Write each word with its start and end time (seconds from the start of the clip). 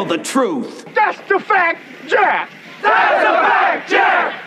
handle 0.00 0.16
the 0.16 0.22
truth. 0.22 0.86
That's 0.94 1.18
the 1.28 1.38
fact, 1.38 1.80
Jack. 2.06 2.50
That's 2.82 3.24
the 3.24 3.34
fact, 3.48 3.90
Jack. 3.90 4.46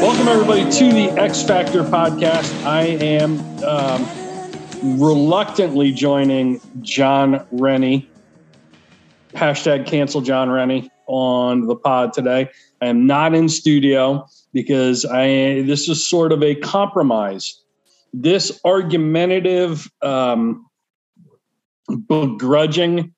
Welcome, 0.00 0.28
everybody, 0.28 0.70
to 0.70 0.92
the 0.92 1.10
X 1.20 1.42
Factor 1.42 1.82
podcast. 1.82 2.64
I 2.64 2.82
am 2.82 3.40
um, 3.64 4.19
reluctantly 4.82 5.92
joining 5.92 6.60
John 6.80 7.46
Rennie, 7.50 8.08
hashtag 9.32 9.86
cancel 9.86 10.20
John 10.20 10.50
Rennie, 10.50 10.90
on 11.06 11.66
the 11.66 11.76
pod 11.76 12.12
today. 12.12 12.48
I 12.80 12.86
am 12.86 13.06
not 13.06 13.34
in 13.34 13.48
studio 13.48 14.26
because 14.52 15.04
I 15.04 15.62
this 15.62 15.88
is 15.88 16.08
sort 16.08 16.32
of 16.32 16.42
a 16.42 16.54
compromise. 16.54 17.62
This 18.12 18.60
argumentative, 18.64 19.88
um, 20.02 20.66
begrudging, 22.08 23.14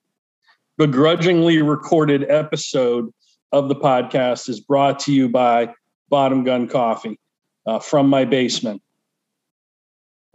begrudgingly 0.78 1.62
recorded 1.62 2.30
episode 2.30 3.12
of 3.52 3.68
the 3.68 3.76
podcast 3.76 4.48
is 4.48 4.60
brought 4.60 4.98
to 5.00 5.12
you 5.12 5.28
by 5.28 5.74
Bottom 6.08 6.44
Gun 6.44 6.68
Coffee 6.68 7.18
uh, 7.66 7.78
from 7.78 8.08
my 8.08 8.24
basement. 8.24 8.82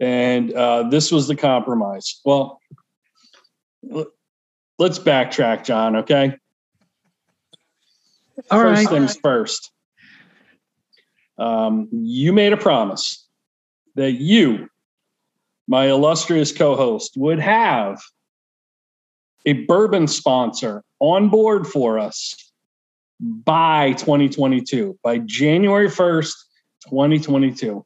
And 0.00 0.52
uh, 0.52 0.84
this 0.84 1.10
was 1.10 1.26
the 1.26 1.36
compromise. 1.36 2.20
Well, 2.24 2.60
let's 4.78 4.98
backtrack, 4.98 5.64
John, 5.64 5.96
okay? 5.96 6.36
All 8.50 8.60
first 8.60 8.84
right. 8.84 8.88
things 8.88 9.16
first. 9.16 9.72
Um, 11.38 11.88
you 11.92 12.32
made 12.32 12.52
a 12.52 12.56
promise 12.56 13.26
that 13.94 14.12
you, 14.12 14.68
my 15.66 15.86
illustrious 15.86 16.52
co 16.52 16.76
host, 16.76 17.16
would 17.16 17.38
have 17.40 18.00
a 19.46 19.64
bourbon 19.64 20.06
sponsor 20.06 20.82
on 21.00 21.28
board 21.28 21.66
for 21.66 21.98
us 21.98 22.52
by 23.20 23.92
2022, 23.92 24.98
by 25.02 25.18
January 25.18 25.88
1st, 25.88 26.32
2022. 26.88 27.84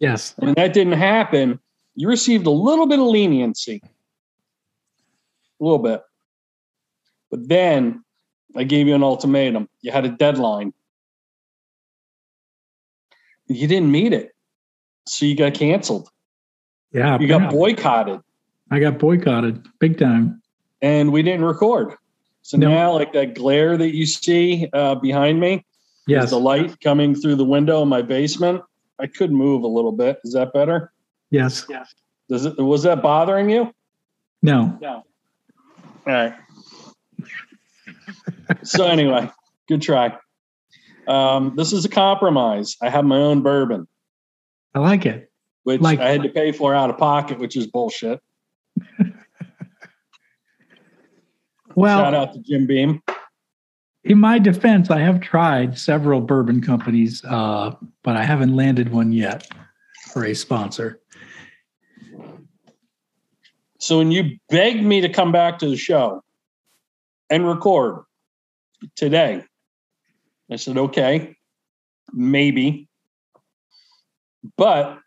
Yes. 0.00 0.34
When 0.38 0.54
that 0.54 0.72
didn't 0.72 0.94
happen, 0.94 1.60
you 1.94 2.08
received 2.08 2.46
a 2.46 2.50
little 2.50 2.86
bit 2.86 2.98
of 2.98 3.06
leniency. 3.06 3.80
A 5.60 5.64
little 5.64 5.78
bit. 5.78 6.02
But 7.30 7.48
then 7.48 8.02
I 8.56 8.64
gave 8.64 8.88
you 8.88 8.94
an 8.94 9.02
ultimatum. 9.04 9.68
You 9.82 9.92
had 9.92 10.04
a 10.06 10.08
deadline. 10.08 10.72
You 13.46 13.66
didn't 13.68 13.90
meet 13.92 14.12
it. 14.12 14.34
So 15.06 15.26
you 15.26 15.36
got 15.36 15.54
canceled. 15.54 16.08
Yeah. 16.92 17.18
You 17.20 17.28
got 17.28 17.42
yeah. 17.42 17.50
boycotted. 17.50 18.20
I 18.70 18.78
got 18.78 18.98
boycotted 18.98 19.66
big 19.80 19.98
time. 19.98 20.40
And 20.82 21.12
we 21.12 21.22
didn't 21.22 21.44
record. 21.44 21.94
So 22.42 22.56
No. 22.56 22.70
now, 22.70 22.92
like 22.92 23.12
that 23.12 23.34
glare 23.34 23.76
that 23.76 23.94
you 23.94 24.06
see 24.06 24.68
uh, 24.72 24.94
behind 24.94 25.40
me, 25.40 25.64
Yes. 26.06 26.24
is 26.24 26.30
the 26.30 26.40
light 26.40 26.80
coming 26.80 27.14
through 27.14 27.36
the 27.36 27.44
window 27.44 27.82
in 27.82 27.88
my 27.88 28.02
basement. 28.02 28.62
I 29.00 29.06
could 29.06 29.32
move 29.32 29.62
a 29.62 29.66
little 29.66 29.92
bit. 29.92 30.18
Is 30.24 30.32
that 30.34 30.52
better? 30.52 30.92
Yes. 31.30 31.66
Does 32.28 32.44
it 32.44 32.58
was 32.58 32.82
that 32.84 33.02
bothering 33.02 33.50
you? 33.50 33.72
No. 34.42 34.76
No. 34.80 35.04
All 36.06 36.12
right. 36.12 36.34
so 38.62 38.86
anyway, 38.86 39.30
good 39.68 39.82
try. 39.82 40.16
Um, 41.08 41.54
this 41.56 41.72
is 41.72 41.84
a 41.84 41.88
compromise. 41.88 42.76
I 42.82 42.88
have 42.90 43.04
my 43.04 43.16
own 43.18 43.42
bourbon, 43.42 43.88
I 44.74 44.78
like 44.78 45.06
it. 45.06 45.30
which 45.64 45.80
Like- 45.80 45.98
I 45.98 46.10
had 46.10 46.22
to 46.22 46.28
pay 46.28 46.52
for 46.52 46.74
out 46.74 46.90
of 46.90 46.98
pocket, 46.98 47.38
which 47.38 47.56
is 47.56 47.66
bullshit. 47.66 48.20
Well, 51.76 52.00
shout 52.00 52.14
out 52.14 52.32
to 52.34 52.40
Jim 52.40 52.66
Beam. 52.66 53.00
In 54.04 54.18
my 54.18 54.38
defense, 54.38 54.90
I 54.90 55.00
have 55.00 55.20
tried 55.20 55.78
several 55.78 56.20
bourbon 56.20 56.62
companies, 56.62 57.22
uh, 57.24 57.74
but 58.02 58.16
I 58.16 58.24
haven't 58.24 58.56
landed 58.56 58.92
one 58.92 59.12
yet 59.12 59.46
for 60.12 60.24
a 60.24 60.34
sponsor. 60.34 61.00
So 63.78 63.98
when 63.98 64.10
you 64.10 64.38
begged 64.48 64.82
me 64.82 65.00
to 65.00 65.08
come 65.08 65.32
back 65.32 65.58
to 65.60 65.68
the 65.68 65.76
show 65.76 66.22
and 67.28 67.46
record 67.46 68.04
today, 68.96 69.44
I 70.50 70.56
said, 70.56 70.76
okay, 70.76 71.36
maybe. 72.12 72.88
But 74.56 74.98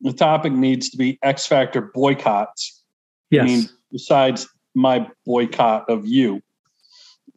the 0.00 0.12
topic 0.12 0.52
needs 0.52 0.90
to 0.90 0.96
be 0.96 1.18
X 1.22 1.46
Factor 1.46 1.90
boycotts. 1.94 2.82
Yes. 3.30 3.42
I 3.42 3.46
mean, 3.46 3.68
besides 3.92 4.48
my 4.74 5.08
boycott 5.24 5.88
of 5.88 6.06
you. 6.06 6.42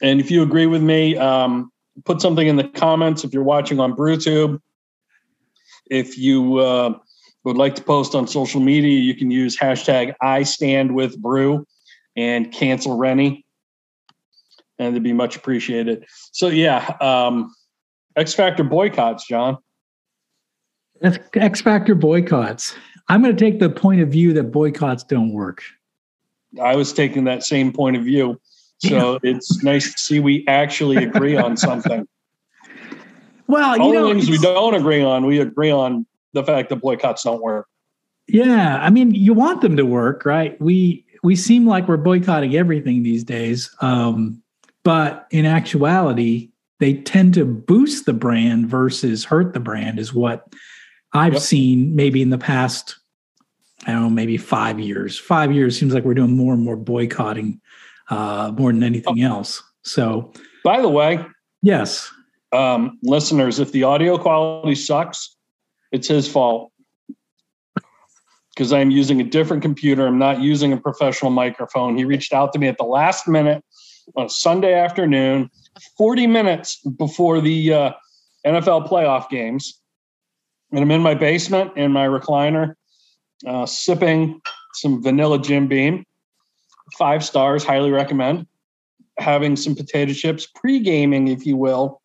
And 0.01 0.19
if 0.19 0.29
you 0.29 0.43
agree 0.43 0.67
with 0.67 0.81
me, 0.81 1.17
um, 1.17 1.71
put 2.05 2.21
something 2.21 2.47
in 2.47 2.55
the 2.55 2.67
comments 2.67 3.23
if 3.23 3.33
you're 3.33 3.43
watching 3.43 3.79
on 3.79 3.95
BrewTube. 3.95 4.59
If 5.89 6.17
you 6.17 6.57
uh, 6.57 6.93
would 7.43 7.57
like 7.57 7.75
to 7.75 7.83
post 7.83 8.13
on 8.13 8.27
social 8.27 8.59
media, 8.59 8.99
you 8.99 9.15
can 9.15 9.31
use 9.31 9.57
hashtag 9.57 10.13
I 10.21 10.43
stand 10.43 10.93
with 10.93 11.17
Bru 11.19 11.65
and 12.15 12.51
cancel 12.51 12.97
Rennie. 12.97 13.45
And 14.79 14.89
it'd 14.89 15.03
be 15.03 15.13
much 15.13 15.35
appreciated. 15.35 16.05
So 16.31 16.49
yeah, 16.49 16.95
um, 17.01 17.55
X 18.15 18.33
Factor 18.33 18.63
boycotts, 18.63 19.27
John. 19.27 19.57
X 21.01 21.19
X 21.33 21.61
Factor 21.61 21.95
boycotts. 21.95 22.75
I'm 23.07 23.23
going 23.23 23.35
to 23.35 23.39
take 23.39 23.59
the 23.59 23.69
point 23.69 24.01
of 24.01 24.09
view 24.09 24.33
that 24.33 24.51
boycotts 24.51 25.03
don't 25.03 25.31
work. 25.31 25.63
I 26.61 26.75
was 26.75 26.93
taking 26.93 27.23
that 27.25 27.43
same 27.43 27.71
point 27.71 27.95
of 27.95 28.03
view. 28.03 28.39
So 28.79 29.19
it's 29.23 29.63
nice 29.63 29.91
to 29.91 29.99
see 29.99 30.19
we 30.19 30.45
actually 30.47 30.97
agree 31.03 31.35
on 31.35 31.57
something. 31.57 32.07
Well, 33.47 33.79
All 33.79 33.87
you 33.87 33.93
know, 33.93 34.07
the 34.07 34.13
things 34.13 34.29
we 34.29 34.37
don't 34.37 34.75
agree 34.75 35.01
on, 35.03 35.25
we 35.25 35.39
agree 35.39 35.71
on 35.71 36.05
the 36.33 36.43
fact 36.43 36.69
that 36.69 36.77
boycotts 36.77 37.23
don't 37.23 37.41
work. 37.41 37.67
Yeah, 38.27 38.77
I 38.81 38.89
mean, 38.89 39.11
you 39.15 39.33
want 39.33 39.61
them 39.61 39.77
to 39.77 39.85
work, 39.85 40.25
right? 40.25 40.59
We 40.61 41.05
we 41.23 41.35
seem 41.35 41.65
like 41.65 41.87
we're 41.87 41.97
boycotting 41.97 42.55
everything 42.55 43.03
these 43.03 43.23
days, 43.23 43.73
um, 43.81 44.41
but 44.83 45.27
in 45.31 45.45
actuality, 45.45 46.51
they 46.79 46.95
tend 46.95 47.33
to 47.35 47.45
boost 47.45 48.05
the 48.05 48.13
brand 48.13 48.67
versus 48.67 49.23
hurt 49.23 49.53
the 49.53 49.59
brand. 49.61 49.97
Is 49.97 50.13
what 50.13 50.53
I've 51.13 51.33
Yep. 51.33 51.41
seen 51.41 51.95
maybe 51.95 52.21
in 52.21 52.29
the 52.29 52.37
past. 52.37 52.97
I 53.85 53.91
don't 53.91 54.01
know, 54.01 54.09
maybe 54.09 54.35
five 54.37 54.79
years. 54.79 55.17
Five 55.17 55.53
years 55.53 55.79
seems 55.79 55.93
like 55.93 56.03
we're 56.03 56.15
doing 56.15 56.35
more 56.35 56.53
and 56.53 56.63
more 56.63 56.75
boycotting, 56.75 57.61
uh, 58.09 58.51
more 58.57 58.71
than 58.71 58.83
anything 58.83 59.21
else. 59.21 59.63
So, 59.83 60.31
By 60.63 60.81
the 60.81 60.89
way, 60.89 61.25
yes, 61.61 62.11
um, 62.51 62.97
listeners, 63.03 63.59
if 63.59 63.71
the 63.71 63.83
audio 63.83 64.17
quality 64.17 64.75
sucks, 64.75 65.35
it's 65.91 66.07
his 66.07 66.27
fault 66.27 66.71
because 68.57 68.73
I'm 68.73 68.89
using 68.89 69.21
a 69.21 69.23
different 69.23 69.61
computer. 69.61 70.07
I'm 70.07 70.17
not 70.17 70.41
using 70.41 70.73
a 70.73 70.77
professional 70.77 71.29
microphone. 71.29 71.95
He 71.95 72.05
reached 72.05 72.33
out 72.33 72.53
to 72.53 72.59
me 72.59 72.67
at 72.67 72.77
the 72.79 72.85
last 72.85 73.27
minute 73.27 73.63
on 74.15 74.25
a 74.25 74.29
Sunday 74.29 74.73
afternoon, 74.73 75.51
40 75.95 76.25
minutes 76.25 76.77
before 76.97 77.39
the 77.39 77.71
uh, 77.71 77.91
NFL 78.47 78.89
playoff 78.89 79.29
games. 79.29 79.79
And 80.71 80.81
I'm 80.81 80.89
in 80.89 81.01
my 81.01 81.13
basement 81.13 81.77
in 81.77 81.91
my 81.91 82.07
recliner, 82.07 82.73
uh, 83.45 83.67
sipping 83.67 84.41
some 84.73 85.03
vanilla 85.03 85.39
Jim 85.39 85.67
Beam. 85.67 86.03
Five 86.97 87.23
stars, 87.23 87.63
highly 87.63 87.91
recommend. 87.91 88.47
Having 89.17 89.55
some 89.55 89.75
potato 89.75 90.13
chips, 90.13 90.45
pre 90.45 90.79
gaming, 90.79 91.27
if 91.27 91.45
you 91.45 91.57
will, 91.57 92.01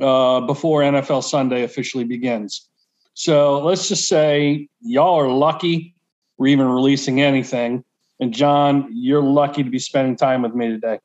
uh, 0.00 0.40
before 0.42 0.82
NFL 0.82 1.24
Sunday 1.24 1.64
officially 1.64 2.04
begins. 2.04 2.68
So 3.14 3.60
let's 3.62 3.88
just 3.88 4.08
say 4.08 4.68
y'all 4.80 5.18
are 5.18 5.28
lucky 5.28 5.94
we're 6.36 6.48
even 6.48 6.66
releasing 6.68 7.20
anything. 7.20 7.84
And 8.20 8.32
John, 8.32 8.88
you're 8.92 9.22
lucky 9.22 9.62
to 9.62 9.70
be 9.70 9.78
spending 9.78 10.16
time 10.16 10.42
with 10.42 10.54
me 10.54 10.68
today. 10.68 10.98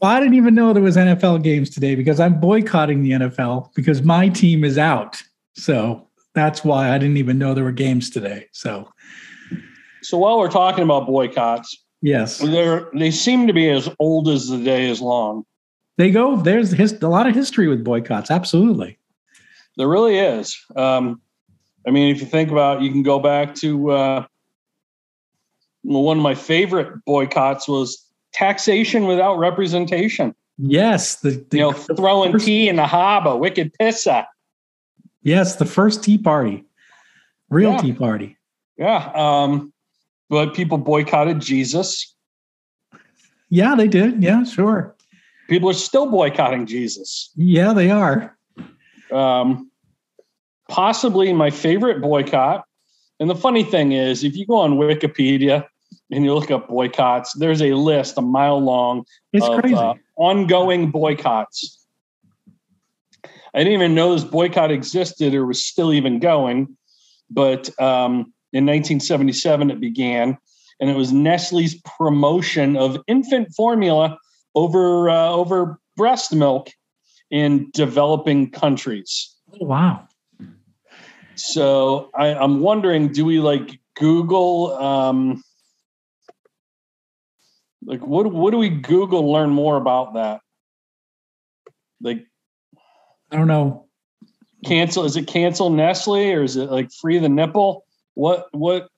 Well, 0.00 0.10
I 0.10 0.20
didn't 0.20 0.34
even 0.34 0.54
know 0.54 0.72
there 0.72 0.82
was 0.82 0.96
NFL 0.96 1.42
games 1.42 1.70
today 1.70 1.94
because 1.94 2.18
I'm 2.18 2.40
boycotting 2.40 3.02
the 3.02 3.12
NFL 3.12 3.72
because 3.74 4.02
my 4.02 4.28
team 4.28 4.64
is 4.64 4.76
out. 4.76 5.22
So 5.54 6.08
that's 6.34 6.64
why 6.64 6.92
I 6.92 6.98
didn't 6.98 7.18
even 7.18 7.38
know 7.38 7.54
there 7.54 7.64
were 7.64 7.72
games 7.72 8.10
today. 8.10 8.48
So 8.52 8.88
So 10.02 10.18
while 10.18 10.38
we're 10.38 10.50
talking 10.50 10.84
about 10.84 11.06
boycotts, 11.06 11.76
yes, 12.00 12.38
they're, 12.38 12.88
they 12.94 13.10
seem 13.10 13.46
to 13.46 13.52
be 13.52 13.70
as 13.70 13.88
old 13.98 14.28
as 14.28 14.48
the 14.48 14.58
day 14.58 14.88
is 14.88 15.00
long. 15.00 15.44
they 15.98 16.10
go. 16.10 16.36
There's 16.36 16.72
his, 16.72 16.92
a 17.02 17.08
lot 17.08 17.26
of 17.26 17.34
history 17.34 17.68
with 17.68 17.84
boycotts. 17.84 18.30
Absolutely. 18.30 18.98
There 19.76 19.88
really 19.88 20.18
is. 20.18 20.58
Um, 20.76 21.20
I 21.86 21.90
mean, 21.90 22.14
if 22.14 22.20
you 22.20 22.26
think 22.26 22.50
about, 22.50 22.78
it, 22.78 22.84
you 22.84 22.90
can 22.90 23.02
go 23.02 23.18
back 23.18 23.54
to 23.56 23.90
uh, 23.90 24.26
one 25.82 26.16
of 26.18 26.22
my 26.22 26.34
favorite 26.34 27.04
boycotts 27.04 27.66
was 27.68 28.06
taxation 28.32 29.06
without 29.06 29.38
representation. 29.38 30.34
Yes, 30.58 31.16
the, 31.16 31.30
the 31.50 31.56
you 31.56 31.62
know, 31.62 31.72
throwing 31.72 32.32
first, 32.32 32.44
tea 32.44 32.68
in 32.68 32.76
the 32.76 32.86
harbor, 32.86 33.36
wicked 33.36 33.72
pissa. 33.80 34.26
Yes, 35.22 35.56
the 35.56 35.64
first 35.64 36.04
Tea 36.04 36.18
Party, 36.18 36.64
real 37.48 37.72
Yeah. 37.72 37.78
Tea 37.78 37.92
Party. 37.92 38.36
Yeah, 38.76 39.10
um, 39.14 39.71
but 40.32 40.54
people 40.54 40.78
boycotted 40.78 41.40
Jesus. 41.40 42.16
Yeah, 43.50 43.74
they 43.74 43.86
did. 43.86 44.22
Yeah, 44.22 44.44
sure. 44.44 44.96
People 45.50 45.68
are 45.68 45.74
still 45.74 46.10
boycotting 46.10 46.64
Jesus. 46.64 47.30
Yeah, 47.36 47.74
they 47.74 47.90
are. 47.90 48.34
um, 49.12 49.70
possibly 50.70 51.34
my 51.34 51.50
favorite 51.50 52.00
boycott. 52.00 52.64
And 53.20 53.28
the 53.28 53.34
funny 53.34 53.62
thing 53.62 53.92
is, 53.92 54.24
if 54.24 54.34
you 54.34 54.46
go 54.46 54.56
on 54.56 54.78
Wikipedia 54.78 55.66
and 56.10 56.24
you 56.24 56.32
look 56.32 56.50
up 56.50 56.66
boycotts, 56.66 57.34
there's 57.34 57.60
a 57.60 57.74
list 57.74 58.16
a 58.16 58.22
mile 58.22 58.58
long 58.58 59.04
It's 59.34 59.46
of 59.46 59.60
crazy. 59.60 59.76
uh, 59.76 59.92
ongoing 60.16 60.90
boycotts. 60.90 61.84
I 63.54 63.58
didn't 63.58 63.74
even 63.74 63.94
know 63.94 64.14
this 64.14 64.24
boycott 64.24 64.70
existed 64.70 65.34
or 65.34 65.44
was 65.44 65.62
still 65.62 65.92
even 65.92 66.20
going. 66.20 66.74
But 67.28 67.68
um, 67.78 68.31
in 68.52 68.66
1977, 68.66 69.70
it 69.70 69.80
began, 69.80 70.36
and 70.80 70.90
it 70.90 70.96
was 70.96 71.12
Nestle's 71.12 71.74
promotion 71.96 72.76
of 72.76 72.98
infant 73.06 73.54
formula 73.54 74.18
over 74.54 75.08
uh, 75.08 75.30
over 75.30 75.78
breast 75.96 76.34
milk 76.34 76.70
in 77.30 77.70
developing 77.72 78.50
countries. 78.50 79.34
oh, 79.60 79.66
wow. 79.66 80.06
So 81.34 82.10
I, 82.14 82.34
I'm 82.34 82.60
wondering, 82.60 83.08
do 83.08 83.24
we 83.24 83.40
like 83.40 83.80
Google? 83.96 84.74
Um, 84.76 85.42
like 87.84 88.06
what? 88.06 88.30
What 88.30 88.50
do 88.50 88.58
we 88.58 88.68
Google 88.68 89.32
learn 89.32 89.50
more 89.50 89.76
about 89.76 90.14
that? 90.14 90.40
Like 92.00 92.26
I 93.30 93.36
don't 93.36 93.48
know. 93.48 93.86
cancel? 94.64 95.04
Is 95.04 95.16
it 95.16 95.26
cancel 95.26 95.70
Nestle 95.70 96.32
or 96.32 96.42
is 96.42 96.56
it 96.56 96.70
like 96.70 96.92
free 96.92 97.18
the 97.18 97.30
nipple? 97.30 97.86
What? 98.14 98.48
What? 98.52 98.88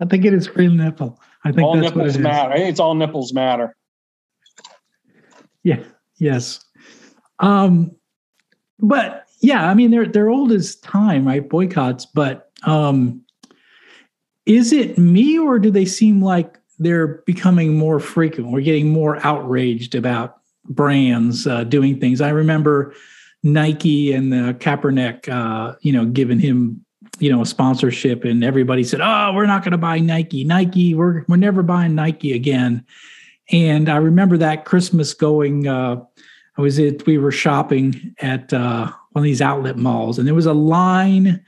I 0.00 0.06
think 0.06 0.24
it 0.24 0.32
is 0.32 0.46
free 0.46 0.68
nipple. 0.68 1.20
I 1.44 1.52
think 1.52 1.66
all 1.66 1.76
that's 1.76 1.94
what 1.94 2.06
it 2.06 2.08
nipples 2.08 2.16
is. 2.16 2.18
matter. 2.18 2.52
I 2.52 2.56
think 2.56 2.70
it's 2.70 2.80
all 2.80 2.94
nipples 2.94 3.32
matter. 3.32 3.76
Yeah. 5.62 5.82
Yes. 6.18 6.64
Um, 7.38 7.94
but 8.78 9.26
yeah, 9.40 9.68
I 9.68 9.74
mean 9.74 9.90
they're 9.90 10.06
they're 10.06 10.30
old 10.30 10.52
as 10.52 10.76
time, 10.76 11.26
right? 11.26 11.46
Boycotts, 11.46 12.06
but 12.06 12.50
um, 12.64 13.22
is 14.46 14.72
it 14.72 14.98
me 14.98 15.38
or 15.38 15.58
do 15.58 15.70
they 15.70 15.84
seem 15.84 16.22
like 16.22 16.58
they're 16.78 17.22
becoming 17.26 17.76
more 17.76 18.00
frequent? 18.00 18.50
We're 18.50 18.60
getting 18.60 18.88
more 18.88 19.24
outraged 19.24 19.94
about 19.94 20.38
brands 20.64 21.46
uh, 21.46 21.64
doing 21.64 22.00
things. 22.00 22.20
I 22.20 22.30
remember 22.30 22.94
Nike 23.42 24.12
and 24.12 24.32
the 24.32 24.54
Kaepernick, 24.58 25.28
uh, 25.28 25.76
you 25.80 25.92
know, 25.92 26.04
giving 26.04 26.38
him 26.38 26.84
you 27.20 27.30
know 27.30 27.42
a 27.42 27.46
sponsorship, 27.46 28.24
and 28.24 28.42
everybody 28.42 28.82
said, 28.82 29.00
"Oh, 29.02 29.32
we're 29.34 29.46
not 29.46 29.62
going 29.62 29.72
to 29.72 29.78
buy 29.78 29.98
Nike. 29.98 30.42
Nike, 30.44 30.94
we're 30.94 31.24
we're 31.28 31.36
never 31.36 31.62
buying 31.62 31.94
Nike 31.94 32.32
again." 32.32 32.84
And 33.52 33.88
I 33.88 33.96
remember 33.96 34.36
that 34.38 34.64
Christmas 34.64 35.14
going. 35.14 35.68
Uh, 35.68 36.02
I 36.58 36.62
was 36.62 36.78
at 36.78 37.06
we 37.06 37.18
were 37.18 37.30
shopping 37.32 38.14
at 38.20 38.52
uh, 38.52 38.90
one 39.12 39.22
of 39.22 39.24
these 39.24 39.42
outlet 39.42 39.76
malls, 39.76 40.18
and 40.18 40.26
there 40.26 40.34
was 40.34 40.46
a 40.46 40.52
line 40.54 41.44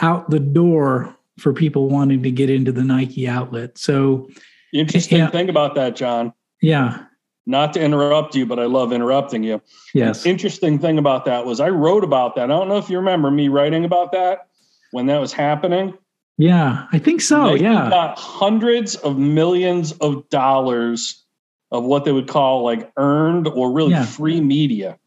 out 0.00 0.30
the 0.30 0.40
door 0.40 1.14
for 1.38 1.52
people 1.52 1.88
wanting 1.88 2.22
to 2.22 2.30
get 2.30 2.50
into 2.50 2.72
the 2.72 2.82
Nike 2.84 3.28
outlet. 3.28 3.78
So 3.78 4.28
interesting 4.72 5.18
Yeah. 5.18 5.30
thing 5.30 5.48
about 5.48 5.74
that, 5.76 5.96
John, 5.96 6.32
yeah, 6.60 7.04
not 7.46 7.72
to 7.74 7.80
interrupt 7.82 8.34
you, 8.34 8.44
but 8.46 8.58
I 8.58 8.66
love 8.66 8.92
interrupting 8.92 9.42
you. 9.42 9.60
yes, 9.94 10.26
Interesting 10.26 10.78
thing 10.78 10.98
about 10.98 11.24
that 11.24 11.44
was 11.46 11.58
I 11.60 11.68
wrote 11.70 12.04
about 12.04 12.34
that. 12.36 12.44
I 12.44 12.46
don't 12.48 12.68
know 12.68 12.76
if 12.76 12.90
you 12.90 12.98
remember 12.98 13.30
me 13.30 13.48
writing 13.48 13.84
about 13.84 14.12
that 14.12 14.48
when 14.92 15.06
that 15.06 15.20
was 15.20 15.32
happening. 15.32 15.94
yeah, 16.38 16.86
I 16.92 16.98
think 16.98 17.20
so. 17.20 17.44
Nike 17.52 17.64
Yeah, 17.64 17.88
got 17.90 18.18
hundreds 18.18 18.94
of 18.96 19.18
millions 19.18 19.92
of 19.92 20.28
dollars 20.30 21.24
of 21.70 21.84
what 21.84 22.04
they 22.04 22.12
would 22.12 22.28
call 22.28 22.64
like 22.64 22.90
earned 22.96 23.46
or 23.46 23.70
really 23.72 23.92
Yeah. 23.92 24.04
free 24.04 24.40
media 24.40 24.98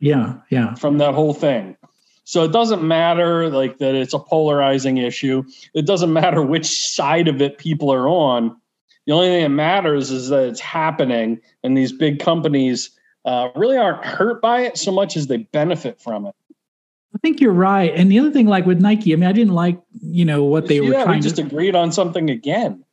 yeah, 0.00 0.34
yeah, 0.50 0.74
from 0.74 0.98
that 0.98 1.14
whole 1.14 1.32
thing. 1.34 1.76
So 2.24 2.44
it 2.44 2.52
doesn't 2.52 2.82
matter 2.86 3.48
like 3.50 3.78
that 3.78 3.94
it's 3.94 4.14
a 4.14 4.18
polarizing 4.18 4.98
issue. 4.98 5.42
It 5.74 5.86
doesn't 5.86 6.12
matter 6.12 6.42
which 6.54 6.66
side 6.66 7.26
of 7.28 7.40
it 7.42 7.58
people 7.58 7.92
are 7.92 8.08
on. 8.08 8.56
The 9.06 9.12
only 9.12 9.28
thing 9.28 9.42
that 9.42 9.48
matters 9.48 10.10
is 10.12 10.28
that 10.28 10.44
it's 10.44 10.60
happening 10.60 11.40
and 11.64 11.76
these 11.76 11.92
big 11.92 12.20
companies 12.20 12.90
uh, 13.24 13.48
really 13.56 13.76
aren't 13.76 14.04
hurt 14.04 14.40
by 14.42 14.60
it 14.62 14.76
so 14.78 14.92
much 14.92 15.16
as 15.16 15.26
they 15.28 15.38
benefit 15.38 16.00
from 16.00 16.26
it. 16.26 16.34
I 17.14 17.18
think 17.18 17.40
you're 17.40 17.52
right. 17.52 17.92
And 17.94 18.10
the 18.10 18.18
other 18.18 18.30
thing, 18.30 18.46
like 18.46 18.66
with 18.66 18.80
Nike, 18.80 19.12
I 19.12 19.16
mean, 19.16 19.28
I 19.28 19.32
didn't 19.32 19.54
like 19.54 19.78
you 20.00 20.24
know 20.24 20.44
what 20.44 20.66
they 20.66 20.80
were 20.80 20.90
trying. 20.90 21.06
yeah, 21.06 21.14
we 21.14 21.20
just 21.20 21.36
to. 21.36 21.42
agreed 21.42 21.76
on 21.76 21.92
something 21.92 22.30
again. 22.30 22.84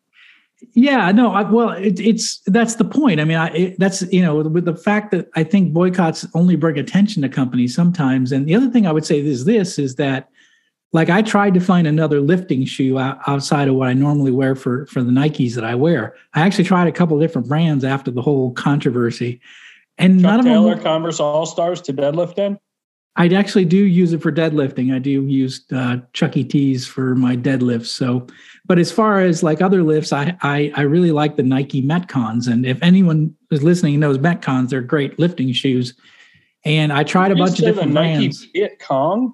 Yeah, 0.74 1.12
no, 1.14 1.32
I, 1.32 1.44
well, 1.44 1.70
it, 1.70 2.00
it's 2.02 2.42
that's 2.46 2.76
the 2.76 2.84
point. 2.84 3.22
I 3.22 3.24
mean, 3.24 3.38
I, 3.38 3.48
it, 3.50 3.80
that's 3.80 4.02
you 4.12 4.22
know, 4.22 4.36
with 4.36 4.66
the 4.66 4.76
fact 4.76 5.12
that 5.12 5.30
I 5.36 5.44
think 5.44 5.74
boycotts 5.74 6.28
only 6.34 6.58
bring 6.58 6.78
attention 6.78 7.22
to 7.22 7.30
companies 7.30 7.74
sometimes. 7.74 8.34
And 8.34 8.46
the 8.46 8.56
other 8.56 8.70
thing 8.70 8.86
I 8.86 8.92
would 8.92 9.06
say 9.06 9.20
is 9.20 9.46
this: 9.46 9.80
is 9.80 9.96
that 9.96 10.30
like 10.92 11.10
I 11.10 11.22
tried 11.22 11.54
to 11.54 11.62
find 11.62 11.88
another 11.88 12.20
lifting 12.20 12.66
shoe 12.66 12.98
outside 13.00 13.68
of 13.70 13.76
what 13.76 13.88
I 13.88 13.94
normally 13.94 14.32
wear 14.32 14.54
for 14.56 14.86
for 14.88 15.02
the 15.02 15.12
Nikes 15.12 15.56
that 15.56 15.64
I 15.64 15.76
wear. 15.76 16.16
I 16.34 16.42
actually 16.42 16.66
tried 16.66 16.88
a 16.88 16.92
couple 16.92 17.16
of 17.16 17.22
different 17.22 17.48
brands 17.48 17.86
after 17.86 18.12
the 18.12 18.22
whole 18.22 18.52
controversy, 18.52 19.40
and 19.98 20.22
none 20.22 20.40
Chuck 20.40 20.46
of 20.46 20.52
Taylor, 20.52 20.76
them. 20.76 20.84
Converse 20.84 21.20
All 21.22 21.46
Stars 21.46 21.82
to 21.84 21.94
deadlift 21.94 22.38
in. 22.38 22.60
I 23.16 23.28
actually 23.28 23.66
do 23.66 23.78
use 23.78 24.14
it 24.14 24.22
for 24.22 24.32
deadlifting. 24.32 24.94
I 24.94 25.00
do 25.00 25.26
use 25.26 25.66
uh, 25.74 25.98
Chuck 26.14 26.38
E. 26.38 26.78
For 26.78 27.16
my 27.16 27.36
deadlifts. 27.36 27.88
So, 27.88 28.28
but 28.66 28.80
as 28.80 28.92
far 28.92 29.20
as 29.22 29.44
like 29.44 29.62
other 29.62 29.84
lifts, 29.84 30.14
I, 30.14 30.38
I 30.42 30.72
I 30.76 30.82
really 30.82 31.12
like 31.12 31.36
the 31.36 31.44
Nike 31.44 31.82
Metcons. 31.82 32.48
And 32.48 32.66
if 32.66 32.82
anyone 32.82 33.36
is 33.52 33.62
listening 33.64 34.00
knows 34.00 34.18
Metcons, 34.18 34.70
they're 34.70 34.82
great 34.82 35.20
lifting 35.20 35.52
shoes. 35.52 35.96
And 36.66 36.94
I 36.94 37.04
tried 37.04 37.32
a 37.32 37.36
You 37.36 37.44
bunch 37.44 37.52
of 37.52 37.58
said 37.58 37.66
the 37.68 37.72
different 37.72 37.94
Nike 37.94 38.18
brands. 38.18 38.48
Viet 38.54 38.80
Cong. 38.80 39.34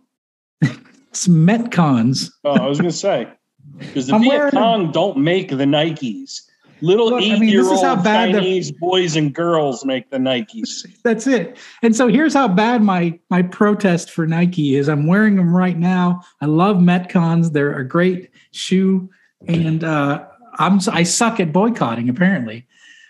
It's 1.09 1.29
Metcons. 1.29 2.29
Oh, 2.43 2.51
I 2.51 2.67
was 2.67 2.77
going 2.77 2.91
to 2.91 2.97
say 2.97 3.29
because 3.77 4.07
the 4.07 4.15
I'm 4.15 4.21
Viet 4.21 4.33
wearing. 4.33 4.51
Cong 4.51 4.91
don't 4.91 5.17
make 5.17 5.47
the 5.47 5.63
Nikes. 5.63 6.41
Little 6.81 7.09
Look, 7.09 7.15
I 7.15 7.19
mean, 7.19 7.29
this 7.31 7.41
is 7.41 7.43
eight-year-old 7.47 7.83
how 7.83 7.95
bad 7.95 8.33
the- 8.35 8.39
Chinese 8.39 8.71
boys 8.71 9.15
and 9.15 9.33
girls 9.33 9.85
make 9.85 10.09
the 10.09 10.17
Nikes. 10.17 10.85
That's 11.03 11.25
it. 11.25 11.57
And 11.81 11.95
so 11.95 12.07
here's 12.07 12.33
how 12.33 12.47
bad 12.47 12.81
my 12.83 13.17
my 13.29 13.41
protest 13.43 14.11
for 14.11 14.27
Nike 14.27 14.75
is. 14.75 14.87
I'm 14.89 15.07
wearing 15.07 15.35
them 15.37 15.55
right 15.55 15.77
now. 15.77 16.21
I 16.41 16.45
love 16.47 16.77
Metcons. 16.77 17.53
They're 17.53 17.77
a 17.77 17.87
great 17.87 18.29
shoe, 18.51 19.09
and 19.47 19.83
uh, 19.83 20.25
I'm 20.59 20.79
I 20.91 21.03
suck 21.03 21.39
at 21.39 21.53
boycotting 21.53 22.09
apparently. 22.09 22.67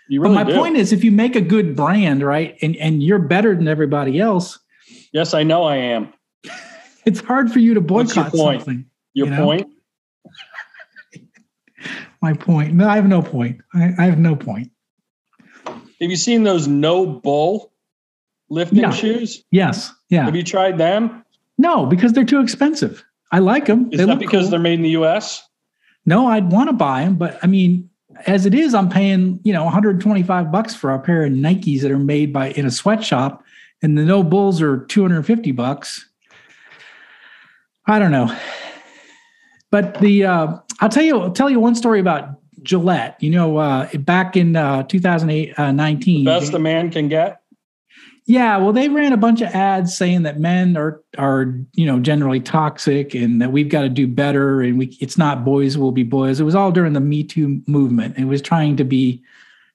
You 0.08 0.22
But 0.22 0.30
my 0.30 0.44
do. 0.44 0.54
point 0.54 0.76
is, 0.76 0.92
if 0.92 1.02
you 1.02 1.10
make 1.10 1.34
a 1.34 1.40
good 1.40 1.74
brand, 1.74 2.22
right, 2.22 2.56
and 2.62 2.76
and 2.76 3.02
you're 3.02 3.18
better 3.18 3.54
than 3.56 3.66
everybody 3.66 4.20
else, 4.20 4.60
yes, 5.12 5.34
I 5.34 5.42
know 5.42 5.64
I 5.64 5.76
am. 5.76 6.12
it's 7.04 7.20
hard 7.20 7.50
for 7.50 7.58
you 7.58 7.74
to 7.74 7.80
your 7.80 7.88
boycott 7.88 8.30
point? 8.32 8.60
something. 8.62 8.86
Your 9.14 9.26
You 9.26 9.32
know? 9.34 9.44
point. 9.44 9.72
My 12.26 12.32
point. 12.32 12.74
No, 12.74 12.88
I 12.88 12.96
have 12.96 13.06
no 13.06 13.22
point. 13.22 13.60
I, 13.72 13.94
I 13.98 14.04
have 14.06 14.18
no 14.18 14.34
point. 14.34 14.72
Have 15.64 16.10
you 16.10 16.16
seen 16.16 16.42
those 16.42 16.66
no 16.66 17.06
bull 17.06 17.72
lifting 18.50 18.80
Yeah. 18.80 18.90
shoes? 18.90 19.44
Yes. 19.52 19.92
Yeah. 20.08 20.24
Have 20.24 20.34
you 20.34 20.42
tried 20.42 20.76
them? 20.76 21.24
No, 21.56 21.86
because 21.86 22.14
they're 22.14 22.24
too 22.24 22.40
expensive. 22.40 23.04
I 23.30 23.38
like 23.38 23.66
them. 23.66 23.90
Is 23.92 24.04
that 24.04 24.18
because 24.18 24.50
they're 24.50 24.58
made 24.58 24.74
in 24.74 24.82
the 24.82 24.90
U.S.? 24.90 25.48
No, 26.04 26.26
I'd 26.26 26.50
want 26.50 26.68
to 26.68 26.72
buy 26.72 27.04
them, 27.04 27.14
but 27.14 27.38
I 27.44 27.46
mean, 27.46 27.88
as 28.26 28.44
it 28.44 28.54
is, 28.54 28.74
I'm 28.74 28.88
paying 28.88 29.38
you 29.44 29.52
know 29.52 29.62
125 29.64 30.50
bucks 30.50 30.74
for 30.74 30.92
a 30.92 30.98
pair 30.98 31.24
of 31.24 31.32
Nikes 31.32 31.80
that 31.82 31.92
are 31.92 31.98
made 31.98 32.32
by 32.32 32.50
in 32.50 32.66
a 32.66 32.72
sweatshop, 32.72 33.44
and 33.82 33.96
the 33.96 34.04
No 34.04 34.24
Bulls 34.24 34.60
are 34.60 34.78
250 34.86 35.52
bucks. 35.52 36.08
I 37.86 38.00
don't 38.00 38.10
know, 38.10 38.36
but 39.70 40.00
the 40.00 40.24
uh, 40.24 40.56
I'll 40.80 40.88
tell 40.88 41.02
you 41.02 41.20
I'll 41.20 41.32
tell 41.32 41.50
you 41.50 41.60
one 41.60 41.74
story 41.74 42.00
about 42.00 42.40
Gillette. 42.62 43.16
You 43.20 43.30
know, 43.30 43.56
uh, 43.56 43.88
back 43.98 44.36
in 44.36 44.56
uh, 44.56 44.82
2008 44.84 45.58
uh, 45.58 45.72
19, 45.72 46.24
Best 46.24 46.52
a 46.54 46.58
man 46.58 46.90
can 46.90 47.08
get. 47.08 47.40
yeah, 48.26 48.56
well, 48.56 48.72
they 48.72 48.88
ran 48.88 49.12
a 49.12 49.16
bunch 49.16 49.40
of 49.40 49.48
ads 49.54 49.96
saying 49.96 50.22
that 50.22 50.38
men 50.38 50.76
are 50.76 51.02
are 51.18 51.54
you 51.74 51.86
know 51.86 52.00
generally 52.00 52.40
toxic 52.40 53.14
and 53.14 53.40
that 53.40 53.52
we've 53.52 53.68
got 53.68 53.82
to 53.82 53.88
do 53.88 54.06
better 54.06 54.60
and 54.60 54.78
we 54.78 54.96
it's 55.00 55.16
not 55.18 55.44
boys 55.44 55.78
will 55.78 55.92
be 55.92 56.02
boys. 56.02 56.40
It 56.40 56.44
was 56.44 56.54
all 56.54 56.72
during 56.72 56.92
the 56.92 57.00
Me 57.00 57.22
Too 57.22 57.62
movement. 57.66 58.18
It 58.18 58.24
was 58.24 58.42
trying 58.42 58.76
to 58.76 58.84
be 58.84 59.22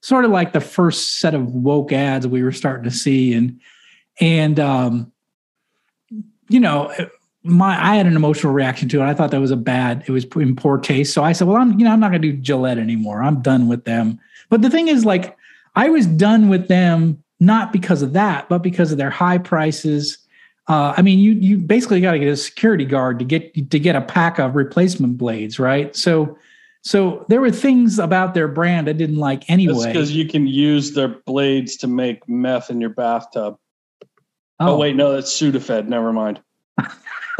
sort 0.00 0.24
of 0.24 0.30
like 0.32 0.52
the 0.52 0.60
first 0.60 1.20
set 1.20 1.34
of 1.34 1.46
woke 1.46 1.92
ads 1.92 2.26
we 2.26 2.42
were 2.42 2.52
starting 2.52 2.84
to 2.84 2.90
see 2.90 3.32
and 3.32 3.60
and 4.20 4.60
um, 4.60 5.12
you 6.48 6.60
know 6.60 6.92
my 7.44 7.80
I 7.82 7.96
had 7.96 8.06
an 8.06 8.16
emotional 8.16 8.52
reaction 8.52 8.88
to 8.90 9.00
it. 9.00 9.04
I 9.04 9.14
thought 9.14 9.30
that 9.30 9.40
was 9.40 9.50
a 9.50 9.56
bad, 9.56 10.04
it 10.06 10.12
was 10.12 10.24
in 10.36 10.56
poor 10.56 10.78
taste. 10.78 11.12
So 11.12 11.24
I 11.24 11.32
said, 11.32 11.48
well, 11.48 11.56
I'm 11.56 11.78
you 11.78 11.84
know 11.84 11.92
I'm 11.92 12.00
not 12.00 12.10
going 12.10 12.22
to 12.22 12.32
do 12.32 12.36
Gillette 12.36 12.78
anymore. 12.78 13.22
I'm 13.22 13.40
done 13.42 13.68
with 13.68 13.84
them. 13.84 14.20
But 14.48 14.62
the 14.62 14.70
thing 14.70 14.88
is, 14.88 15.04
like, 15.04 15.36
I 15.74 15.88
was 15.88 16.06
done 16.06 16.48
with 16.48 16.68
them 16.68 17.22
not 17.40 17.72
because 17.72 18.02
of 18.02 18.12
that, 18.12 18.48
but 18.48 18.58
because 18.58 18.92
of 18.92 18.98
their 18.98 19.10
high 19.10 19.38
prices. 19.38 20.18
Uh, 20.68 20.94
I 20.96 21.02
mean, 21.02 21.18
you 21.18 21.32
you 21.32 21.58
basically 21.58 22.00
got 22.00 22.12
to 22.12 22.18
get 22.18 22.28
a 22.28 22.36
security 22.36 22.84
guard 22.84 23.18
to 23.18 23.24
get 23.24 23.54
to 23.70 23.78
get 23.78 23.96
a 23.96 24.00
pack 24.00 24.38
of 24.38 24.54
replacement 24.54 25.18
blades, 25.18 25.58
right? 25.58 25.94
So 25.96 26.38
so 26.82 27.24
there 27.28 27.40
were 27.40 27.50
things 27.50 27.98
about 27.98 28.34
their 28.34 28.48
brand 28.48 28.88
I 28.88 28.92
didn't 28.92 29.16
like 29.16 29.48
anyway. 29.48 29.86
because 29.86 30.12
you 30.12 30.26
can 30.26 30.46
use 30.46 30.92
their 30.92 31.08
blades 31.08 31.76
to 31.78 31.86
make 31.86 32.28
meth 32.28 32.70
in 32.70 32.80
your 32.80 32.90
bathtub. 32.90 33.56
Oh, 34.60 34.74
oh 34.74 34.78
wait, 34.78 34.94
no, 34.96 35.12
that's 35.12 35.32
Sudafed. 35.32 35.88
Never 35.88 36.12
mind. 36.12 36.40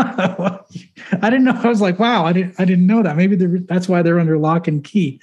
I 1.22 1.30
didn't 1.30 1.44
know. 1.44 1.58
I 1.62 1.68
was 1.68 1.80
like, 1.80 1.98
wow, 1.98 2.24
I 2.24 2.32
didn't 2.32 2.54
I 2.58 2.64
didn't 2.64 2.86
know 2.86 3.02
that. 3.02 3.16
Maybe 3.16 3.36
that's 3.36 3.88
why 3.88 4.02
they're 4.02 4.20
under 4.20 4.38
lock 4.38 4.68
and 4.68 4.82
key. 4.82 5.20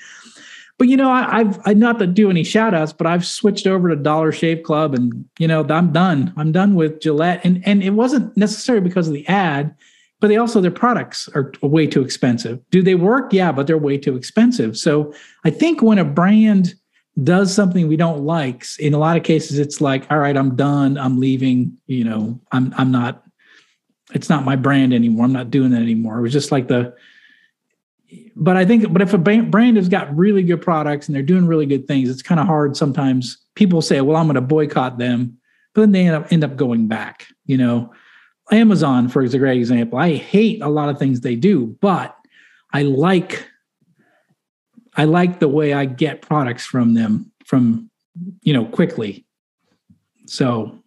But 0.77 0.87
you 0.87 0.95
know, 0.95 1.11
I, 1.11 1.39
have 1.39 1.61
I 1.65 1.73
not 1.73 1.99
to 1.99 2.07
do 2.07 2.29
any 2.29 2.43
shout 2.43 2.73
outs, 2.73 2.93
but 2.93 3.05
I've 3.05 3.25
switched 3.25 3.67
over 3.67 3.89
to 3.89 3.97
Dollar 3.97 4.31
Shave 4.31 4.63
Club 4.63 4.95
and 4.95 5.25
you 5.37 5.47
know, 5.47 5.65
I'm 5.69 5.91
done. 5.91 6.33
I'm 6.37 6.53
done 6.53 6.75
with 6.75 7.01
Gillette. 7.01 7.41
And 7.43 7.61
and 7.67 7.83
it 7.83 7.91
wasn't 7.91 8.35
necessarily 8.37 8.81
because 8.81 9.07
of 9.07 9.13
the 9.13 9.27
ad, 9.27 9.75
but 10.21 10.29
they 10.29 10.37
also 10.37 10.61
their 10.61 10.71
products 10.71 11.27
are 11.35 11.51
way 11.61 11.85
too 11.85 12.01
expensive. 12.01 12.59
Do 12.71 12.81
they 12.81 12.95
work? 12.95 13.33
Yeah, 13.33 13.51
but 13.51 13.67
they're 13.67 13.77
way 13.77 13.97
too 13.97 14.15
expensive. 14.15 14.77
So 14.77 15.13
I 15.43 15.49
think 15.49 15.81
when 15.81 15.99
a 15.99 16.05
brand 16.05 16.75
does 17.23 17.53
something 17.53 17.87
we 17.87 17.97
don't 17.97 18.23
like, 18.23 18.63
in 18.79 18.93
a 18.93 18.97
lot 18.97 19.17
of 19.17 19.23
cases, 19.23 19.59
it's 19.59 19.81
like, 19.81 20.09
all 20.09 20.19
right, 20.19 20.37
I'm 20.37 20.55
done. 20.55 20.97
I'm 20.97 21.19
leaving. 21.19 21.77
You 21.87 22.05
know, 22.05 22.39
I'm 22.51 22.73
I'm 22.77 22.91
not. 22.91 23.23
It's 24.13 24.29
not 24.29 24.45
my 24.45 24.55
brand 24.55 24.93
anymore. 24.93 25.25
I'm 25.25 25.33
not 25.33 25.51
doing 25.51 25.71
that 25.71 25.81
anymore. 25.81 26.17
It 26.17 26.21
was 26.21 26.33
just 26.33 26.51
like 26.51 26.67
the 26.67 26.95
but 28.35 28.57
I 28.57 28.65
think, 28.65 28.91
but 28.91 29.01
if 29.01 29.13
a 29.13 29.17
brand 29.17 29.77
has 29.77 29.89
got 29.89 30.15
really 30.15 30.43
good 30.43 30.61
products 30.61 31.07
and 31.07 31.15
they're 31.15 31.21
doing 31.21 31.45
really 31.45 31.65
good 31.65 31.87
things, 31.87 32.09
it's 32.09 32.21
kind 32.21 32.39
of 32.39 32.47
hard 32.47 32.75
sometimes. 32.75 33.37
People 33.55 33.81
say, 33.81 34.01
"Well, 34.01 34.17
I'm 34.17 34.25
going 34.25 34.35
to 34.35 34.41
boycott 34.41 34.97
them," 34.97 35.37
but 35.73 35.81
then 35.81 35.91
they 35.91 36.07
end 36.07 36.15
up 36.15 36.31
end 36.31 36.43
up 36.43 36.55
going 36.55 36.87
back. 36.87 37.27
You 37.45 37.57
know, 37.57 37.93
Amazon, 38.51 39.09
for 39.09 39.21
is 39.21 39.33
a 39.33 39.39
great 39.39 39.57
example. 39.57 39.99
I 39.99 40.15
hate 40.15 40.61
a 40.61 40.69
lot 40.69 40.89
of 40.89 40.97
things 40.97 41.21
they 41.21 41.35
do, 41.35 41.77
but 41.81 42.15
I 42.73 42.83
like 42.83 43.45
I 44.95 45.05
like 45.05 45.39
the 45.39 45.47
way 45.47 45.73
I 45.73 45.85
get 45.85 46.21
products 46.21 46.65
from 46.65 46.93
them 46.93 47.31
from 47.45 47.91
you 48.41 48.53
know 48.53 48.65
quickly. 48.65 49.25
So 50.25 50.79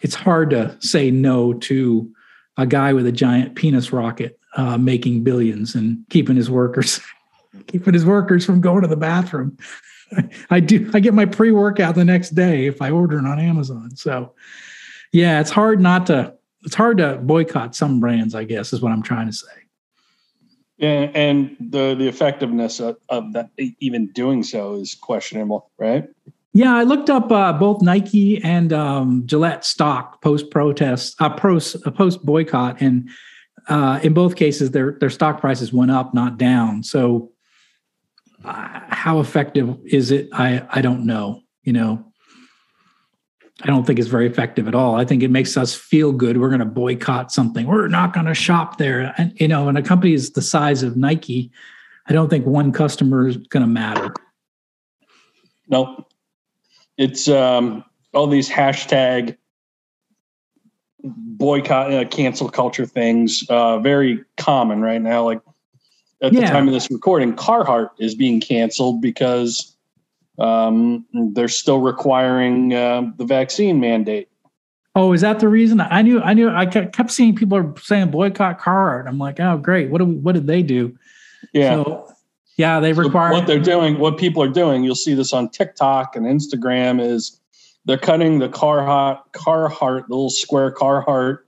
it's 0.00 0.14
hard 0.14 0.50
to 0.50 0.76
say 0.80 1.10
no 1.10 1.54
to 1.54 2.12
a 2.60 2.66
guy 2.66 2.92
with 2.92 3.06
a 3.06 3.12
giant 3.12 3.54
penis 3.54 3.92
rocket 3.92 4.38
uh, 4.56 4.76
making 4.76 5.24
billions 5.24 5.74
and 5.74 6.04
keeping 6.10 6.36
his 6.36 6.50
workers 6.50 7.00
keeping 7.66 7.94
his 7.94 8.04
workers 8.04 8.44
from 8.44 8.60
going 8.60 8.82
to 8.82 8.88
the 8.88 8.96
bathroom. 8.96 9.56
I 10.50 10.60
do. 10.60 10.90
I 10.92 11.00
get 11.00 11.14
my 11.14 11.24
pre 11.24 11.52
workout 11.52 11.94
the 11.94 12.04
next 12.04 12.30
day 12.30 12.66
if 12.66 12.82
I 12.82 12.90
order 12.90 13.18
it 13.18 13.26
on 13.26 13.38
Amazon. 13.38 13.96
So, 13.96 14.34
yeah, 15.12 15.40
it's 15.40 15.50
hard 15.50 15.80
not 15.80 16.06
to. 16.06 16.34
It's 16.62 16.74
hard 16.74 16.98
to 16.98 17.16
boycott 17.16 17.74
some 17.74 18.00
brands. 18.00 18.34
I 18.34 18.44
guess 18.44 18.72
is 18.72 18.82
what 18.82 18.92
I'm 18.92 19.02
trying 19.02 19.26
to 19.26 19.32
say. 19.32 19.46
Yeah, 20.78 21.10
and 21.14 21.56
the 21.60 21.94
the 21.94 22.08
effectiveness 22.08 22.80
of, 22.80 22.96
of 23.08 23.32
that 23.34 23.50
even 23.58 24.08
doing 24.12 24.42
so 24.42 24.74
is 24.74 24.94
questionable, 24.94 25.70
right? 25.78 26.08
Yeah, 26.52 26.74
I 26.74 26.82
looked 26.82 27.10
up 27.10 27.30
uh, 27.30 27.52
both 27.52 27.80
Nike 27.80 28.42
and 28.42 28.72
um, 28.72 29.22
Gillette 29.26 29.64
stock 29.64 30.20
post 30.20 30.50
protest, 30.50 31.14
uh, 31.20 31.30
post 31.30 31.76
uh, 31.86 31.90
post 31.90 32.24
boycott, 32.24 32.80
and 32.80 33.08
uh, 33.68 34.00
in 34.02 34.14
both 34.14 34.34
cases, 34.34 34.72
their 34.72 34.96
their 34.98 35.10
stock 35.10 35.40
prices 35.40 35.72
went 35.72 35.92
up, 35.92 36.12
not 36.12 36.38
down. 36.38 36.82
So, 36.82 37.30
uh, 38.44 38.80
how 38.88 39.20
effective 39.20 39.76
is 39.84 40.10
it? 40.10 40.28
I 40.32 40.66
I 40.70 40.80
don't 40.80 41.06
know. 41.06 41.42
You 41.62 41.72
know, 41.72 42.04
I 43.62 43.66
don't 43.68 43.86
think 43.86 44.00
it's 44.00 44.08
very 44.08 44.26
effective 44.26 44.66
at 44.66 44.74
all. 44.74 44.96
I 44.96 45.04
think 45.04 45.22
it 45.22 45.30
makes 45.30 45.56
us 45.56 45.74
feel 45.74 46.10
good. 46.10 46.40
We're 46.40 46.48
going 46.48 46.60
to 46.60 46.64
boycott 46.64 47.30
something. 47.30 47.66
We're 47.66 47.86
not 47.86 48.12
going 48.12 48.26
to 48.26 48.34
shop 48.34 48.78
there. 48.78 49.14
And 49.18 49.38
you 49.40 49.46
know, 49.46 49.68
and 49.68 49.78
a 49.78 49.82
company 49.82 50.14
is 50.14 50.32
the 50.32 50.42
size 50.42 50.82
of 50.82 50.96
Nike, 50.96 51.52
I 52.08 52.12
don't 52.12 52.28
think 52.28 52.44
one 52.44 52.72
customer 52.72 53.28
is 53.28 53.36
going 53.36 53.62
to 53.62 53.68
matter. 53.68 54.12
No, 55.68 56.06
it's 57.00 57.28
um, 57.28 57.82
all 58.12 58.26
these 58.26 58.50
hashtag 58.50 59.36
boycott, 61.02 61.92
uh, 61.92 62.04
cancel 62.04 62.50
culture 62.50 62.84
things 62.84 63.42
uh, 63.48 63.78
very 63.78 64.22
common 64.36 64.82
right 64.82 65.00
now. 65.00 65.24
Like 65.24 65.40
at 66.22 66.34
yeah. 66.34 66.40
the 66.40 66.46
time 66.46 66.68
of 66.68 66.74
this 66.74 66.90
recording, 66.90 67.34
Carhartt 67.34 67.88
is 67.98 68.14
being 68.14 68.38
canceled 68.38 69.00
because 69.00 69.74
um, 70.38 71.06
they're 71.32 71.48
still 71.48 71.80
requiring 71.80 72.74
uh, 72.74 73.10
the 73.16 73.24
vaccine 73.24 73.80
mandate. 73.80 74.28
Oh, 74.94 75.14
is 75.14 75.22
that 75.22 75.40
the 75.40 75.48
reason? 75.48 75.80
I 75.80 76.02
knew, 76.02 76.20
I 76.20 76.34
knew, 76.34 76.50
I 76.50 76.66
kept 76.66 77.10
seeing 77.12 77.34
people 77.34 77.56
are 77.56 77.74
saying 77.80 78.10
boycott 78.10 78.60
Carhartt. 78.60 79.08
I'm 79.08 79.18
like, 79.18 79.40
oh, 79.40 79.56
great. 79.56 79.88
What 79.88 79.98
do 79.98 80.04
we, 80.04 80.16
what 80.16 80.32
did 80.32 80.46
they 80.46 80.62
do? 80.62 80.98
Yeah. 81.54 81.82
So, 81.82 82.12
yeah, 82.60 82.78
they 82.78 82.92
require 82.92 83.32
what 83.32 83.46
they're 83.46 83.58
doing. 83.58 83.98
What 83.98 84.18
people 84.18 84.42
are 84.42 84.48
doing, 84.48 84.84
you'll 84.84 84.94
see 84.94 85.14
this 85.14 85.32
on 85.32 85.48
TikTok 85.48 86.14
and 86.14 86.26
Instagram 86.26 87.00
is 87.00 87.40
they're 87.86 87.96
cutting 87.96 88.38
the 88.38 88.50
Carhartt, 88.50 89.18
Carhartt, 89.32 90.08
the 90.08 90.14
little 90.14 90.28
square 90.28 90.70
Carhartt 90.70 91.38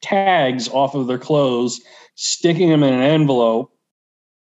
tags 0.00 0.68
off 0.68 0.94
of 0.94 1.08
their 1.08 1.18
clothes, 1.18 1.80
sticking 2.14 2.68
them 2.68 2.84
in 2.84 2.94
an 2.94 3.02
envelope, 3.02 3.76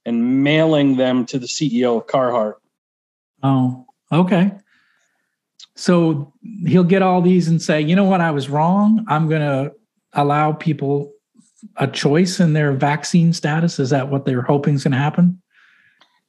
and 0.06 0.44
mailing 0.44 0.98
them 0.98 1.26
to 1.26 1.40
the 1.40 1.48
CEO 1.48 1.98
of 1.98 2.06
Carhartt. 2.06 2.54
Oh, 3.42 3.88
okay. 4.12 4.52
So 5.76 6.32
he'll 6.68 6.84
get 6.84 7.02
all 7.02 7.24
these 7.24 7.48
and 7.48 7.60
say, 7.60 7.82
you 7.82 7.96
know 7.96 8.04
what, 8.04 8.22
I 8.22 8.30
was 8.30 8.50
wrong. 8.50 9.04
I'm 9.08 9.28
going 9.28 9.42
to 9.42 9.74
allow 10.14 10.52
people 10.52 11.12
a 11.78 11.88
choice 11.88 12.40
in 12.40 12.54
their 12.54 12.74
vaccine 12.74 13.34
status. 13.34 13.80
Is 13.80 13.90
that 13.90 14.10
what 14.10 14.26
they're 14.26 14.44
hoping 14.44 14.76
is 14.76 14.84
going 14.84 14.92
to 14.92 14.98
happen? 15.00 15.42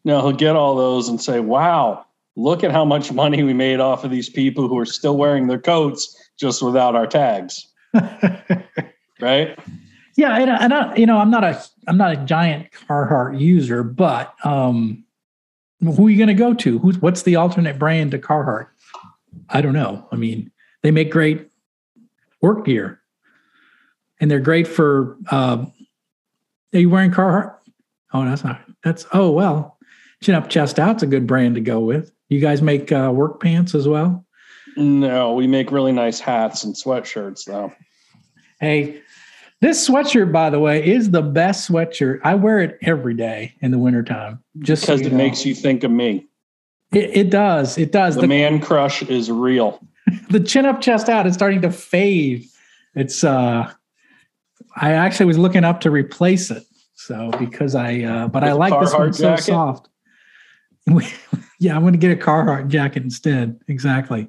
No, 0.04 0.20
he'll 0.20 0.32
get 0.32 0.56
all 0.56 0.76
those 0.76 1.08
and 1.08 1.20
say, 1.20 1.40
wow, 1.40 2.06
look 2.36 2.64
at 2.64 2.72
how 2.72 2.84
much 2.84 3.12
money 3.12 3.42
we 3.42 3.52
made 3.52 3.80
off 3.80 4.04
of 4.04 4.10
these 4.10 4.28
people 4.28 4.68
who 4.68 4.78
are 4.78 4.86
still 4.86 5.16
wearing 5.16 5.46
their 5.46 5.58
coats 5.58 6.16
just 6.38 6.62
without 6.62 6.96
our 6.96 7.06
tags. 7.06 7.68
right? 9.20 9.58
Yeah, 10.16 10.36
and, 10.38 10.50
and 10.50 10.74
I, 10.74 10.94
you 10.96 11.06
know, 11.06 11.18
I'm 11.18 11.30
not 11.30 11.44
a 11.44 11.62
I'm 11.86 11.96
not 11.96 12.12
a 12.12 12.16
giant 12.16 12.70
Carhartt 12.72 13.40
user, 13.40 13.82
but 13.82 14.34
um, 14.44 15.04
who 15.80 16.06
are 16.06 16.10
you 16.10 16.16
going 16.16 16.28
to 16.28 16.34
go 16.34 16.54
to? 16.54 16.78
Who's 16.78 16.98
what's 16.98 17.22
the 17.22 17.36
alternate 17.36 17.78
brand 17.78 18.10
to 18.12 18.18
Carhartt? 18.18 18.68
I 19.48 19.60
don't 19.60 19.72
know. 19.72 20.06
I 20.12 20.16
mean, 20.16 20.50
they 20.82 20.90
make 20.90 21.10
great 21.10 21.48
work 22.42 22.66
gear, 22.66 23.00
and 24.20 24.30
they're 24.30 24.40
great 24.40 24.66
for. 24.66 25.16
Uh, 25.30 25.66
are 26.72 26.78
you 26.78 26.90
wearing 26.90 27.10
Carhartt? 27.10 27.54
Oh, 28.12 28.24
that's 28.24 28.44
not. 28.44 28.60
That's 28.84 29.06
oh 29.12 29.30
well. 29.30 29.78
Chin 30.22 30.34
up, 30.34 30.50
chest 30.50 30.78
out's 30.78 31.02
a 31.02 31.06
good 31.06 31.26
brand 31.26 31.54
to 31.54 31.60
go 31.60 31.80
with. 31.80 32.12
You 32.28 32.40
guys 32.40 32.60
make 32.60 32.92
uh, 32.92 33.10
work 33.14 33.40
pants 33.40 33.74
as 33.74 33.88
well? 33.88 34.24
No, 34.76 35.34
we 35.34 35.46
make 35.46 35.72
really 35.72 35.92
nice 35.92 36.20
hats 36.20 36.62
and 36.64 36.74
sweatshirts 36.74 37.44
though. 37.44 37.72
Hey, 38.60 39.00
this 39.60 39.88
sweatshirt, 39.88 40.32
by 40.32 40.50
the 40.50 40.58
way, 40.58 40.86
is 40.86 41.10
the 41.10 41.22
best 41.22 41.70
sweatshirt. 41.70 42.20
I 42.24 42.34
wear 42.34 42.60
it 42.60 42.78
every 42.82 43.14
day 43.14 43.54
in 43.60 43.70
the 43.70 43.78
wintertime. 43.78 44.42
Just 44.60 44.82
because 44.82 45.00
so 45.00 45.06
it 45.06 45.12
know. 45.12 45.18
makes 45.18 45.44
you 45.44 45.54
think 45.54 45.84
of 45.84 45.90
me. 45.90 46.26
It, 46.92 47.16
it 47.16 47.30
does. 47.30 47.78
It 47.78 47.92
does. 47.92 48.14
The, 48.14 48.22
the 48.22 48.28
man 48.28 48.60
crush 48.60 49.02
is 49.02 49.30
real. 49.30 49.80
the 50.30 50.40
chin 50.40 50.66
up, 50.66 50.80
chest 50.80 51.08
out 51.08 51.26
is 51.26 51.34
starting 51.34 51.62
to 51.62 51.70
fade. 51.70 52.46
It's 52.94 53.22
uh 53.22 53.72
I 54.76 54.92
actually 54.92 55.26
was 55.26 55.38
looking 55.38 55.64
up 55.64 55.80
to 55.80 55.90
replace 55.90 56.50
it. 56.50 56.64
So 56.94 57.30
because 57.38 57.74
I 57.74 58.00
uh 58.00 58.28
but 58.28 58.42
With 58.42 58.50
I 58.50 58.54
like 58.54 58.80
this 58.80 58.92
one 58.92 59.12
so 59.12 59.36
soft. 59.36 59.88
yeah, 61.58 61.74
I'm 61.74 61.82
going 61.82 61.92
to 61.92 61.98
get 61.98 62.10
a 62.10 62.16
Carhartt 62.16 62.68
jacket 62.68 63.02
instead. 63.02 63.60
Exactly. 63.68 64.28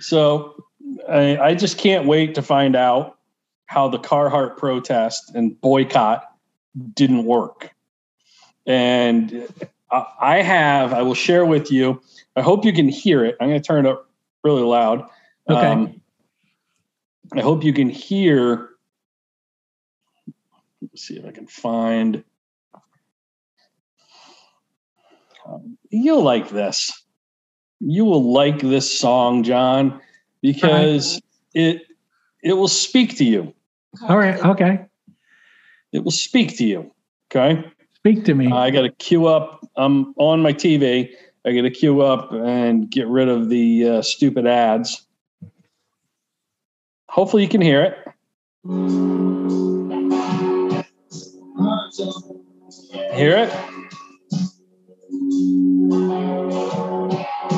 So 0.00 0.64
I, 1.08 1.38
I 1.38 1.54
just 1.54 1.78
can't 1.78 2.06
wait 2.06 2.34
to 2.34 2.42
find 2.42 2.76
out 2.76 3.18
how 3.66 3.88
the 3.88 3.98
Carhartt 3.98 4.56
protest 4.56 5.34
and 5.34 5.58
boycott 5.60 6.24
didn't 6.94 7.24
work. 7.24 7.70
And 8.66 9.48
I 9.90 10.42
have, 10.42 10.92
I 10.92 11.02
will 11.02 11.14
share 11.14 11.44
with 11.44 11.70
you. 11.70 12.00
I 12.36 12.42
hope 12.42 12.64
you 12.64 12.72
can 12.72 12.88
hear 12.88 13.24
it. 13.24 13.36
I'm 13.40 13.48
going 13.48 13.60
to 13.60 13.66
turn 13.66 13.86
it 13.86 13.90
up 13.90 14.08
really 14.42 14.62
loud. 14.62 15.06
Okay. 15.48 15.66
Um, 15.66 16.00
I 17.34 17.40
hope 17.40 17.64
you 17.64 17.72
can 17.72 17.88
hear. 17.88 18.70
Let's 20.80 21.02
see 21.02 21.16
if 21.16 21.24
I 21.24 21.30
can 21.30 21.46
find. 21.46 22.24
Um, 25.41 25.41
you'll 25.90 26.22
like 26.22 26.50
this. 26.50 26.90
You 27.80 28.04
will 28.04 28.32
like 28.32 28.60
this 28.60 28.98
song, 28.98 29.42
John, 29.42 30.00
because 30.40 31.20
it 31.54 31.82
it 32.42 32.54
will 32.54 32.68
speak 32.68 33.16
to 33.18 33.24
you. 33.24 33.52
All 34.08 34.16
right. 34.16 34.42
Okay. 34.44 34.86
it 35.92 36.04
will 36.04 36.10
speak 36.10 36.56
to 36.58 36.64
you. 36.64 36.90
Okay. 37.30 37.64
Speak 37.94 38.24
to 38.24 38.34
me. 38.34 38.50
I 38.50 38.70
got 38.70 38.82
to 38.82 38.90
queue 38.90 39.26
up. 39.26 39.60
I'm 39.76 40.14
on 40.16 40.42
my 40.42 40.52
TV. 40.52 41.10
I 41.44 41.52
got 41.52 41.62
to 41.62 41.70
queue 41.70 42.02
up 42.02 42.32
and 42.32 42.90
get 42.90 43.06
rid 43.08 43.28
of 43.28 43.48
the 43.48 43.88
uh, 43.88 44.02
stupid 44.02 44.46
ads. 44.46 45.06
Hopefully, 47.08 47.42
you 47.42 47.48
can 47.48 47.60
hear 47.60 47.82
it. 47.82 47.98
Hear 53.14 53.36
it? 53.36 53.52
Thank 55.34 57.12
you. 57.50 57.51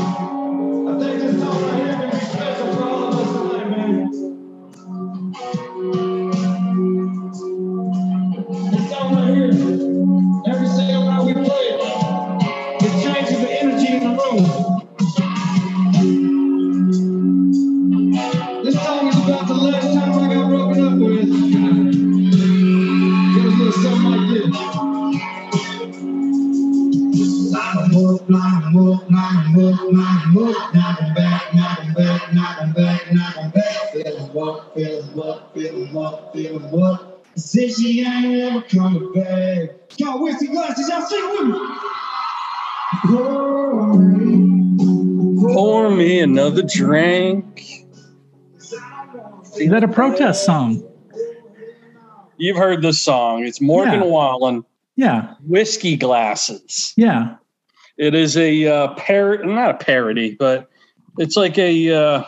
Said 37.74 37.82
she 37.82 38.00
ain't 38.06 38.28
never 38.28 38.62
coming 38.62 39.12
back. 39.12 39.70
Y'all 39.98 40.22
whiskey 40.22 40.46
glasses, 40.48 40.88
y'all 40.88 41.02
sing 41.02 41.28
with 41.30 41.46
me. 41.48 41.58
Pour 45.54 45.90
me 45.90 46.20
another 46.20 46.62
drink. 46.62 47.86
Is 48.60 49.70
that 49.70 49.84
a 49.84 49.88
protest 49.88 50.44
song? 50.44 50.82
You've 52.36 52.56
heard 52.56 52.82
this 52.82 53.00
song. 53.00 53.44
It's 53.44 53.60
Morgan 53.60 54.00
Yeah. 54.00 54.04
Wallen, 54.06 54.64
Yeah. 54.96 55.34
Whiskey 55.46 55.96
Glasses. 55.96 56.92
Yeah. 56.96 57.36
It 57.96 58.14
is 58.14 58.36
a 58.36 58.66
uh, 58.66 58.88
par 58.94 59.38
not 59.44 59.70
a 59.70 59.74
parody, 59.74 60.34
but 60.34 60.68
it's 61.18 61.36
like 61.36 61.56
a 61.58 61.92
uh, 61.94 62.24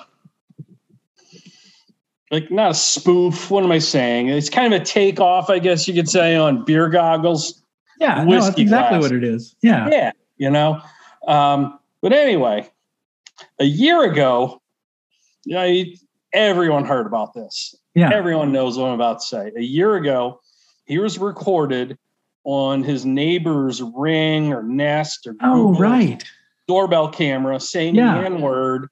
like 2.30 2.50
not 2.50 2.72
a 2.72 2.74
spoof. 2.74 3.50
What 3.50 3.64
am 3.64 3.72
I 3.72 3.78
saying? 3.78 4.28
It's 4.28 4.50
kind 4.50 4.72
of 4.74 4.82
a 4.82 4.84
takeoff, 4.84 5.48
I 5.50 5.58
guess 5.58 5.86
you 5.86 5.94
could 5.94 6.08
say, 6.08 6.34
on 6.36 6.64
beer 6.64 6.88
goggles. 6.88 7.62
Yeah. 8.00 8.24
No, 8.24 8.40
that's 8.40 8.58
exactly 8.58 8.98
what 8.98 9.12
it 9.12 9.24
is. 9.24 9.54
Yeah. 9.62 9.88
Yeah, 9.90 10.12
you 10.36 10.50
know. 10.50 10.80
Um, 11.28 11.78
but 12.02 12.12
anyway, 12.12 12.68
a 13.58 13.64
year 13.64 14.02
ago, 14.04 14.60
yeah, 15.44 15.82
everyone 16.32 16.84
heard 16.84 17.06
about 17.06 17.32
this. 17.34 17.74
Yeah. 17.94 18.10
Everyone 18.12 18.52
knows 18.52 18.76
what 18.76 18.88
I'm 18.88 18.94
about 18.94 19.20
to 19.20 19.26
say. 19.26 19.52
A 19.56 19.62
year 19.62 19.94
ago, 19.96 20.40
he 20.84 20.98
was 20.98 21.18
recorded 21.18 21.96
on 22.44 22.82
his 22.84 23.06
neighbor's 23.06 23.82
ring 23.82 24.52
or 24.52 24.62
Nest 24.62 25.26
or 25.26 25.34
Oh, 25.42 25.74
right. 25.74 26.22
doorbell 26.68 27.08
camera 27.08 27.58
saying 27.58 27.94
Yeah. 27.94 28.18
the 28.20 28.26
N 28.26 28.40
word 28.40 28.88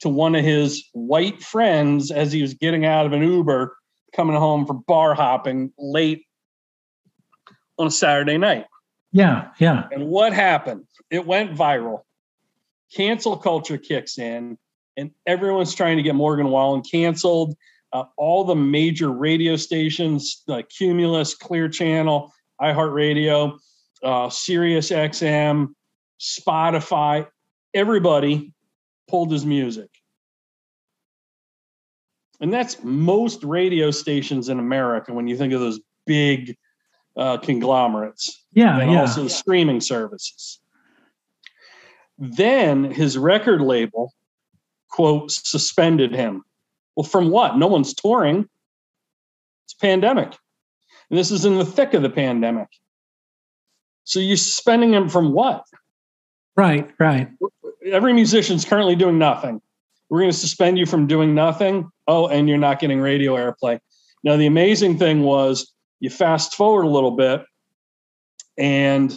to 0.00 0.08
one 0.08 0.34
of 0.34 0.44
his 0.44 0.84
white 0.92 1.42
friends 1.42 2.10
as 2.10 2.32
he 2.32 2.42
was 2.42 2.54
getting 2.54 2.84
out 2.84 3.06
of 3.06 3.12
an 3.12 3.22
Uber 3.22 3.76
coming 4.14 4.36
home 4.36 4.66
from 4.66 4.84
bar 4.86 5.14
hopping 5.14 5.72
late 5.78 6.24
on 7.78 7.88
a 7.88 7.90
Saturday 7.90 8.38
night. 8.38 8.66
Yeah. 9.12 9.48
Yeah. 9.58 9.86
And 9.90 10.08
what 10.08 10.32
happened? 10.32 10.84
It 11.10 11.26
went 11.26 11.54
viral. 11.54 12.02
Cancel 12.94 13.36
culture 13.36 13.78
kicks 13.78 14.18
in, 14.18 14.58
and 14.96 15.10
everyone's 15.26 15.74
trying 15.74 15.96
to 15.98 16.02
get 16.02 16.14
Morgan 16.14 16.48
Wallen 16.48 16.82
canceled. 16.82 17.54
Uh, 17.92 18.04
all 18.16 18.44
the 18.44 18.54
major 18.54 19.10
radio 19.10 19.56
stations, 19.56 20.42
like 20.46 20.68
Cumulus, 20.68 21.34
Clear 21.34 21.68
Channel, 21.68 22.32
iHeartRadio, 22.60 23.58
uh, 24.02 24.28
Sirius 24.28 24.90
XM, 24.90 25.68
Spotify, 26.20 27.26
everybody 27.72 28.52
pulled 29.08 29.32
his 29.32 29.44
music. 29.46 29.90
And 32.40 32.52
that's 32.52 32.82
most 32.84 33.42
radio 33.42 33.90
stations 33.90 34.48
in 34.48 34.58
America 34.58 35.12
when 35.12 35.26
you 35.26 35.36
think 35.36 35.52
of 35.52 35.60
those 35.60 35.80
big 36.06 36.56
uh, 37.16 37.38
conglomerates 37.38 38.44
Yeah. 38.52 38.78
and 38.78 38.92
Yeah. 38.92 39.00
also 39.00 39.24
the 39.24 39.30
streaming 39.30 39.80
services. 39.80 40.60
Then 42.16 42.84
his 42.84 43.18
record 43.18 43.60
label, 43.60 44.12
quote, 44.88 45.30
suspended 45.32 46.14
him. 46.14 46.44
Well, 46.96 47.04
from 47.04 47.30
what? 47.30 47.56
No 47.58 47.66
one's 47.66 47.92
touring. 47.94 48.48
It's 49.64 49.74
a 49.74 49.78
pandemic. 49.78 50.36
And 51.10 51.18
this 51.18 51.30
is 51.30 51.44
in 51.44 51.58
the 51.58 51.64
thick 51.64 51.94
of 51.94 52.02
the 52.02 52.10
pandemic. 52.10 52.68
So 54.04 54.20
you're 54.20 54.36
suspending 54.36 54.94
him 54.94 55.08
from 55.08 55.32
what? 55.32 55.64
Right. 56.56 56.90
Right. 56.98 57.28
Every 57.92 58.12
musician's 58.12 58.64
currently 58.64 58.96
doing 58.96 59.18
nothing. 59.18 59.60
We're 60.10 60.20
going 60.20 60.30
to 60.30 60.36
suspend 60.36 60.78
you 60.78 60.86
from 60.86 61.06
doing 61.06 61.34
nothing. 61.34 61.90
Oh, 62.06 62.28
and 62.28 62.48
you're 62.48 62.58
not 62.58 62.80
getting 62.80 63.00
radio 63.00 63.34
airplay. 63.36 63.78
Now, 64.24 64.36
the 64.36 64.46
amazing 64.46 64.98
thing 64.98 65.22
was 65.22 65.72
you 66.00 66.10
fast 66.10 66.54
forward 66.54 66.84
a 66.84 66.88
little 66.88 67.12
bit, 67.12 67.42
and 68.56 69.14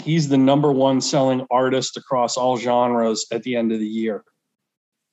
he's 0.00 0.28
the 0.28 0.36
number 0.36 0.72
one 0.72 1.00
selling 1.00 1.46
artist 1.50 1.96
across 1.96 2.36
all 2.36 2.56
genres 2.56 3.26
at 3.32 3.42
the 3.42 3.56
end 3.56 3.72
of 3.72 3.78
the 3.78 3.86
year. 3.86 4.24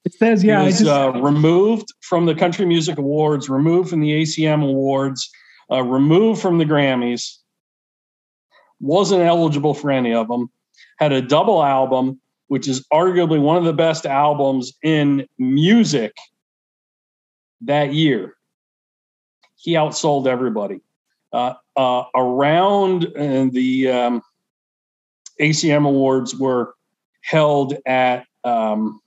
It 0.04 0.14
says, 0.14 0.44
yeah. 0.44 0.62
he 0.62 0.66
was 0.68 0.80
just, 0.80 0.90
uh, 0.90 1.12
removed 1.22 1.88
from 2.02 2.26
the 2.26 2.34
Country 2.34 2.66
Music 2.66 2.98
Awards, 2.98 3.50
removed 3.50 3.90
from 3.90 4.02
the 4.02 4.24
ACM 4.24 4.64
Awards, 4.64 5.30
uh, 5.72 5.84
removed 5.84 6.42
from 6.42 6.58
the 6.58 6.66
Grammys. 6.66 7.38
Wasn't 8.82 9.22
eligible 9.22 9.74
for 9.74 9.92
any 9.92 10.14
of 10.14 10.28
them. 10.28 10.52
Had 10.98 11.12
a 11.14 11.22
double 11.22 11.64
album, 11.64 12.20
which 12.48 12.68
is 12.68 12.86
arguably 12.92 13.42
one 13.42 13.58
of 13.58 13.64
the 13.64 13.74
best 13.74 14.06
albums 14.06 14.74
in 14.84 15.28
music 15.38 16.14
that 17.62 17.94
year. 17.94 18.36
He 19.58 19.74
outsold 19.74 20.28
everybody. 20.28 20.82
Uh, 21.32 21.54
uh, 21.78 22.04
around 22.16 23.06
uh, 23.16 23.48
the 23.52 23.90
um, 23.90 24.22
ACM 25.40 25.88
Awards 25.88 26.36
were 26.36 26.74
held 27.22 27.76
at 27.86 28.26
um, 28.44 29.00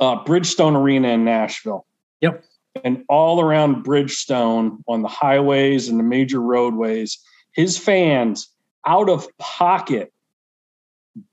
uh, 0.00 0.24
Bridgestone 0.24 0.76
Arena 0.76 1.08
in 1.08 1.24
Nashville. 1.24 1.86
Yep. 2.20 2.44
And 2.84 3.04
all 3.08 3.40
around 3.40 3.84
Bridgestone 3.84 4.82
on 4.88 5.02
the 5.02 5.08
highways 5.08 5.88
and 5.88 5.98
the 5.98 6.04
major 6.04 6.40
roadways, 6.40 7.18
his 7.56 7.78
fans 7.78 8.48
out 8.86 9.08
of 9.08 9.26
pocket 9.38 10.12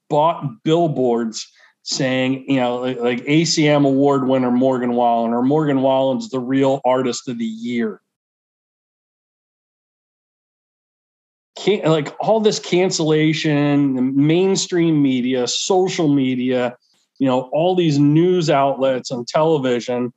bought 0.10 0.64
billboards 0.64 1.52
saying, 1.84 2.50
you 2.50 2.60
know, 2.60 2.78
like, 2.78 3.00
like 3.00 3.26
ACM 3.26 3.86
award 3.86 4.28
winner 4.28 4.50
Morgan 4.50 4.94
Wallen 4.94 5.34
or 5.34 5.44
Morgan 5.44 5.82
Wallen's 5.82 6.30
the 6.30 6.40
real 6.40 6.80
artist 6.86 7.28
of 7.28 7.38
the 7.38 7.46
year. 7.46 8.02
Can, 11.58 11.84
like 11.84 12.16
all 12.20 12.40
this 12.40 12.58
cancellation, 12.58 13.96
the 13.96 14.02
mainstream 14.02 15.04
media, 15.04 15.46
social 15.46 16.08
media, 16.08 16.78
you 17.20 17.28
know, 17.28 17.50
all 17.52 17.76
these 17.76 18.00
news 18.00 18.50
outlets 18.50 19.12
and 19.12 19.28
television 19.28 20.14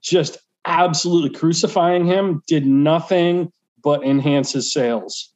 just 0.00 0.38
absolutely 0.64 1.36
crucifying 1.36 2.06
him 2.06 2.42
did 2.46 2.64
nothing 2.64 3.52
but 3.82 4.04
enhances 4.04 4.72
sales. 4.72 5.32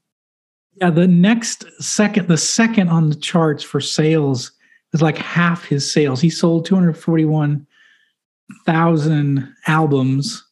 yeah. 0.81 0.91
The 0.91 1.09
next 1.09 1.65
second, 1.83 2.29
the 2.29 2.39
second 2.39 2.89
on 2.89 3.11
the 3.11 3.17
charts 3.17 3.65
for 3.65 3.81
sales 3.81 4.53
is 4.93 5.03
like 5.03 5.19
half 5.19 5.65
his 5.65 5.91
sales. 5.91 6.21
He 6.21 6.31
sold 6.31 6.65
241,000 6.67 9.55
albums. 9.67 10.45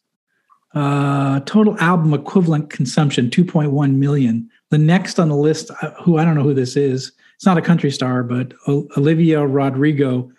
Uh, 0.73 1.39
total 1.41 1.77
album 1.79 2.13
equivalent 2.13 2.69
consumption 2.69 3.29
2.1 3.29 3.95
million. 3.95 4.49
The 4.71 4.77
next 4.77 5.19
on 5.19 5.29
the 5.29 5.37
list, 5.37 5.71
uh, 5.81 5.91
who 6.03 6.17
I 6.17 6.25
don't 6.25 6.35
know 6.35 6.43
who 6.43 6.53
this 6.53 6.75
is, 6.75 7.13
it's 7.35 7.45
not 7.45 7.57
a 7.57 7.61
country 7.61 7.91
star, 7.91 8.23
but 8.23 8.53
Olivia 8.67 9.45
Rodrigo 9.45 10.31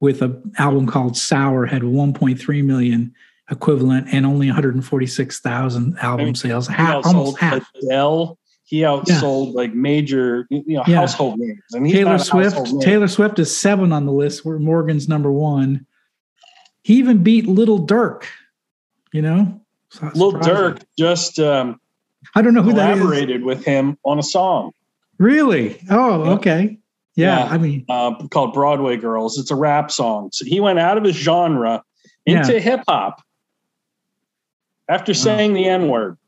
with 0.00 0.22
an 0.22 0.52
album 0.58 0.86
called 0.86 1.16
Sour 1.16 1.66
had 1.66 1.82
1.3 1.82 2.64
million 2.64 3.14
equivalent 3.50 4.08
and 4.12 4.24
only 4.24 4.46
146,000 4.46 5.98
album 6.00 6.26
mean, 6.26 6.34
sales. 6.34 6.68
He 6.68 6.74
Half, 6.74 7.04
outsold 7.04 7.14
almost 7.14 7.38
half. 7.38 7.70
Adele. 7.82 8.38
He 8.66 8.80
outsold 8.80 9.54
like 9.54 9.74
major, 9.74 10.46
you 10.50 10.62
know, 10.76 10.82
Yeah. 10.86 10.96
household 11.00 11.38
names. 11.38 11.60
And 11.72 11.86
he's 11.86 11.94
Taylor 11.94 12.18
Swift. 12.18 12.80
Taylor 12.80 13.08
Swift 13.08 13.38
is 13.38 13.54
seven 13.54 13.92
on 13.92 14.06
the 14.06 14.12
list. 14.12 14.44
Where 14.44 14.58
Morgan's 14.58 15.08
number 15.08 15.30
one. 15.30 15.86
He 16.82 16.94
even 16.94 17.22
beat 17.22 17.46
Little 17.46 17.84
Durk 17.86 18.24
You 19.12 19.22
know, 19.22 19.60
Little 20.14 20.32
Durk 20.40 20.82
just 20.98 21.38
um, 21.38 21.80
I 22.34 22.42
don't 22.42 22.52
know 22.54 22.62
who 22.62 22.72
that 22.72 22.92
is. 22.92 22.98
collaborated 22.98 23.44
with 23.44 23.64
him 23.64 23.96
on 24.04 24.18
a 24.18 24.22
song 24.22 24.72
Really? 25.18 25.78
Oh, 25.90 26.24
Yeah. 26.24 26.30
okay. 26.32 26.78
Yeah, 27.16 27.38
Yeah. 27.46 27.54
I 27.54 27.58
mean, 27.58 27.84
uh, 27.88 28.14
called 28.28 28.52
Broadway 28.54 28.96
Girls. 28.96 29.38
It's 29.38 29.50
a 29.52 29.56
rap 29.56 29.90
song. 29.92 30.30
So 30.32 30.44
he 30.44 30.58
went 30.58 30.78
out 30.80 30.98
of 30.98 31.04
his 31.04 31.14
genre 31.16 31.82
into 32.26 32.58
hip 32.58 32.82
hop 32.88 33.22
after 34.88 35.14
saying 35.14 35.54
the 35.54 35.66
N 35.66 35.88
word. 35.88 36.18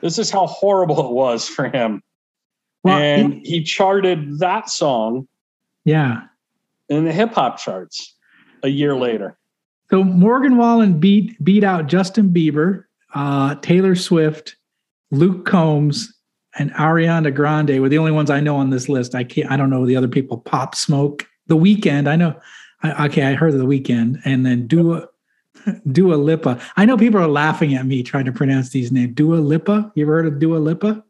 This 0.00 0.18
is 0.18 0.30
how 0.30 0.46
horrible 0.46 1.08
it 1.08 1.12
was 1.12 1.48
for 1.48 1.68
him. 1.68 2.02
well, 2.82 2.98
and 2.98 3.40
he 3.44 3.62
charted 3.62 4.38
that 4.40 4.68
song 4.68 5.28
yeah. 5.84 6.22
in 6.88 7.04
the 7.04 7.12
hip 7.12 7.32
hop 7.32 7.58
charts 7.58 8.14
a 8.62 8.68
year 8.68 8.96
later. 8.96 9.38
So 9.90 10.02
Morgan 10.02 10.56
Wallen 10.56 10.98
beat 10.98 11.42
beat 11.44 11.64
out 11.64 11.86
Justin 11.86 12.30
Bieber, 12.30 12.84
uh, 13.14 13.56
Taylor 13.56 13.94
Swift, 13.94 14.56
Luke 15.10 15.44
Combs, 15.44 16.12
and 16.58 16.72
Ariana 16.72 17.32
Grande 17.34 17.80
were 17.80 17.88
the 17.88 17.98
only 17.98 18.12
ones 18.12 18.30
I 18.30 18.40
know 18.40 18.56
on 18.56 18.70
this 18.70 18.88
list. 18.88 19.14
I 19.14 19.24
can't. 19.24 19.50
I 19.50 19.56
don't 19.56 19.70
know 19.70 19.86
the 19.86 19.96
other 19.96 20.08
people. 20.08 20.38
Pop 20.38 20.74
Smoke, 20.74 21.28
The 21.46 21.56
Weeknd. 21.56 22.08
I 22.08 22.16
know. 22.16 22.34
I, 22.82 23.06
okay, 23.06 23.22
I 23.24 23.34
heard 23.34 23.52
of 23.52 23.60
The 23.60 23.66
Weeknd, 23.66 24.20
and 24.24 24.44
then 24.44 24.66
Dua 24.66 25.08
Dua 25.92 26.14
Lipa. 26.14 26.60
I 26.76 26.84
know 26.84 26.96
people 26.96 27.20
are 27.20 27.28
laughing 27.28 27.74
at 27.74 27.86
me 27.86 28.02
trying 28.02 28.24
to 28.26 28.32
pronounce 28.32 28.70
these 28.70 28.90
names. 28.92 29.14
Dua 29.14 29.36
Lipa. 29.36 29.90
You 29.94 30.04
ever 30.04 30.14
heard 30.14 30.26
of 30.26 30.38
Dua 30.38 30.58
Lipa? 30.58 31.02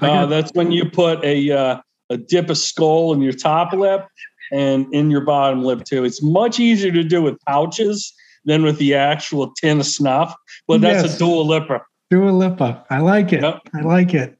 I 0.00 0.08
Uh, 0.08 0.26
that's 0.26 0.50
when 0.54 0.72
you 0.72 0.88
put 0.88 1.22
a 1.24 1.50
uh, 1.50 1.80
a 2.10 2.16
dip 2.16 2.50
of 2.50 2.58
Skoal 2.58 3.12
in 3.14 3.20
your 3.22 3.32
top 3.32 3.72
lip 3.72 4.06
and 4.52 4.92
in 4.92 5.10
your 5.10 5.20
bottom 5.22 5.62
lip 5.64 5.84
too. 5.84 6.04
It's 6.04 6.22
much 6.22 6.60
easier 6.60 6.92
to 6.92 7.02
do 7.04 7.22
with 7.22 7.38
pouches 7.46 8.12
than 8.44 8.62
with 8.62 8.78
the 8.78 8.94
actual 8.94 9.52
tin 9.52 9.80
of 9.80 9.86
snuff, 9.86 10.34
but 10.68 10.80
that's 10.80 11.02
Yes. 11.04 11.16
a 11.16 11.18
dual 11.18 11.46
lipper. 11.46 11.86
Dua 12.10 12.30
Lipa. 12.30 12.84
I 12.90 12.98
like 13.00 13.32
it. 13.32 13.42
Yep. 13.42 13.60
I 13.74 13.80
like 13.80 14.12
it. 14.14 14.38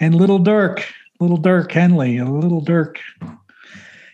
And 0.00 0.14
Little 0.14 0.38
Durk, 0.38 0.84
Little 1.18 1.38
Durk 1.38 1.72
Henley, 1.72 2.18
a 2.18 2.24
Little 2.26 2.60
Durk. 2.62 2.96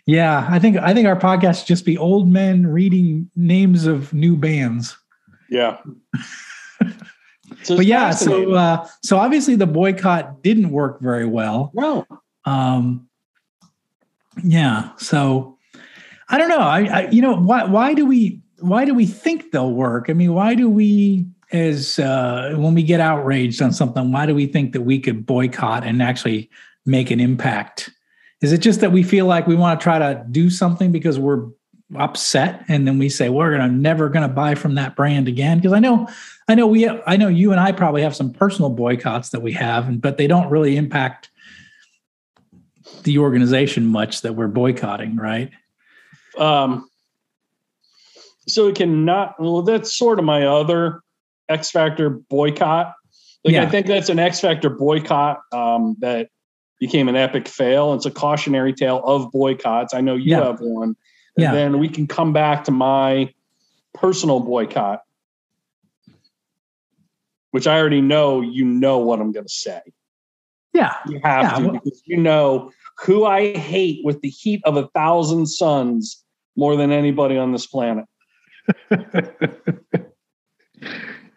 Yeah, 0.06 0.46
I 0.48 0.58
think 0.58 0.76
I 0.76 0.92
think 0.92 1.06
our 1.06 1.18
podcast 1.18 1.60
should 1.60 1.68
just 1.68 1.84
be 1.84 1.96
old 1.96 2.28
men 2.28 2.66
reading 2.66 3.30
names 3.36 3.86
of 3.86 4.12
new 4.12 4.36
bands. 4.36 4.96
Yeah. 5.50 5.78
But 7.68 7.86
yeah, 7.86 8.10
so 8.10 8.52
uh, 8.52 8.86
so 9.02 9.16
obviously 9.16 9.56
the 9.56 9.66
boycott 9.66 10.42
didn't 10.42 10.70
work 10.70 11.00
very 11.00 11.24
well. 11.26 11.70
no, 11.74 12.06
Um, 12.44 13.08
yeah, 14.42 14.90
so 14.96 15.56
I 16.28 16.38
don't 16.38 16.48
know. 16.48 16.58
I, 16.58 16.80
I 16.84 17.08
you 17.10 17.22
know 17.22 17.36
why 17.36 17.64
why 17.64 17.94
do 17.94 18.04
we 18.04 18.42
why 18.58 18.84
do 18.84 18.94
we 18.94 19.06
think 19.06 19.50
they'll 19.50 19.72
work? 19.72 20.10
I 20.10 20.12
mean, 20.12 20.34
why 20.34 20.54
do 20.54 20.68
we 20.68 21.26
as 21.52 21.98
uh, 21.98 22.54
when 22.56 22.74
we 22.74 22.82
get 22.82 23.00
outraged 23.00 23.62
on 23.62 23.72
something, 23.72 24.12
why 24.12 24.26
do 24.26 24.34
we 24.34 24.46
think 24.46 24.72
that 24.72 24.82
we 24.82 24.98
could 24.98 25.24
boycott 25.24 25.84
and 25.84 26.02
actually 26.02 26.50
make 26.84 27.10
an 27.10 27.20
impact? 27.20 27.90
Is 28.44 28.52
it 28.52 28.58
just 28.58 28.82
that 28.82 28.92
we 28.92 29.02
feel 29.02 29.24
like 29.24 29.46
we 29.46 29.56
want 29.56 29.80
to 29.80 29.82
try 29.82 29.98
to 29.98 30.22
do 30.30 30.50
something 30.50 30.92
because 30.92 31.18
we're 31.18 31.46
upset 31.96 32.62
and 32.68 32.86
then 32.86 32.98
we 32.98 33.08
say 33.08 33.30
we're 33.30 33.50
gonna 33.50 33.72
never 33.72 34.10
gonna 34.10 34.28
buy 34.28 34.54
from 34.54 34.74
that 34.74 34.96
brand 34.96 35.28
again? 35.28 35.56
Because 35.56 35.72
I 35.72 35.78
know 35.78 36.06
I 36.46 36.54
know 36.54 36.66
we 36.66 36.86
I 36.86 37.16
know 37.16 37.28
you 37.28 37.52
and 37.52 37.60
I 37.60 37.72
probably 37.72 38.02
have 38.02 38.14
some 38.14 38.34
personal 38.34 38.68
boycotts 38.68 39.30
that 39.30 39.40
we 39.40 39.54
have, 39.54 39.88
and 39.88 39.98
but 39.98 40.18
they 40.18 40.26
don't 40.26 40.50
really 40.50 40.76
impact 40.76 41.30
the 43.04 43.16
organization 43.16 43.86
much 43.86 44.20
that 44.20 44.34
we're 44.34 44.48
boycotting, 44.48 45.16
right? 45.16 45.50
um, 46.38 46.86
so 48.46 48.68
it 48.68 48.76
cannot. 48.76 49.40
Well, 49.40 49.62
that's 49.62 49.96
sort 49.96 50.18
of 50.18 50.26
my 50.26 50.44
other 50.44 51.00
X 51.48 51.70
Factor 51.70 52.10
boycott. 52.10 52.92
Like 53.42 53.54
Yeah. 53.54 53.62
I 53.62 53.66
think 53.70 53.86
that's 53.86 54.10
an 54.10 54.18
X 54.18 54.40
Factor 54.40 54.68
boycott 54.68 55.40
um, 55.50 55.96
that 56.00 56.28
became 56.84 57.08
an 57.08 57.16
epic 57.16 57.48
fail. 57.48 57.94
It's 57.94 58.04
a 58.04 58.10
cautionary 58.10 58.74
tale 58.74 59.00
of 59.06 59.32
boycotts. 59.32 59.94
I 59.94 60.02
know 60.02 60.16
you 60.16 60.32
Yeah. 60.32 60.44
have 60.44 60.60
one. 60.60 60.94
And 61.36 61.44
Yeah. 61.44 61.52
then 61.52 61.78
we 61.78 61.88
can 61.88 62.06
come 62.06 62.34
back 62.34 62.64
to 62.64 62.72
my 62.72 63.32
personal 63.94 64.40
boycott, 64.40 65.00
which 67.52 67.66
I 67.66 67.78
already 67.78 68.02
know 68.02 68.42
you 68.42 68.66
know 68.66 68.98
what 68.98 69.18
I'm 69.18 69.32
going 69.32 69.46
to 69.46 69.52
say. 69.52 69.80
Yeah. 70.74 70.94
You 71.08 71.20
have 71.24 71.42
Yeah, 71.44 71.56
to 71.56 71.72
because 71.72 72.02
you 72.04 72.18
know 72.18 72.70
who 72.98 73.24
I 73.24 73.56
hate 73.56 74.04
with 74.04 74.20
the 74.20 74.28
heat 74.28 74.60
of 74.66 74.76
a 74.76 74.88
thousand 74.88 75.46
suns 75.46 76.22
more 76.54 76.76
than 76.76 76.92
anybody 76.92 77.38
on 77.38 77.52
this 77.52 77.66
planet. 77.66 78.04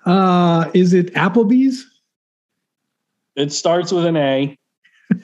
uh, 0.06 0.70
is 0.74 0.94
it 0.94 1.14
Applebee's? 1.14 1.86
It 3.38 3.54
starts 3.54 3.94
with 3.94 4.06
an 4.06 4.18
A. 4.18 4.58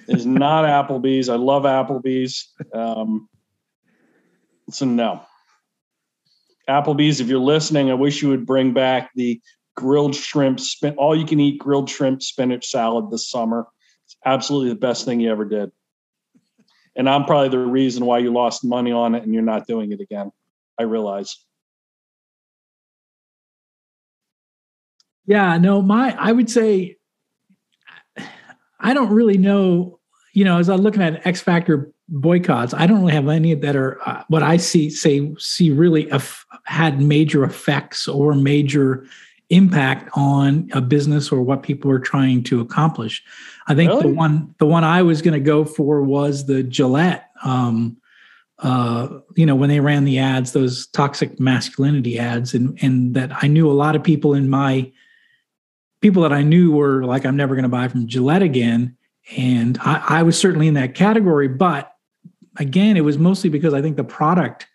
It's 0.08 0.26
not 0.26 0.66
Applebee's. 0.66 1.30
I 1.30 1.36
love 1.36 1.64
Applebee's. 1.64 2.54
Um, 2.74 3.28
so 4.70 4.86
no. 4.86 5.22
Applebee's, 6.70 7.20
if 7.20 7.28
you're 7.28 7.40
listening, 7.40 7.92
I 7.92 7.96
wish 7.96 8.22
you 8.22 8.30
would 8.30 8.46
bring 8.46 8.74
back 8.74 9.12
the 9.16 9.42
grilled 9.76 10.16
shrimp, 10.16 10.60
spin, 10.60 10.96
all 10.98 11.16
you 11.16 11.26
can 11.26 11.40
eat 11.40 11.60
grilled 11.60 11.90
shrimp 11.90 12.22
spinach 12.22 12.68
salad 12.68 13.12
this 13.12 13.30
summer. 13.30 13.68
It's 14.06 14.16
absolutely 14.26 14.70
the 14.70 14.80
best 14.80 15.06
thing 15.06 15.20
you 15.20 15.32
ever 15.32 15.46
did. 15.46 15.72
And 16.96 17.10
I'm 17.10 17.26
probably 17.26 17.50
the 17.50 17.60
reason 17.60 18.06
why 18.06 18.20
you 18.20 18.32
lost 18.32 18.64
money 18.64 18.92
on 18.92 19.16
it 19.16 19.24
and 19.24 19.34
you're 19.34 19.44
not 19.44 19.68
doing 19.68 19.92
it 19.92 20.00
again. 20.00 20.32
I 20.80 20.84
realize. 20.84 21.44
Yeah, 25.26 25.58
no, 25.58 25.82
my 25.82 26.16
I 26.18 26.32
would 26.32 26.50
say 26.50 26.98
I 28.84 28.94
don't 28.94 29.10
really 29.10 29.38
know, 29.38 30.00
you 30.34 30.44
know, 30.44 30.60
as 30.60 30.70
I'm 30.70 30.82
looking 30.82 31.02
at 31.02 31.26
X 31.26 31.42
Factor 31.42 31.92
boycotts, 32.10 32.74
I 32.74 32.86
don't 32.86 33.00
really 33.00 33.14
have 33.14 33.28
any 33.30 33.56
that 33.56 33.76
are 33.76 34.00
uh, 34.08 34.24
what 34.28 34.44
I 34.44 34.58
see 34.58 34.90
say 34.90 35.34
see 35.40 35.72
really 35.72 36.12
eff- 36.12 36.46
had 36.66 37.02
major 37.02 37.44
effects 37.44 38.08
or 38.08 38.36
major 38.36 39.06
impact 39.50 40.10
on 40.14 40.70
a 40.74 40.82
business 40.82 41.32
or 41.32 41.42
what 41.42 41.64
people 41.64 41.90
are 41.92 42.00
trying 42.00 42.44
to 42.44 42.60
accomplish. 42.60 43.24
I 43.68 43.76
think 43.76 44.02
the 44.02 44.10
one 44.10 44.54
the 44.58 44.66
one 44.66 44.84
I 44.84 45.02
was 45.02 45.22
going 45.22 45.34
to 45.34 45.40
go 45.40 45.64
for 45.66 46.04
was 46.04 46.46
the 46.46 46.64
Gillette 46.64 47.30
um 47.44 47.98
uh 48.60 49.08
you 49.36 49.46
know 49.46 49.56
when 49.56 49.70
they 49.70 49.80
ran 49.80 50.06
the 50.06 50.20
ads 50.20 50.52
those 50.52 50.88
toxic 50.88 51.40
masculinity 51.40 52.20
ads 52.20 52.54
and 52.54 52.78
and 52.82 53.14
that 53.16 53.32
I 53.44 53.48
knew 53.48 53.70
a 53.70 53.74
lot 53.74 53.96
of 53.96 54.04
people 54.04 54.34
in 54.34 54.50
my 54.50 54.92
people 56.04 56.22
that 56.22 56.34
I 56.34 56.44
knew 56.44 56.72
were 56.72 57.06
like, 57.06 57.26
I'm 57.26 57.38
never 57.38 57.56
going 57.56 57.64
to 57.64 57.70
buy 57.70 57.88
from 57.88 58.08
Gillette 58.08 58.44
again. 58.44 58.98
And 59.38 59.78
I, 59.82 60.04
I 60.20 60.24
was 60.24 60.38
certainly 60.38 60.68
in 60.68 60.74
that 60.74 60.96
category. 60.96 61.48
But 61.48 61.92
again, 62.58 62.98
it 62.98 63.02
was 63.02 63.18
mostly 63.18 63.50
because 63.50 63.74
I 63.74 63.82
think 63.82 63.96
the 63.96 64.04
product, 64.04 64.68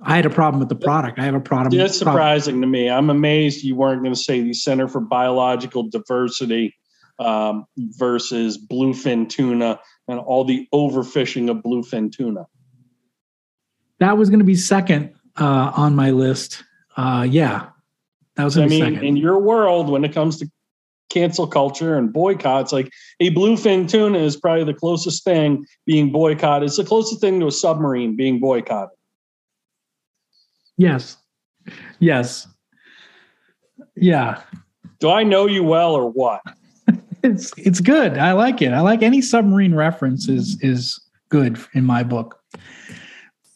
I 0.00 0.16
had 0.16 0.24
a 0.24 0.30
problem 0.30 0.58
with 0.58 0.70
the 0.70 0.74
product. 0.74 1.18
I 1.18 1.24
have 1.24 1.34
a 1.34 1.40
problem. 1.40 1.76
That's 1.76 1.98
surprising 1.98 2.62
to 2.62 2.66
me. 2.66 2.88
I'm 2.88 3.10
amazed 3.10 3.62
you 3.62 3.76
weren't 3.76 4.02
going 4.02 4.14
to 4.14 4.20
say 4.20 4.40
the 4.40 4.54
Center 4.54 4.88
for 4.88 5.00
Biological 5.00 5.82
Diversity 5.90 6.74
um, 7.18 7.66
versus 7.76 8.58
bluefin 8.58 9.28
tuna 9.28 9.78
and 10.08 10.18
all 10.18 10.44
the 10.44 10.66
overfishing 10.72 11.50
of 11.50 11.58
bluefin 11.58 12.10
tuna. 12.10 12.46
That 14.00 14.16
was 14.16 14.30
going 14.30 14.38
to 14.38 14.46
be 14.46 14.56
second 14.56 15.14
uh, 15.38 15.72
on 15.76 15.94
my 15.94 16.10
list. 16.10 16.64
Uh, 16.96 17.26
yeah. 17.28 17.66
That 18.38 18.44
was 18.44 18.56
I 18.56 18.60
going 18.60 18.70
to 18.70 18.76
be 18.76 18.82
mean, 18.82 18.94
second. 18.94 19.08
in 19.08 19.16
your 19.16 19.38
world, 19.38 19.90
when 19.90 20.04
it 20.04 20.14
comes 20.14 20.38
to 20.38 20.48
cancel 21.10 21.46
culture 21.46 21.96
and 21.96 22.12
boycotts, 22.12 22.72
like 22.72 22.90
a 23.18 23.30
bluefin 23.34 23.88
tuna 23.88 24.16
is 24.18 24.36
probably 24.36 24.64
the 24.64 24.74
closest 24.74 25.24
thing 25.24 25.66
being 25.86 26.12
boycotted. 26.12 26.68
It's 26.68 26.76
the 26.76 26.84
closest 26.84 27.20
thing 27.20 27.40
to 27.40 27.48
a 27.48 27.52
submarine 27.52 28.16
being 28.16 28.38
boycotted. 28.38 28.96
yes. 30.76 31.16
Yes. 31.98 32.46
Yeah. 33.96 34.40
Do 35.00 35.10
I 35.10 35.22
know 35.24 35.46
you 35.46 35.64
well 35.64 35.94
or 35.94 36.10
what? 36.10 36.40
it's 37.22 37.52
it's 37.58 37.80
good. 37.80 38.16
I 38.16 38.32
like 38.32 38.62
it. 38.62 38.72
I 38.72 38.80
like 38.80 39.02
any 39.02 39.20
submarine 39.20 39.74
reference 39.74 40.28
is 40.28 40.56
is 40.62 40.98
good 41.28 41.58
in 41.74 41.84
my 41.84 42.02
book. 42.04 42.40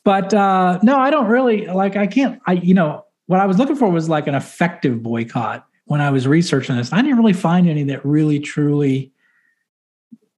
But 0.04 0.34
uh 0.34 0.80
no, 0.82 0.98
I 0.98 1.10
don't 1.10 1.28
really 1.28 1.66
like 1.66 1.96
I 1.96 2.06
can't 2.06 2.40
I 2.46 2.54
you 2.54 2.74
know 2.74 3.06
what 3.26 3.40
I 3.40 3.46
was 3.46 3.58
looking 3.58 3.76
for 3.76 3.90
was 3.90 4.08
like 4.08 4.26
an 4.26 4.34
effective 4.34 5.02
boycott 5.02 5.66
when 5.84 6.00
I 6.00 6.10
was 6.10 6.26
researching 6.26 6.76
this. 6.76 6.92
I 6.92 7.02
didn't 7.02 7.18
really 7.18 7.32
find 7.32 7.68
any 7.68 7.84
that 7.84 8.04
really 8.04 8.40
truly 8.40 9.12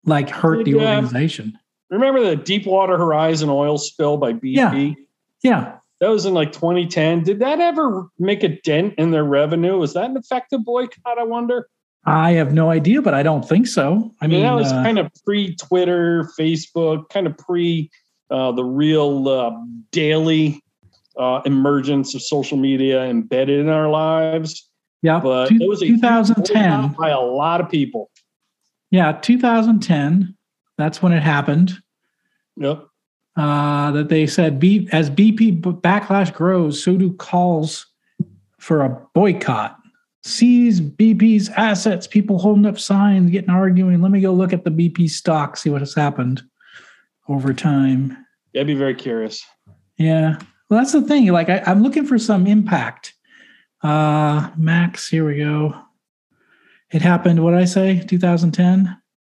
like 0.05 0.29
hurt 0.29 0.65
the 0.65 0.75
organization. 0.75 1.59
Remember 1.91 2.25
the 2.25 2.37
Deepwater 2.37 2.97
Horizon 2.97 3.49
oil 3.49 3.79
spill 3.79 4.17
by 4.17 4.33
BP? 4.33 4.55
Yeah. 4.55 4.93
Yeah. 5.43 5.77
That 6.01 6.09
was 6.09 6.27
in 6.27 6.35
like 6.35 6.53
2010. 6.53 7.23
Did 7.23 7.39
that 7.39 7.61
ever 7.61 8.09
make 8.19 8.43
a 8.43 8.49
dent 8.49 8.95
in 8.99 9.11
their 9.11 9.25
revenue? 9.25 9.79
Was 9.79 9.95
that 9.95 10.11
an 10.11 10.17
effective 10.17 10.65
boycott? 10.65 11.19
I 11.19 11.23
wonder. 11.23 11.69
I 12.07 12.33
have 12.33 12.53
no 12.53 12.71
idea, 12.71 13.01
but 13.01 13.15
I 13.15 13.23
don't 13.23 13.49
think 13.49 13.67
so. 13.67 14.13
I 14.21 14.27
mean, 14.27 14.43
that 14.43 14.53
was 14.53 14.73
uh, 14.73 14.83
kind 14.83 14.99
of 14.99 15.11
pre 15.25 15.55
Twitter, 15.57 16.29
Facebook, 16.39 17.09
kind 17.09 17.27
of 17.27 17.39
pre 17.39 17.91
uh, 18.31 18.53
the 18.53 18.65
real 18.65 19.29
uh, 19.29 19.53
daily 19.93 20.64
uh, 21.19 21.41
emergence 21.45 22.15
of 22.15 22.23
social 22.23 22.57
media 22.57 23.05
embedded 23.05 23.61
in 23.61 23.69
our 23.69 23.89
lives. 23.89 24.71
Yeah, 25.03 25.21
but 25.21 25.49
two- 25.49 25.59
it 25.61 25.69
was 25.69 25.83
a 25.83 25.87
2010. 25.87 26.95
by 26.99 27.11
a 27.11 27.21
lot 27.21 27.61
of 27.61 27.69
people. 27.69 28.11
Yeah, 28.91 29.13
2010. 29.13 30.37
That's 30.79 31.03
when 31.03 31.13
it 31.13 31.23
happened. 31.23 31.73
Yep. 32.57 32.87
Uh, 33.37 33.91
that 33.91 34.09
they 34.09 34.27
said 34.27 34.61
B, 34.61 34.89
as 34.93 35.11
BP 35.11 35.61
backlash 35.61 36.33
grows, 36.33 36.83
so 36.83 36.97
do 36.97 37.13
calls 37.15 37.87
for 38.59 38.83
a 38.83 39.07
boycott. 39.13 39.77
Seize 40.23 40.81
BP's 40.81 41.49
assets. 41.51 42.07
People 42.07 42.39
holding 42.39 42.65
up 42.65 42.79
signs, 42.79 43.31
getting 43.31 43.51
arguing. 43.51 44.01
Let 44.01 44.11
me 44.13 44.21
go 44.21 44.33
look 44.33 44.53
at 44.53 44.65
the 44.65 44.71
BP 44.71 45.11
stock, 45.11 45.57
see 45.57 45.69
what 45.69 45.83
has 45.83 45.95
happened 45.95 46.43
over 47.29 47.53
time. 47.53 48.17
Yeah, 48.53 48.63
I'd 48.63 48.67
be 48.69 48.75
very 48.75 48.95
curious. 48.95 49.45
Yeah. 49.99 50.39
Well, 50.75 50.83
that's 50.83 50.93
the 50.93 51.03
thing. 51.03 51.29
Like, 51.29 51.49
I, 51.49 51.63
I'm 51.67 51.85
looking 51.85 52.05
for 52.05 52.19
some 52.19 52.49
impact. 52.49 53.15
Uh, 53.85 54.51
Max, 54.57 55.09
here 55.09 55.25
we 55.25 55.37
go. 55.37 55.73
It 56.91 57.01
happened, 57.01 57.45
what 57.45 57.53
did 57.53 57.61
I 57.61 57.65
say? 57.65 58.01
2010? 58.01 58.87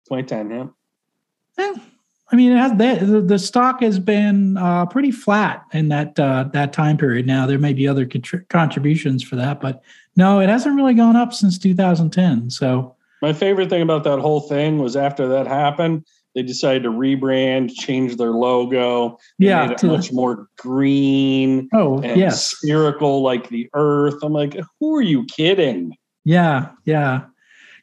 2010, 0.08 0.50
yeah. 0.50 1.64
Eh, 1.64 1.78
I 2.32 2.34
mean, 2.34 2.50
it 2.50 2.56
has 2.56 2.72
the, 2.72 3.06
the, 3.06 3.20
the 3.20 3.38
stock 3.38 3.80
has 3.82 4.00
been 4.00 4.56
uh, 4.56 4.86
pretty 4.86 5.12
flat 5.12 5.62
in 5.72 5.86
that 5.90 6.18
uh, 6.18 6.48
that 6.52 6.72
time 6.72 6.96
period. 6.96 7.28
Now 7.28 7.46
there 7.46 7.60
may 7.60 7.72
be 7.72 7.86
other 7.86 8.06
contri- 8.06 8.48
contributions 8.48 9.22
for 9.22 9.36
that, 9.36 9.60
but 9.60 9.84
no, 10.16 10.40
it 10.40 10.48
hasn't 10.48 10.74
really 10.74 10.94
gone 10.94 11.14
up 11.14 11.32
since 11.32 11.58
2010. 11.58 12.50
So 12.50 12.96
My 13.22 13.32
favorite 13.32 13.70
thing 13.70 13.82
about 13.82 14.02
that 14.02 14.18
whole 14.18 14.40
thing 14.40 14.78
was 14.78 14.96
after 14.96 15.28
that 15.28 15.46
happened, 15.46 16.06
they 16.36 16.42
decided 16.42 16.82
to 16.82 16.90
rebrand, 16.90 17.72
change 17.74 18.16
their 18.16 18.30
logo. 18.30 19.18
They 19.38 19.46
yeah, 19.46 19.72
to 19.72 19.86
much 19.86 20.12
more 20.12 20.48
green 20.58 21.68
oh 21.72 21.98
and 22.02 22.20
yes, 22.20 22.44
spherical 22.48 23.22
like 23.22 23.48
the 23.48 23.68
earth. 23.72 24.22
I'm 24.22 24.34
like, 24.34 24.54
who 24.78 24.94
are 24.94 25.02
you 25.02 25.24
kidding? 25.24 25.96
yeah, 26.24 26.72
yeah, 26.84 27.24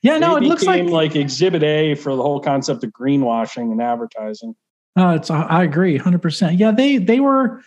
yeah. 0.03 0.19
No, 0.19 0.39
They 0.39 0.45
it 0.45 0.49
looks 0.49 0.63
like, 0.63 0.83
like 0.83 1.15
exhibit 1.15 1.63
A 1.63 1.95
for 1.95 2.15
the 2.15 2.21
whole 2.21 2.39
concept 2.39 2.83
of 2.83 2.91
greenwashing 2.91 3.71
and 3.71 3.81
advertising. 3.81 4.55
Oh, 4.95 5.09
it's 5.15 5.31
uh, 5.31 5.47
I 5.49 5.63
agree, 5.63 5.97
hundred 5.97 6.21
percent. 6.21 6.59
Yeah, 6.59 6.69
they 6.69 6.99
they 6.99 7.19
were 7.19 7.63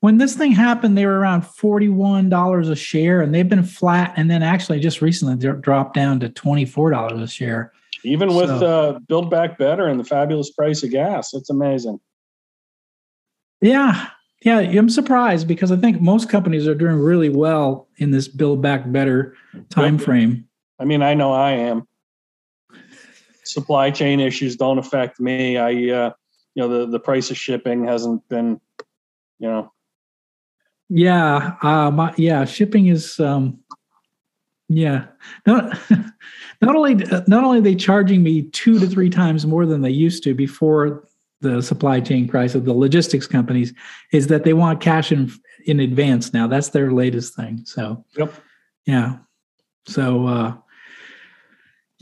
when 0.00 0.16
this 0.16 0.34
thing 0.34 0.52
happened, 0.52 0.96
they 0.96 1.04
were 1.04 1.20
around 1.20 1.42
forty 1.42 1.90
one 1.90 2.30
dollars 2.30 2.70
a 2.70 2.76
share, 2.76 3.20
and 3.20 3.34
they've 3.34 3.46
been 3.46 3.62
flat, 3.62 4.14
and 4.16 4.30
then 4.30 4.42
actually 4.42 4.80
just 4.80 5.02
recently 5.02 5.34
they 5.34 5.52
dropped 5.60 5.92
down 5.92 6.18
to 6.20 6.30
twenty 6.30 6.64
four 6.64 6.90
dollars 6.90 7.20
a 7.20 7.28
share. 7.28 7.73
Even 8.04 8.34
with 8.34 8.48
So- 8.48 8.66
uh, 8.66 8.98
Build 9.08 9.30
Back 9.30 9.58
Better 9.58 9.86
and 9.86 9.98
the 9.98 10.04
fabulous 10.04 10.50
price 10.50 10.82
of 10.82 10.90
gas, 10.90 11.32
it's 11.34 11.50
amazing. 11.50 11.98
Yeah, 13.60 14.08
yeah, 14.42 14.58
I'm 14.58 14.90
surprised 14.90 15.48
because 15.48 15.72
I 15.72 15.76
think 15.76 16.00
most 16.00 16.28
companies 16.28 16.68
are 16.68 16.74
doing 16.74 16.96
really 16.96 17.30
well 17.30 17.88
in 17.96 18.10
this 18.10 18.28
build 18.28 18.60
back 18.60 18.90
better 18.92 19.34
time 19.70 19.96
frame. 19.96 20.46
I 20.78 20.84
mean, 20.84 21.02
I 21.02 21.14
know 21.14 21.32
I 21.32 21.52
am. 21.52 21.88
Supply 23.44 23.90
chain 23.90 24.20
issues 24.20 24.56
don't 24.56 24.78
affect 24.78 25.18
me. 25.18 25.56
I, 25.56 25.70
uh, 25.70 26.12
you 26.54 26.62
know, 26.62 26.68
the 26.68 26.86
the 26.90 27.00
price 27.00 27.30
of 27.30 27.38
shipping 27.38 27.86
hasn't 27.86 28.26
been, 28.28 28.60
you 29.38 29.48
know, 29.48 29.72
Yeah, 30.90 31.56
uh, 31.62 31.90
my, 31.90 32.12
yeah, 32.18 32.44
shipping 32.44 32.86
is, 32.88 33.18
um, 33.20 33.60
yeah. 34.76 35.06
Not 35.46 35.78
not 36.60 36.76
only 36.76 36.94
not 36.94 37.44
only 37.44 37.58
are 37.58 37.62
they 37.62 37.74
charging 37.74 38.22
me 38.22 38.42
two 38.50 38.78
to 38.78 38.86
three 38.86 39.10
times 39.10 39.46
more 39.46 39.66
than 39.66 39.82
they 39.82 39.90
used 39.90 40.22
to 40.24 40.34
before 40.34 41.04
the 41.40 41.62
supply 41.62 42.00
chain 42.00 42.26
crisis, 42.26 42.64
the 42.64 42.72
logistics 42.72 43.26
companies, 43.26 43.72
is 44.12 44.28
that 44.28 44.44
they 44.44 44.54
want 44.54 44.80
cash 44.80 45.12
in 45.12 45.30
in 45.66 45.80
advance 45.80 46.32
now. 46.32 46.46
That's 46.46 46.70
their 46.70 46.92
latest 46.92 47.34
thing. 47.34 47.62
So, 47.64 48.04
Yep. 48.16 48.34
yeah. 48.86 49.16
So, 49.86 50.26
uh, 50.26 50.54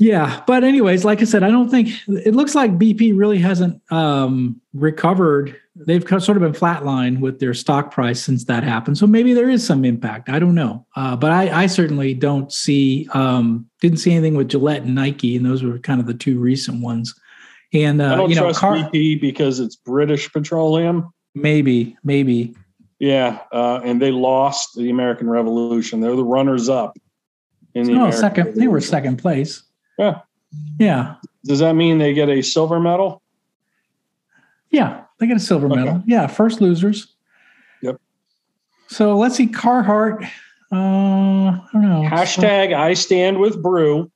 yeah, 0.03 0.43
but 0.49 0.65
anyways, 0.65 1.05
like 1.05 1.21
I 1.21 1.25
said, 1.25 1.45
I 1.45 1.51
don't 1.51 1.69
think 1.69 1.91
it 2.09 2.35
looks 2.35 2.57
like 2.57 2.77
BP 2.77 3.17
really 3.17 3.39
hasn't 3.39 3.81
um, 3.93 4.61
recovered. 4.75 5.57
They've 5.77 6.03
sort 6.03 6.31
of 6.31 6.41
been 6.41 6.55
flatlined 6.55 7.21
with 7.21 7.39
their 7.39 7.55
stock 7.55 7.93
price 7.93 8.21
since 8.21 8.47
that 8.47 8.65
happened. 8.65 8.99
So 8.99 9.07
maybe 9.07 9.33
there 9.33 9.49
is 9.49 9.65
some 9.65 9.85
impact. 9.85 10.29
I 10.29 10.41
don't 10.41 10.57
know, 10.57 10.85
uh, 10.97 11.15
but 11.15 11.31
I, 11.31 11.63
I 11.63 11.67
certainly 11.69 12.15
don't 12.15 12.53
see 12.53 13.09
um, 13.15 13.71
didn't 13.81 13.99
see 13.99 14.11
anything 14.11 14.35
with 14.35 14.49
Gillette 14.49 14.83
and 14.83 14.97
Nike, 14.97 15.37
and 15.37 15.47
those 15.47 15.63
were 15.63 15.79
kind 15.79 16.01
of 16.01 16.09
the 16.09 16.15
two 16.15 16.41
recent 16.41 16.83
ones. 16.83 17.15
And 17.73 18.03
I 18.03 18.15
uh, 18.15 18.17
don't 18.17 18.31
you 18.31 18.35
know, 18.35 18.43
trust 18.43 18.59
car- 18.59 18.75
BP 18.75 19.21
because 19.21 19.61
it's 19.61 19.77
British 19.77 20.33
Petroleum. 20.33 21.13
maybe, 21.37 21.97
maybe, 22.03 22.57
Yeah, 22.99 23.39
uh, 23.53 23.81
and 23.85 24.03
they 24.03 24.11
lost 24.11 24.75
the 24.75 24.91
American 24.91 25.31
Revolution. 25.31 26.01
They're 26.01 26.17
the 26.17 26.25
runners 26.25 26.69
up 26.69 26.99
in 27.75 27.85
the 27.85 27.93
no 27.93 27.99
American 28.07 28.21
second. 28.21 28.55
They 28.57 28.67
were 28.67 28.81
second 28.81 29.19
place. 29.19 29.63
Yeah. 29.99 30.21
Yeah, 30.79 31.15
Does 31.45 31.61
that 31.61 31.75
mean 31.75 31.97
they 31.99 32.13
get 32.13 32.29
a 32.29 32.43
silver 32.43 32.79
medal? 32.79 33.23
yeah. 34.71 35.05
They 35.19 35.27
get 35.27 35.37
a 35.37 35.41
silver 35.41 35.67
Okay. 35.67 35.77
medal. 35.77 36.03
Yeah, 36.07 36.27
first 36.27 36.61
losers. 36.61 37.15
Yep. 37.83 38.01
So 38.89 39.17
let's 39.17 39.37
see, 39.37 39.47
Carhartt. 39.47 40.25
Uh, 40.73 40.77
I 40.77 41.61
don't 41.73 41.83
know. 41.83 42.03
Hashtag 42.03 42.75
I 42.75 42.95
stand 42.95 43.39
with 43.39 43.63
Bru. 43.63 44.11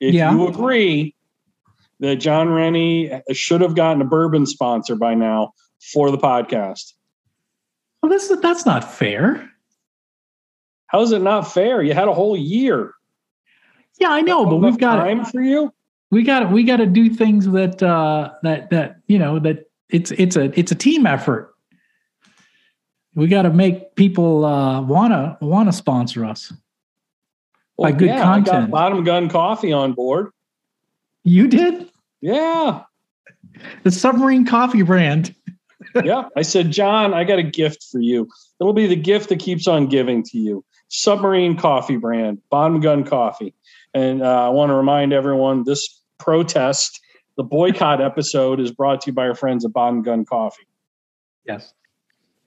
If 0.00 0.14
Yeah. 0.14 0.32
you 0.32 0.46
agree 0.46 1.14
that 2.00 2.16
John 2.16 2.50
Rennie 2.50 3.10
should 3.32 3.60
have 3.60 3.74
gotten 3.74 4.00
a 4.02 4.04
bourbon 4.04 4.46
sponsor 4.46 4.94
by 4.94 5.14
now 5.14 5.52
for 5.92 6.10
the 6.10 6.18
podcast. 6.18 6.92
Well, 8.02 8.10
this 8.10 8.28
that's 8.40 8.66
not 8.66 8.84
fair. 8.90 9.50
How 10.88 11.00
is 11.02 11.10
it 11.12 11.22
not 11.22 11.50
fair? 11.52 11.82
You 11.82 11.92
had 11.94 12.06
a 12.08 12.14
whole 12.14 12.36
year. 12.36 12.92
Yeah, 13.98 14.10
I 14.10 14.20
know, 14.20 14.44
but 14.44 14.56
we've 14.56 14.78
got 14.78 14.96
time 14.96 15.24
for 15.24 15.40
you. 15.40 15.72
we 16.10 16.22
got 16.22 16.50
we 16.52 16.64
got 16.64 16.76
to 16.76 16.86
do 16.86 17.08
things 17.08 17.48
that 17.50 17.82
uh 17.82 18.30
that 18.42 18.70
that 18.70 19.00
you 19.06 19.18
know 19.18 19.38
that 19.38 19.70
it's 19.88 20.10
it's 20.12 20.36
a 20.36 20.58
it's 20.58 20.72
a 20.72 20.74
team 20.74 21.06
effort. 21.06 21.54
We 23.14 23.28
got 23.28 23.42
to 23.42 23.50
make 23.50 23.94
people 23.96 24.44
uh 24.44 24.82
wanna 24.82 25.38
wanna 25.40 25.72
sponsor 25.72 26.24
us. 26.24 26.52
By 27.78 27.92
good 27.92 28.10
I 28.10 28.22
content. 28.22 28.46
got 28.46 28.70
Bottom 28.70 29.04
Gun 29.04 29.28
Coffee 29.28 29.72
on 29.72 29.92
board. 29.92 30.30
You 31.24 31.48
did 31.48 31.90
Yeah, 32.20 32.82
the 33.82 33.90
submarine 33.90 34.46
coffee 34.46 34.82
brand. 34.82 35.34
yeah. 36.04 36.28
I 36.36 36.42
said, 36.42 36.70
John, 36.70 37.14
I 37.14 37.24
got 37.24 37.38
a 37.38 37.42
gift 37.42 37.84
for 37.90 38.00
you. 38.00 38.28
It'll 38.60 38.72
be 38.72 38.86
the 38.86 38.96
gift 38.96 39.28
that 39.28 39.40
keeps 39.40 39.66
on 39.66 39.86
giving 39.86 40.22
to 40.24 40.38
you. 40.38 40.64
Submarine 40.88 41.56
Coffee 41.56 41.96
brand, 41.96 42.38
Bottom 42.50 42.80
Gun 42.80 43.04
Coffee. 43.04 43.54
And 43.96 44.22
uh, 44.22 44.46
I 44.46 44.48
want 44.50 44.68
to 44.68 44.74
remind 44.74 45.14
everyone 45.14 45.64
this 45.64 46.02
protest, 46.18 47.00
the 47.38 47.42
boycott 47.42 48.02
episode, 48.02 48.60
is 48.60 48.70
brought 48.70 49.00
to 49.00 49.06
you 49.06 49.14
by 49.14 49.26
our 49.26 49.34
friends 49.34 49.64
at 49.64 49.72
Bottom 49.72 50.02
Gun 50.02 50.26
Coffee. 50.26 50.66
Yes. 51.46 51.72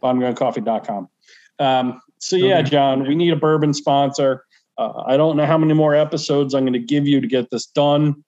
bottomguncoffee.com. 0.04 1.10
Um, 1.58 2.02
so 2.20 2.36
yeah, 2.36 2.62
John, 2.62 3.08
we 3.08 3.16
need 3.16 3.34
a 3.34 3.36
bourbon 3.36 3.74
sponsor. 3.74 4.46
Uh, 4.78 5.02
I 5.08 5.18
don't 5.18 5.38
know 5.38 5.48
how 5.48 5.58
many 5.58 5.74
more 5.74 5.96
episodes 5.96 6.54
I'm 6.54 6.66
going 6.66 6.74
to 6.74 6.80
give 6.80 7.08
you 7.08 7.20
to 7.20 7.28
get 7.28 7.50
this 7.50 7.66
done, 7.66 8.24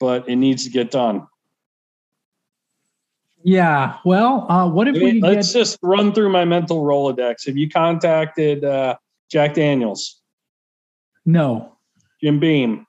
but 0.00 0.28
it 0.28 0.34
needs 0.34 0.64
to 0.64 0.70
get 0.70 0.90
done. 0.90 1.28
Yeah. 3.44 3.98
Well, 4.04 4.50
uh, 4.50 4.68
what 4.68 4.88
if 4.88 4.96
we 4.96 5.20
let's 5.20 5.52
get? 5.52 5.60
just 5.60 5.78
run 5.80 6.12
through 6.12 6.30
my 6.30 6.44
mental 6.44 6.82
Rolodex. 6.82 7.46
Have 7.46 7.56
you 7.56 7.70
contacted 7.70 8.64
uh, 8.64 8.96
Jack 9.30 9.54
Daniels, 9.54 10.20
No. 11.24 11.77
Jim 12.22 12.40
Beam, 12.40 12.86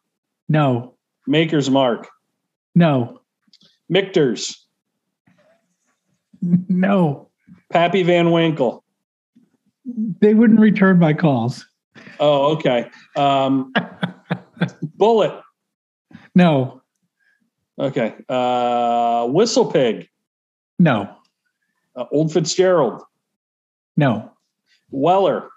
No. 0.47 0.95
Maker's 1.27 1.69
Mark, 1.69 2.07
No. 2.75 3.19
Michter's, 3.89 4.65
No. 6.41 7.29
Pappy 7.71 8.03
Van 8.03 8.31
Winkle? 8.31 8.83
They 9.85 10.33
wouldn't 10.33 10.59
return 10.59 10.99
my 10.99 11.13
calls. 11.13 11.65
Oh, 12.19 12.53
okay. 12.55 12.89
Um, 13.15 13.73
Bulleit. 14.97 15.41
No. 16.35 16.81
Okay. 17.79 18.15
Uh, 18.27 19.27
Whistle 19.27 19.71
Pig. 19.71 20.07
No. 20.77 21.15
Uh, 21.95 22.05
Old 22.11 22.31
Fitzgerald. 22.31 23.01
No. 23.97 24.31
Weller. 24.91 25.49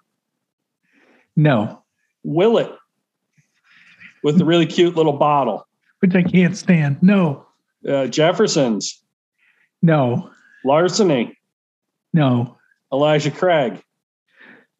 No. 1.36 1.82
Willet. 2.24 2.72
With 4.22 4.38
the 4.38 4.44
really 4.44 4.66
cute 4.66 4.96
little 4.96 5.12
bottle. 5.14 5.66
Which 6.00 6.14
I 6.14 6.22
can't 6.22 6.56
stand. 6.56 7.02
No. 7.02 7.46
Uh, 7.88 8.06
Jefferson's. 8.06 9.02
No. 9.82 10.30
Larceny. 10.64 11.38
No. 12.12 12.56
Elijah 12.92 13.30
Craig. 13.30 13.82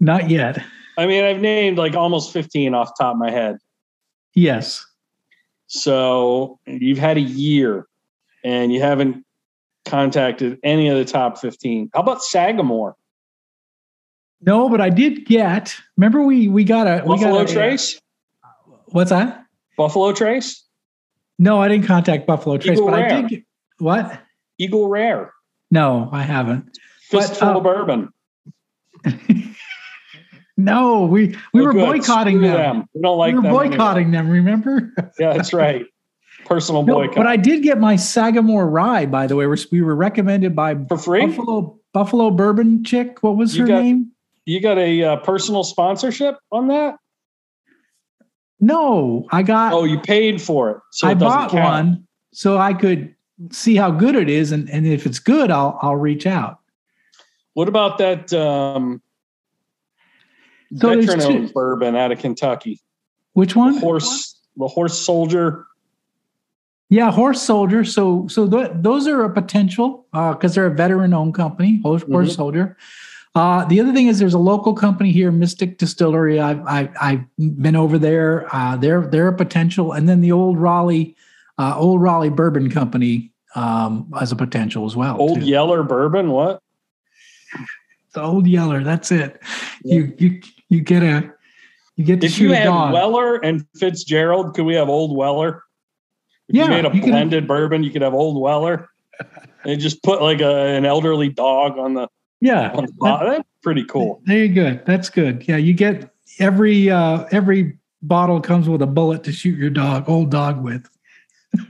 Not 0.01 0.31
yet. 0.31 0.63
I 0.99 1.07
mean, 1.07 1.25
I've 1.25 1.41
named 1.41 1.79
like 1.79 1.95
almost 1.95 2.33
15 2.33 2.75
off 2.75 2.89
the 2.89 3.05
top 3.05 3.15
of 3.15 3.19
my 3.19 3.31
head. 3.31 3.57
Yes. 4.35 4.85
So 5.67 6.59
you've 6.67 6.99
had 6.99 7.17
a 7.17 7.23
year 7.23 7.87
and 8.45 8.73
you 8.73 8.81
haven't 8.81 9.25
contacted 9.85 10.59
any 10.63 10.89
of 10.89 10.99
the 10.99 11.05
top 11.05 11.39
15. 11.39 11.91
How 11.95 12.01
about 12.01 12.23
Sagamore? 12.23 12.97
No, 14.43 14.69
but 14.69 14.81
I 14.81 14.91
did 14.91 15.25
get. 15.25 15.75
Remember, 15.97 16.23
we 16.23 16.49
we 16.49 16.65
got 16.65 16.87
a 16.87 17.03
we 17.05 17.15
Buffalo 17.15 17.45
got 17.45 17.51
a, 17.51 17.53
Trace? 17.55 18.01
What's 18.93 19.11
that? 19.11 19.45
Buffalo 19.77 20.13
Trace? 20.13 20.65
No, 21.39 21.61
I 21.61 21.69
didn't 21.69 21.87
contact 21.87 22.27
Buffalo 22.27 22.57
Trace, 22.59 22.79
Eagle 22.79 22.91
but 22.91 22.95
I 22.95 23.03
Rare. 23.03 23.23
did. 23.23 23.29
Get, 23.31 23.43
what? 23.79 24.21
Eagle 24.59 24.89
Rare. 24.89 25.33
No, 25.71 26.09
I 26.13 26.23
haven't. 26.23 26.67
But, 27.11 27.23
Fistful 27.23 27.49
uh, 27.49 27.57
of 27.57 27.63
bourbon. 27.63 28.09
No, 30.59 31.07
we 31.07 31.35
we 31.55 31.63
Oh, 31.63 31.65
were 31.65 31.73
good. 31.73 31.87
boycotting 31.87 32.37
Screw 32.39 32.49
them. 32.49 32.85
We 32.95 33.01
don't 33.01 33.17
like 33.19 33.33
we 33.33 33.37
were 33.37 33.43
them. 33.43 33.51
anyway. 33.57 33.69
boycotting 33.71 34.11
them. 34.11 34.29
Remember? 34.29 34.93
Yeah, 35.19 35.33
that's 35.33 35.53
right. 35.55 35.87
Personal 36.45 36.83
No, 36.85 36.95
boycott. 36.95 37.17
but 37.17 37.27
I 37.27 37.37
did 37.37 37.63
get 37.63 37.79
my 37.81 37.97
Sagamore 37.97 38.69
rye. 38.69 39.07
By 39.07 39.27
the 39.27 39.35
way, 39.35 39.47
we 39.47 39.57
we 39.73 39.81
were 39.81 39.97
recommended 39.97 40.55
by 40.55 40.77
For 40.89 40.99
free? 40.99 41.27
Buffalo 41.27 41.79
Buffalo 41.95 42.31
Bourbon 42.31 42.85
chick. 42.85 43.23
What 43.23 43.37
was 43.37 43.57
You 43.57 43.63
her 43.63 43.69
got- 43.69 43.83
name? 43.83 44.13
You 44.45 44.61
got 44.61 44.77
a 44.77 45.05
uh, 45.05 45.17
personal 45.19 45.65
sponsorship 45.65 46.37
on 46.53 46.69
that? 46.69 46.97
No, 48.63 49.27
I 49.33 49.43
got. 49.43 49.73
Oh, 49.73 49.83
you 49.85 49.99
paid 50.01 50.41
for 50.41 50.71
it. 50.71 50.77
So 50.93 51.09
I 51.09 51.13
it 51.13 51.19
bought 51.19 51.51
count. 51.51 51.65
one 51.89 52.07
so 52.33 52.57
I 52.59 52.73
could 52.73 53.13
see 53.51 53.75
how 53.75 53.91
good 53.91 54.15
it 54.15 54.31
is, 54.31 54.53
and 54.53 54.71
and 54.71 54.87
if 54.87 55.05
it's 55.05 55.19
good, 55.19 55.51
I'll 55.51 55.79
I'll 55.83 55.97
reach 55.97 56.27
out. 56.27 56.61
What 57.55 57.69
about 57.69 57.99
that 57.99 58.33
um, 58.33 59.03
So 60.77 60.89
veteran 60.97 61.19
two- 61.19 61.27
owned 61.27 61.53
bourbon 61.53 61.97
out 61.97 62.13
of 62.13 62.21
Kentucky? 62.21 62.81
Which 63.33 63.57
one? 63.57 63.77
Horse, 63.79 64.39
the 64.57 64.69
horse 64.69 64.97
soldier. 64.99 65.67
Yeah, 66.89 67.11
Horse 67.11 67.41
Soldier. 67.43 67.85
So 67.85 68.29
so 68.29 68.47
th- 68.49 68.71
those 68.75 69.09
are 69.09 69.25
a 69.25 69.33
potential 69.33 70.07
because 70.13 70.55
they're 70.55 70.67
a 70.67 70.75
veteran-owned 70.75 71.35
company, 71.35 71.81
Horse, 71.83 72.03
Horse 72.03 72.33
Mhm. 72.33 72.37
Soldier. 72.37 72.77
Uh, 73.35 73.65
the 73.65 73.81
other 73.81 73.93
thing 73.95 74.09
is 74.09 74.19
there's 74.19 74.35
a 74.35 74.39
local 74.39 74.75
company 74.75 75.11
here, 75.11 75.31
Mystic 75.33 75.79
Distillery. 75.79 76.39
I've 76.39 76.61
I've, 76.67 76.91
I've 77.01 77.21
been 77.39 77.77
over 77.77 77.99
there. 77.99 78.47
Uh, 78.55 78.77
they're 78.77 79.07
they're 79.07 79.29
a 79.29 79.37
potential, 79.37 79.93
and 79.93 80.07
then 80.09 80.21
the 80.21 80.33
old 80.33 80.59
Raleigh, 80.59 81.17
uh, 81.59 81.75
old 81.77 82.03
Raleigh 82.03 82.29
Bourbon 82.29 82.71
Company 82.71 83.33
um, 83.55 84.13
as 84.21 84.33
a 84.33 84.37
potential 84.37 84.85
as 84.85 84.95
well. 84.97 85.17
Old 85.19 85.41
too. 85.41 85.47
Yeller 85.47 85.83
bourbon. 85.83 86.31
What? 86.31 86.61
the 88.13 88.23
old 88.23 88.47
Yeller. 88.47 88.85
That's 88.85 89.11
it. 89.11 89.41
You 89.83 90.13
you 90.19 90.43
you 90.69 90.81
get 90.83 91.03
a 91.03 91.33
you 91.97 92.05
get 92.05 92.21
to 92.21 92.27
If 92.27 92.33
shoot 92.35 92.49
you 92.49 92.53
had 92.53 92.65
dog. 92.65 92.93
Weller 92.93 93.37
and 93.37 93.65
Fitzgerald, 93.77 94.55
could 94.55 94.67
we 94.67 94.75
have 94.75 94.91
Old 94.91 95.17
Weller? 95.17 95.63
If 96.49 96.57
Yeah, 96.57 96.65
you 96.65 96.69
made 96.71 96.85
a 96.85 96.89
you 96.89 97.01
could 97.01 97.05
have- 97.05 97.13
blended 97.13 97.49
bourbon, 97.49 97.83
you 97.83 97.91
could 97.91 98.03
have 98.03 98.13
Old 98.13 98.39
Weller. 98.39 98.91
And 99.65 99.81
just 99.81 100.03
put 100.03 100.21
like 100.21 100.41
a, 100.43 100.55
an 100.77 100.85
elderly 100.85 101.29
dog 101.31 101.79
on 101.79 101.95
the 101.95 102.09
yeah, 102.43 102.75
bottom. 102.99 103.29
That's 103.29 103.49
pretty 103.63 103.85
cool. 103.85 104.21
There 104.27 104.39
you 104.39 104.53
go. 104.53 104.79
That's 104.85 105.09
good. 105.09 105.47
Yeah, 105.47 105.59
you 105.59 105.73
get 105.75 106.13
every 106.41 106.91
uh 106.91 107.27
every 107.31 107.79
bottle 108.03 108.41
comes 108.41 108.69
with 108.69 108.83
a 108.83 108.87
bullet 108.87 109.23
to 109.25 109.33
shoot 109.33 109.57
your 109.57 109.71
dog, 109.71 110.09
old 110.09 110.33
dog 110.33 110.61
with. 110.61 110.89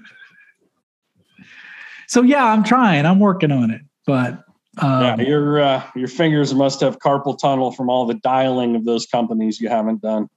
so 2.08 2.22
yeah, 2.22 2.46
I'm 2.46 2.64
trying. 2.64 3.04
I'm 3.04 3.20
working 3.20 3.52
on 3.52 3.70
it. 3.70 3.82
But 4.06 4.42
yeah, 4.82 5.12
um, 5.12 5.20
your 5.20 5.60
uh, 5.60 5.82
your 5.94 6.08
fingers 6.08 6.54
must 6.54 6.80
have 6.80 6.98
carpal 7.00 7.38
tunnel 7.38 7.70
from 7.70 7.90
all 7.90 8.06
the 8.06 8.14
dialing 8.14 8.74
of 8.74 8.86
those 8.86 9.04
companies 9.04 9.60
you 9.60 9.68
haven't 9.68 10.00
done. 10.00 10.30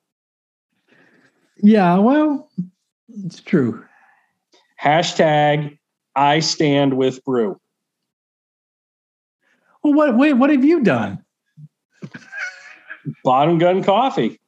yeah, 1.64 1.98
well, 1.98 2.50
it's 3.24 3.40
true. 3.40 3.86
Hashtag 4.84 5.80
I 6.14 6.42
stand 6.42 6.98
with 6.98 7.24
Bru. 7.24 7.58
Well, 9.86 9.94
what 9.94 10.18
wait, 10.18 10.34
what 10.34 10.50
have 10.50 10.66
you 10.66 10.82
done? 10.82 11.24
Bottom 13.24 13.60
gun 13.60 13.84
coffee. 13.84 14.40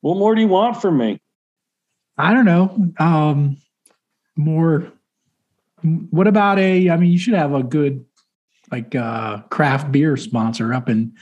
What 0.00 0.16
more 0.16 0.34
do 0.34 0.40
you 0.40 0.48
want 0.48 0.82
from 0.82 0.98
me? 0.98 1.20
I 2.18 2.34
don't 2.34 2.44
know. 2.44 2.92
Um 2.98 3.56
more 4.34 4.92
what 6.10 6.26
about 6.26 6.58
a 6.58 6.90
I 6.90 6.96
mean 6.96 7.12
you 7.12 7.20
should 7.20 7.34
have 7.34 7.54
a 7.54 7.62
good 7.62 8.04
like 8.72 8.96
uh 8.96 9.42
craft 9.50 9.92
beer 9.92 10.16
sponsor 10.16 10.74
up 10.74 10.88
in 10.88 11.12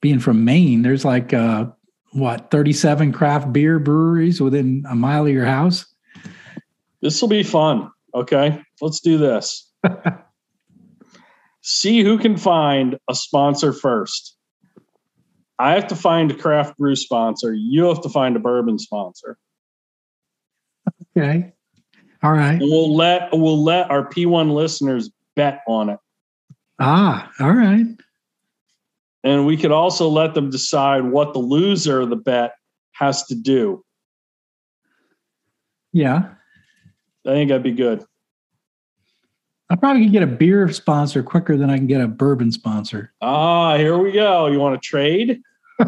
being 0.00 0.18
from 0.18 0.44
Maine. 0.44 0.82
There's 0.82 1.04
like 1.04 1.32
uh 1.32 1.66
what 2.10 2.50
37 2.50 3.12
craft 3.12 3.52
beer 3.52 3.78
breweries 3.78 4.40
within 4.40 4.84
a 4.90 4.96
mile 4.96 5.26
of 5.26 5.32
your 5.32 5.46
house. 5.46 5.86
This 7.02 7.22
will 7.22 7.28
be 7.28 7.44
fun. 7.44 7.88
Okay, 8.16 8.60
let's 8.80 8.98
do 8.98 9.16
this. 9.16 9.72
See 11.68 12.04
who 12.04 12.16
can 12.16 12.36
find 12.36 12.96
a 13.10 13.14
sponsor 13.16 13.72
first. 13.72 14.36
I 15.58 15.72
have 15.72 15.88
to 15.88 15.96
find 15.96 16.30
a 16.30 16.34
craft 16.34 16.78
brew 16.78 16.94
sponsor. 16.94 17.52
You 17.54 17.86
have 17.86 18.00
to 18.02 18.08
find 18.08 18.36
a 18.36 18.38
bourbon 18.38 18.78
sponsor. 18.78 19.36
Okay. 21.18 21.52
All 22.22 22.30
right. 22.30 22.52
And 22.52 22.60
we'll 22.60 22.94
let 22.94 23.30
we'll 23.32 23.64
let 23.64 23.90
our 23.90 24.08
P1 24.08 24.52
listeners 24.52 25.10
bet 25.34 25.62
on 25.66 25.90
it. 25.90 25.98
Ah, 26.78 27.32
all 27.40 27.52
right. 27.52 27.86
And 29.24 29.44
we 29.44 29.56
could 29.56 29.72
also 29.72 30.08
let 30.08 30.34
them 30.34 30.50
decide 30.50 31.02
what 31.02 31.32
the 31.32 31.40
loser 31.40 32.02
of 32.02 32.10
the 32.10 32.16
bet 32.16 32.54
has 32.92 33.24
to 33.24 33.34
do. 33.34 33.84
Yeah. 35.92 36.30
I 37.26 37.30
think 37.30 37.48
that'd 37.48 37.64
be 37.64 37.72
good. 37.72 38.04
I 39.68 39.74
probably 39.74 40.04
can 40.04 40.12
get 40.12 40.22
a 40.22 40.28
beer 40.28 40.70
sponsor 40.72 41.22
quicker 41.22 41.56
than 41.56 41.70
I 41.70 41.76
can 41.76 41.86
get 41.86 42.00
a 42.00 42.06
bourbon 42.06 42.52
sponsor. 42.52 43.12
Ah, 43.20 43.76
here 43.76 43.98
we 43.98 44.12
go. 44.12 44.46
You 44.46 44.60
want 44.60 44.80
to 44.80 44.86
trade? 44.86 45.40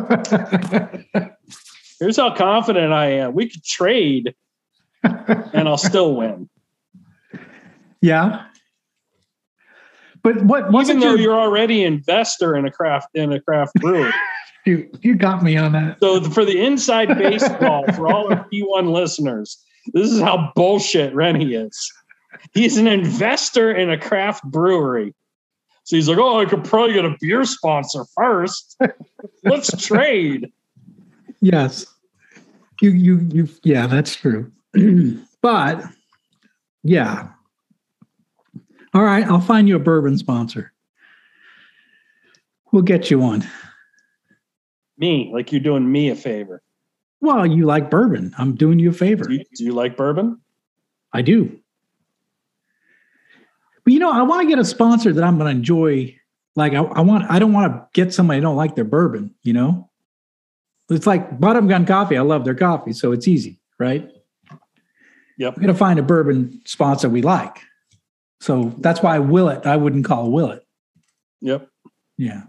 Here's 2.01 2.17
how 2.17 2.35
confident 2.35 2.93
I 2.93 3.07
am. 3.07 3.35
We 3.35 3.49
could 3.49 3.65
trade 3.65 4.35
and 5.03 5.69
I'll 5.69 5.79
still 5.79 6.15
win. 6.15 6.49
yeah. 8.01 8.45
But 10.23 10.43
what 10.45 10.73
wasn't 10.73 10.99
Even 10.99 11.09
though 11.09 11.15
your, 11.15 11.31
you're 11.31 11.41
already 11.41 11.85
an 11.85 11.95
investor 11.95 12.57
in 12.57 12.67
a 12.67 12.71
craft 12.73 13.09
in 13.15 13.33
a 13.33 13.41
craft 13.41 13.75
brewery. 13.75 14.13
you 14.67 14.91
you 15.01 15.15
got 15.15 15.43
me 15.43 15.57
on 15.57 15.73
that. 15.73 15.99
So 16.01 16.23
for 16.23 16.45
the 16.45 16.61
inside 16.61 17.17
baseball 17.17 17.85
for 17.95 18.13
all 18.13 18.33
our 18.33 18.47
P1 18.53 18.93
listeners, 18.93 19.65
this 19.93 20.11
is 20.11 20.21
how 20.21 20.53
bullshit 20.57 21.15
Rennie 21.15 21.55
is. 21.55 21.93
He's 22.53 22.77
an 22.77 22.87
investor 22.87 23.73
in 23.73 23.91
a 23.91 23.99
craft 23.99 24.45
brewery. 24.45 25.15
So 25.85 25.97
he's 25.97 26.09
like, 26.09 26.19
oh, 26.19 26.41
I 26.41 26.45
could 26.45 26.65
probably 26.65 26.93
get 26.93 27.05
a 27.05 27.17
beer 27.21 27.45
sponsor 27.45 28.05
first. 28.15 28.77
Let's 29.45 29.75
trade. 29.87 30.53
Yes. 31.41 31.87
You 32.81 32.91
you 32.91 33.19
you 33.33 33.49
yeah, 33.65 33.87
that's 33.87 34.15
true. 34.15 34.53
but 35.43 35.83
yeah. 36.83 37.29
All 38.95 39.03
right, 39.03 39.27
I'll 39.27 39.41
find 39.41 39.69
you 39.69 39.77
a 39.77 39.81
bourbon 39.81 40.19
sponsor. 40.19 40.73
We'll 42.73 42.83
get 42.83 43.11
you 43.11 43.19
one. 43.19 43.47
Me, 44.99 45.31
like 45.33 45.53
you're 45.53 45.61
doing 45.61 45.91
me 45.91 46.11
a 46.11 46.17
favor. 46.17 46.63
Well, 47.21 47.47
you 47.47 47.65
like 47.65 47.91
bourbon. 47.91 48.35
I'm 48.39 48.55
doing 48.55 48.79
you 48.79 48.91
a 48.91 48.93
favor. 48.93 49.25
Do 49.25 49.35
you, 49.35 49.45
do 49.57 49.65
you 49.65 49.73
like 49.73 49.97
bourbon? 49.97 50.41
I 51.13 51.23
do. 51.23 51.59
But 53.89 53.95
you 53.95 54.01
know, 54.01 54.13
I 54.13 54.21
want 54.21 54.43
to 54.43 54.47
get 54.47 54.59
a 54.59 54.67
sponsor 54.67 55.15
that 55.15 55.25
I'm 55.25 55.39
going 55.39 55.51
to 55.51 55.59
enjoy. 55.59 56.15
Like, 56.55 56.75
I, 56.75 56.83
I 56.83 57.01
want, 57.01 57.25
I 57.31 57.39
don't 57.39 57.55
want 57.55 57.73
to 57.73 57.89
get 57.95 58.13
somebody 58.13 58.37
I 58.37 58.41
don't 58.43 58.55
like 58.55 58.75
their 58.75 58.85
bourbon. 58.85 59.35
You 59.45 59.55
know, 59.55 59.89
it's 60.91 61.07
like 61.07 61.41
Bottom 61.41 61.69
Gun 61.69 61.87
Coffee. 61.87 62.19
I 62.19 62.21
love 62.21 62.45
their 62.45 62.55
coffee, 62.55 62.93
so 62.93 63.13
it's 63.13 63.27
easy, 63.27 63.63
right? 63.79 64.07
Yep. 65.39 65.57
We're 65.57 65.63
going 65.63 65.73
to 65.73 65.79
find 65.79 65.99
a 65.99 66.03
bourbon 66.03 66.61
sponsor 66.67 67.09
we 67.09 67.23
like. 67.23 67.61
So 68.43 68.75
that's 68.77 69.01
why 69.01 69.21
Willet. 69.21 69.65
I 69.65 69.79
wouldn't 69.79 70.05
call 70.05 70.31
Willet. 70.31 70.67
Yep. 71.41 71.67
Yeah, 72.19 72.43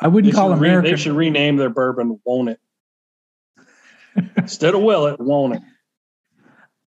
I 0.00 0.08
wouldn't 0.08 0.34
call 0.34 0.52
should, 0.52 0.60
re- 0.60 0.80
they 0.80 0.96
should 0.96 1.12
rename 1.12 1.58
their 1.58 1.70
bourbon 1.70 2.18
Won't 2.24 2.48
It. 2.48 2.60
Instead 4.36 4.74
of 4.74 4.82
Will 4.82 5.06
It, 5.06 5.20
Won't 5.20 5.54
It. 5.54 5.62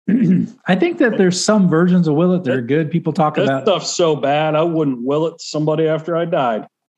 I 0.67 0.75
think 0.75 0.99
that 0.99 1.17
there's 1.17 1.43
some 1.43 1.67
versions 1.67 2.07
of 2.07 2.15
will 2.15 2.33
it 2.33 2.43
that 2.43 2.55
are 2.55 2.61
good. 2.61 2.91
People 2.91 3.11
talk 3.13 3.35
That 3.35 3.43
about. 3.45 3.63
stuff's 3.63 3.91
so 3.95 4.15
bad, 4.15 4.55
I 4.55 4.61
wouldn't 4.61 5.01
will 5.01 5.25
it 5.27 5.39
to 5.39 5.43
somebody 5.43 5.87
after 5.87 6.15
I 6.15 6.25
died. 6.25 6.67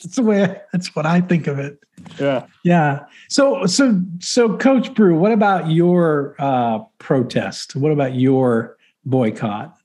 That's 0.00 0.16
the 0.16 0.22
way. 0.22 0.44
I, 0.44 0.60
that's 0.72 0.94
what 0.94 1.06
I 1.06 1.20
think 1.20 1.48
of 1.48 1.58
it. 1.58 1.80
Yeah. 2.20 2.46
Yeah. 2.62 3.06
So 3.28 3.66
so 3.66 4.00
so 4.20 4.56
Coach 4.56 4.94
Bru, 4.94 5.18
what 5.18 5.32
about 5.32 5.70
your 5.70 6.36
uh 6.38 6.80
protest? 6.98 7.74
What 7.74 7.90
about 7.90 8.14
your 8.14 8.76
boycott? 9.04 9.76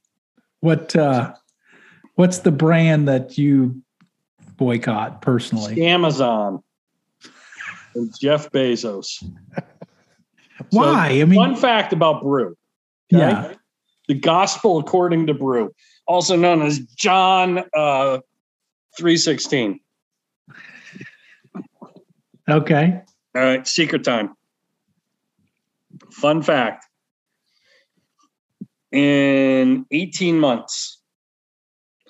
What 0.59 0.95
uh 0.95 1.33
what's 2.13 2.39
the 2.39 2.51
brand 2.51 3.07
that 3.07 3.39
you 3.39 3.81
boycott 4.57 5.23
personally? 5.23 5.83
Amazon 5.83 6.61
and 7.95 8.13
Jeff 8.19 8.51
Bezos. 8.51 9.23
Why? 10.69 11.21
I 11.21 11.25
mean 11.25 11.39
Fun 11.39 11.55
fact 11.55 11.91
about 11.91 12.21
Bru. 12.21 12.55
Okay? 13.13 13.19
Yeah. 13.19 13.53
The 14.07 14.15
Gospel 14.15 14.79
according 14.79 15.27
to 15.27 15.33
Bru, 15.33 15.73
also 16.07 16.35
known 16.35 16.61
as 16.61 16.79
John 16.79 17.59
uh, 17.73 18.19
316. 18.97 19.79
okay. 22.49 23.01
All 23.35 23.41
right, 23.41 23.67
secret 23.67 24.03
time. 24.03 24.35
Fun 26.11 26.41
fact. 26.41 26.85
In 28.91 29.85
18 29.89 30.39
months, 30.39 31.01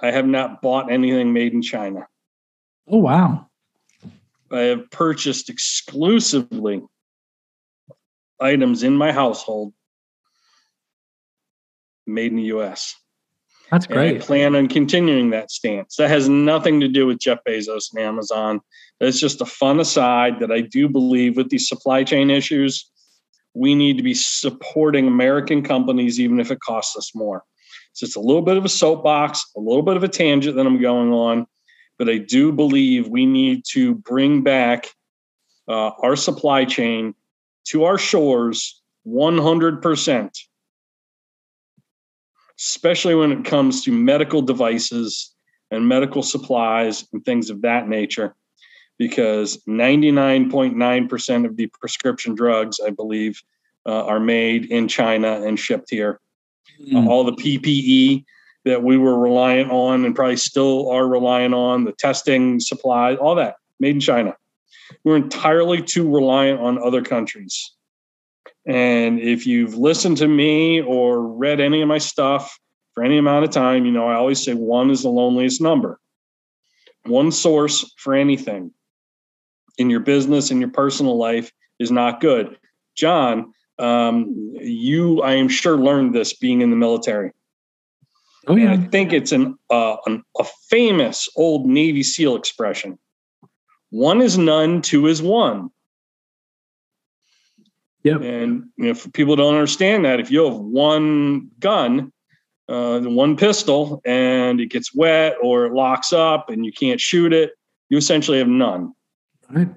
I 0.01 0.11
have 0.11 0.27
not 0.27 0.61
bought 0.61 0.91
anything 0.91 1.31
made 1.31 1.53
in 1.53 1.61
China. 1.61 2.07
Oh 2.89 2.97
wow. 2.97 3.47
I 4.51 4.59
have 4.61 4.91
purchased 4.91 5.49
exclusively 5.49 6.81
items 8.39 8.83
in 8.83 8.95
my 8.95 9.11
household 9.11 9.73
made 12.05 12.31
in 12.31 12.37
the 12.37 12.43
US. 12.43 12.95
That's 13.71 13.85
And 13.87 13.99
I 13.99 14.09
great. 14.11 14.21
plan 14.21 14.55
on 14.55 14.67
continuing 14.67 15.31
that 15.31 15.49
stance. 15.49 15.95
That 15.95 16.09
has 16.09 16.29
nothing 16.29 16.79
to 16.81 16.87
do 16.87 17.07
with 17.07 17.19
Jeff 17.19 17.39
Bezos 17.47 17.91
and 17.93 18.03
Amazon. 18.03 18.61
It's 18.99 19.19
just 19.19 19.41
a 19.41 19.45
fun 19.45 19.79
aside 19.79 20.39
that 20.39 20.51
I 20.51 20.61
do 20.61 20.87
believe 20.87 21.37
with 21.37 21.49
these 21.49 21.67
supply 21.67 22.03
chain 22.03 22.29
issues, 22.29 22.89
we 23.53 23.75
need 23.75 23.97
to 23.97 24.03
be 24.03 24.13
supporting 24.13 25.07
American 25.07 25.63
companies, 25.63 26.19
even 26.19 26.39
if 26.39 26.51
it 26.51 26.59
costs 26.59 26.95
us 26.95 27.13
more. 27.15 27.43
So 27.93 28.05
it's 28.05 28.15
a 28.15 28.19
little 28.19 28.41
bit 28.41 28.57
of 28.57 28.65
a 28.65 28.69
soapbox, 28.69 29.43
a 29.55 29.59
little 29.59 29.83
bit 29.83 29.97
of 29.97 30.03
a 30.03 30.07
tangent 30.07 30.55
that 30.55 30.65
I'm 30.65 30.81
going 30.81 31.11
on, 31.11 31.47
but 31.97 32.09
I 32.09 32.17
do 32.17 32.51
believe 32.51 33.07
we 33.07 33.25
need 33.25 33.63
to 33.71 33.95
bring 33.95 34.43
back 34.43 34.87
uh, 35.67 35.91
our 36.01 36.15
supply 36.15 36.65
chain 36.65 37.13
to 37.65 37.85
our 37.85 37.97
shores 37.97 38.81
100% 39.07 40.31
especially 42.59 43.15
when 43.15 43.31
it 43.31 43.45
comes 43.45 43.83
to 43.83 43.91
medical 43.91 44.41
devices 44.41 45.33
and 45.71 45.87
medical 45.87 46.23
supplies 46.23 47.07
and 47.13 47.25
things 47.25 47.49
of 47.49 47.61
that 47.61 47.87
nature, 47.87 48.35
because 48.97 49.57
99.9% 49.67 51.45
of 51.45 51.57
the 51.57 51.67
prescription 51.67 52.35
drugs, 52.35 52.79
I 52.85 52.91
believe, 52.91 53.41
uh, 53.85 54.05
are 54.05 54.19
made 54.19 54.65
in 54.65 54.87
China 54.87 55.41
and 55.41 55.59
shipped 55.59 55.89
here. 55.89 56.19
Mm. 56.81 57.05
Uh, 57.05 57.09
all 57.09 57.23
the 57.23 57.33
PPE 57.33 58.23
that 58.65 58.83
we 58.83 58.97
were 58.97 59.19
reliant 59.19 59.71
on 59.71 60.05
and 60.05 60.15
probably 60.15 60.37
still 60.37 60.89
are 60.89 61.07
reliant 61.07 61.53
on, 61.53 61.83
the 61.83 61.91
testing 61.91 62.59
supply, 62.59 63.15
all 63.15 63.35
that 63.35 63.55
made 63.79 63.95
in 63.95 63.99
China. 63.99 64.35
We're 65.03 65.17
entirely 65.17 65.81
too 65.81 66.09
reliant 66.09 66.59
on 66.59 66.81
other 66.81 67.01
countries. 67.01 67.71
And 68.65 69.19
if 69.19 69.45
you've 69.45 69.75
listened 69.75 70.17
to 70.17 70.27
me 70.27 70.81
or 70.81 71.21
read 71.21 71.59
any 71.59 71.81
of 71.81 71.87
my 71.87 71.97
stuff 71.97 72.57
for 72.93 73.03
any 73.03 73.17
amount 73.17 73.45
of 73.45 73.51
time, 73.51 73.85
you 73.85 73.91
know, 73.91 74.07
I 74.07 74.15
always 74.15 74.43
say 74.43 74.53
one 74.53 74.89
is 74.89 75.03
the 75.03 75.09
loneliest 75.09 75.61
number. 75.61 75.99
One 77.05 77.31
source 77.31 77.93
for 77.97 78.13
anything 78.13 78.71
in 79.77 79.89
your 79.89 79.99
business, 79.99 80.51
in 80.51 80.59
your 80.59 80.69
personal 80.69 81.17
life 81.17 81.51
is 81.79 81.91
not 81.91 82.21
good. 82.21 82.57
John, 82.95 83.53
um, 83.79 84.53
you, 84.61 85.21
I 85.21 85.33
am 85.33 85.49
sure, 85.49 85.77
learned 85.77 86.15
this 86.15 86.33
being 86.33 86.61
in 86.61 86.69
the 86.69 86.75
military. 86.75 87.31
Oh 88.47 88.55
And 88.55 88.69
I 88.69 88.77
think 88.77 89.13
it's 89.13 89.31
an, 89.31 89.57
uh, 89.69 89.97
an 90.05 90.23
a 90.39 90.45
famous 90.69 91.27
old 91.35 91.65
Navy 91.65 92.03
SEAL 92.03 92.35
expression. 92.35 92.99
One 93.89 94.21
is 94.21 94.37
none, 94.37 94.81
two 94.81 95.07
is 95.07 95.21
one. 95.21 95.69
Yep. 98.03 98.21
And 98.21 98.69
you 98.77 98.85
know, 98.85 98.91
if 98.91 99.11
people 99.13 99.35
don't 99.35 99.55
understand 99.55 100.05
that, 100.05 100.19
if 100.19 100.29
you 100.29 100.43
have 100.45 100.57
one 100.57 101.49
gun, 101.59 102.11
uh, 102.67 102.99
one 102.99 103.37
pistol, 103.37 104.01
and 104.05 104.59
it 104.59 104.67
gets 104.67 104.93
wet 104.93 105.35
or 105.41 105.65
it 105.65 105.73
locks 105.73 106.11
up 106.13 106.49
and 106.49 106.65
you 106.65 106.71
can't 106.71 106.99
shoot 106.99 107.33
it, 107.33 107.51
you 107.89 107.97
essentially 107.97 108.37
have 108.39 108.47
none. 108.47 108.93
Right. 109.49 109.69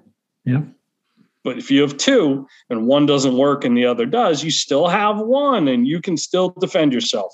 Yeah. 0.44 0.62
But 1.44 1.58
if 1.58 1.70
you 1.70 1.80
have 1.82 1.96
two 1.96 2.48
and 2.70 2.88
one 2.88 3.06
doesn't 3.06 3.36
work 3.36 3.64
and 3.64 3.76
the 3.76 3.86
other 3.86 4.06
does, 4.06 4.42
you 4.42 4.50
still 4.50 4.88
have 4.88 5.18
one 5.18 5.68
and 5.68 5.86
you 5.86 6.00
can 6.00 6.16
still 6.16 6.48
defend 6.58 6.92
yourself. 6.92 7.32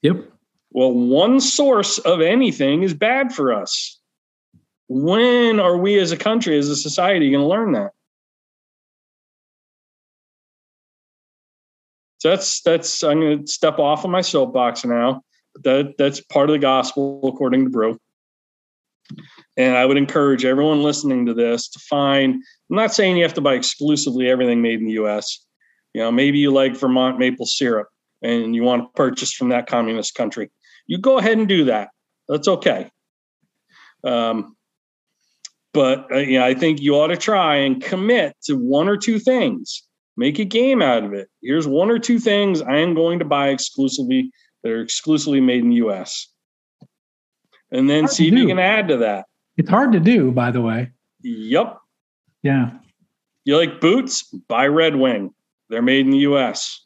Yep. 0.00 0.30
Well, 0.70 0.92
one 0.92 1.38
source 1.40 1.98
of 1.98 2.22
anything 2.22 2.82
is 2.82 2.94
bad 2.94 3.34
for 3.34 3.52
us. 3.52 3.98
When 4.88 5.60
are 5.60 5.76
we 5.76 5.98
as 5.98 6.12
a 6.12 6.16
country, 6.16 6.58
as 6.58 6.68
a 6.68 6.76
society, 6.76 7.30
going 7.30 7.42
to 7.42 7.46
learn 7.46 7.72
that? 7.72 7.92
So 12.22 12.28
that's 12.28 12.60
that's 12.62 13.02
I'm 13.02 13.18
going 13.18 13.44
to 13.44 13.52
step 13.52 13.80
off 13.80 14.04
of 14.04 14.10
my 14.12 14.20
soapbox 14.20 14.84
now. 14.84 15.22
That 15.64 15.94
that's 15.98 16.20
part 16.20 16.48
of 16.48 16.54
the 16.54 16.60
gospel 16.60 17.20
according 17.24 17.64
to 17.64 17.70
Bru. 17.70 17.98
And 19.56 19.76
I 19.76 19.84
would 19.84 19.96
encourage 19.96 20.44
everyone 20.44 20.84
listening 20.84 21.26
to 21.26 21.34
this 21.34 21.68
to 21.70 21.80
find. 21.80 22.34
I'm 22.34 22.76
not 22.76 22.94
saying 22.94 23.16
you 23.16 23.24
have 23.24 23.34
to 23.34 23.40
buy 23.40 23.54
exclusively 23.54 24.30
everything 24.30 24.62
made 24.62 24.78
in 24.78 24.86
the 24.86 24.92
U.S. 24.92 25.44
You 25.94 26.02
know, 26.02 26.12
maybe 26.12 26.38
you 26.38 26.52
like 26.52 26.76
Vermont 26.76 27.18
maple 27.18 27.44
syrup 27.44 27.88
and 28.22 28.54
you 28.54 28.62
want 28.62 28.84
to 28.84 28.88
purchase 28.94 29.32
from 29.32 29.48
that 29.48 29.66
communist 29.66 30.14
country. 30.14 30.52
You 30.86 30.98
go 30.98 31.18
ahead 31.18 31.38
and 31.38 31.48
do 31.48 31.64
that. 31.64 31.88
That's 32.28 32.46
okay. 32.46 32.88
Um, 34.04 34.56
but 35.74 36.06
uh, 36.12 36.18
yeah, 36.18 36.44
I 36.44 36.54
think 36.54 36.80
you 36.80 36.94
ought 36.94 37.08
to 37.08 37.16
try 37.16 37.56
and 37.56 37.82
commit 37.82 38.36
to 38.44 38.54
one 38.54 38.88
or 38.88 38.96
two 38.96 39.18
things. 39.18 39.82
Make 40.16 40.38
a 40.38 40.44
game 40.44 40.82
out 40.82 41.04
of 41.04 41.14
it. 41.14 41.28
Here's 41.40 41.66
one 41.66 41.90
or 41.90 41.98
two 41.98 42.18
things 42.18 42.60
I 42.60 42.76
am 42.78 42.94
going 42.94 43.18
to 43.18 43.24
buy 43.24 43.48
exclusively 43.48 44.30
that 44.62 44.70
are 44.70 44.80
exclusively 44.80 45.40
made 45.40 45.62
in 45.62 45.70
the 45.70 45.76
U.S. 45.76 46.28
And 47.70 47.88
then 47.88 48.06
see 48.08 48.28
if 48.28 48.34
you 48.34 48.46
can 48.46 48.58
add 48.58 48.88
to 48.88 48.98
that. 48.98 49.26
It's 49.56 49.70
hard 49.70 49.92
to 49.92 50.00
do, 50.00 50.30
by 50.30 50.50
the 50.50 50.60
way. 50.60 50.90
Yep. 51.22 51.78
Yeah. 52.42 52.70
You 53.44 53.56
like 53.56 53.80
boots? 53.80 54.24
Buy 54.48 54.66
Red 54.66 54.96
Wing. 54.96 55.32
They're 55.68 55.82
made 55.82 56.04
in 56.04 56.10
the 56.10 56.18
U.S. 56.18 56.84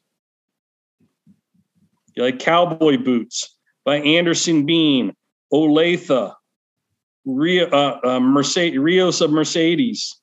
You 2.14 2.22
like 2.22 2.38
cowboy 2.38 2.96
boots? 2.98 3.56
Buy 3.84 3.96
Anderson 3.96 4.64
Bean, 4.66 5.14
Olathe, 5.52 6.34
Rio, 7.24 7.68
uh, 7.68 8.00
uh, 8.04 8.20
Mercedes, 8.20 8.78
Rios 8.78 9.20
of 9.20 9.30
Mercedes, 9.30 10.18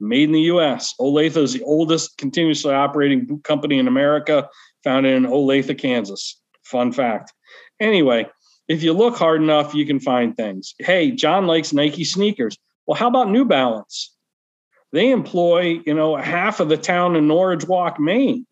made 0.00 0.24
in 0.24 0.32
the 0.32 0.40
U.S. 0.42 0.94
Olathe 1.00 1.36
is 1.36 1.52
the 1.52 1.62
oldest 1.62 2.18
continuously 2.18 2.72
operating 2.72 3.24
boot 3.26 3.44
company 3.44 3.78
in 3.78 3.88
America, 3.88 4.48
founded 4.84 5.14
in 5.14 5.24
Olathe, 5.24 5.78
Kansas. 5.78 6.40
Fun 6.64 6.92
fact. 6.92 7.32
Anyway, 7.80 8.26
if 8.68 8.82
you 8.82 8.92
look 8.92 9.16
hard 9.16 9.42
enough, 9.42 9.74
you 9.74 9.86
can 9.86 10.00
find 10.00 10.36
things. 10.36 10.74
Hey, 10.78 11.10
John 11.12 11.46
likes 11.46 11.72
Nike 11.72 12.04
sneakers. 12.04 12.58
Well, 12.86 12.96
how 12.96 13.08
about 13.08 13.30
New 13.30 13.44
Balance? 13.44 14.14
They 14.92 15.10
employ, 15.10 15.80
you 15.84 15.94
know, 15.94 16.16
half 16.16 16.60
of 16.60 16.68
the 16.68 16.76
town 16.76 17.16
in 17.16 17.26
Norridgewock, 17.26 17.98
Maine. 17.98 18.46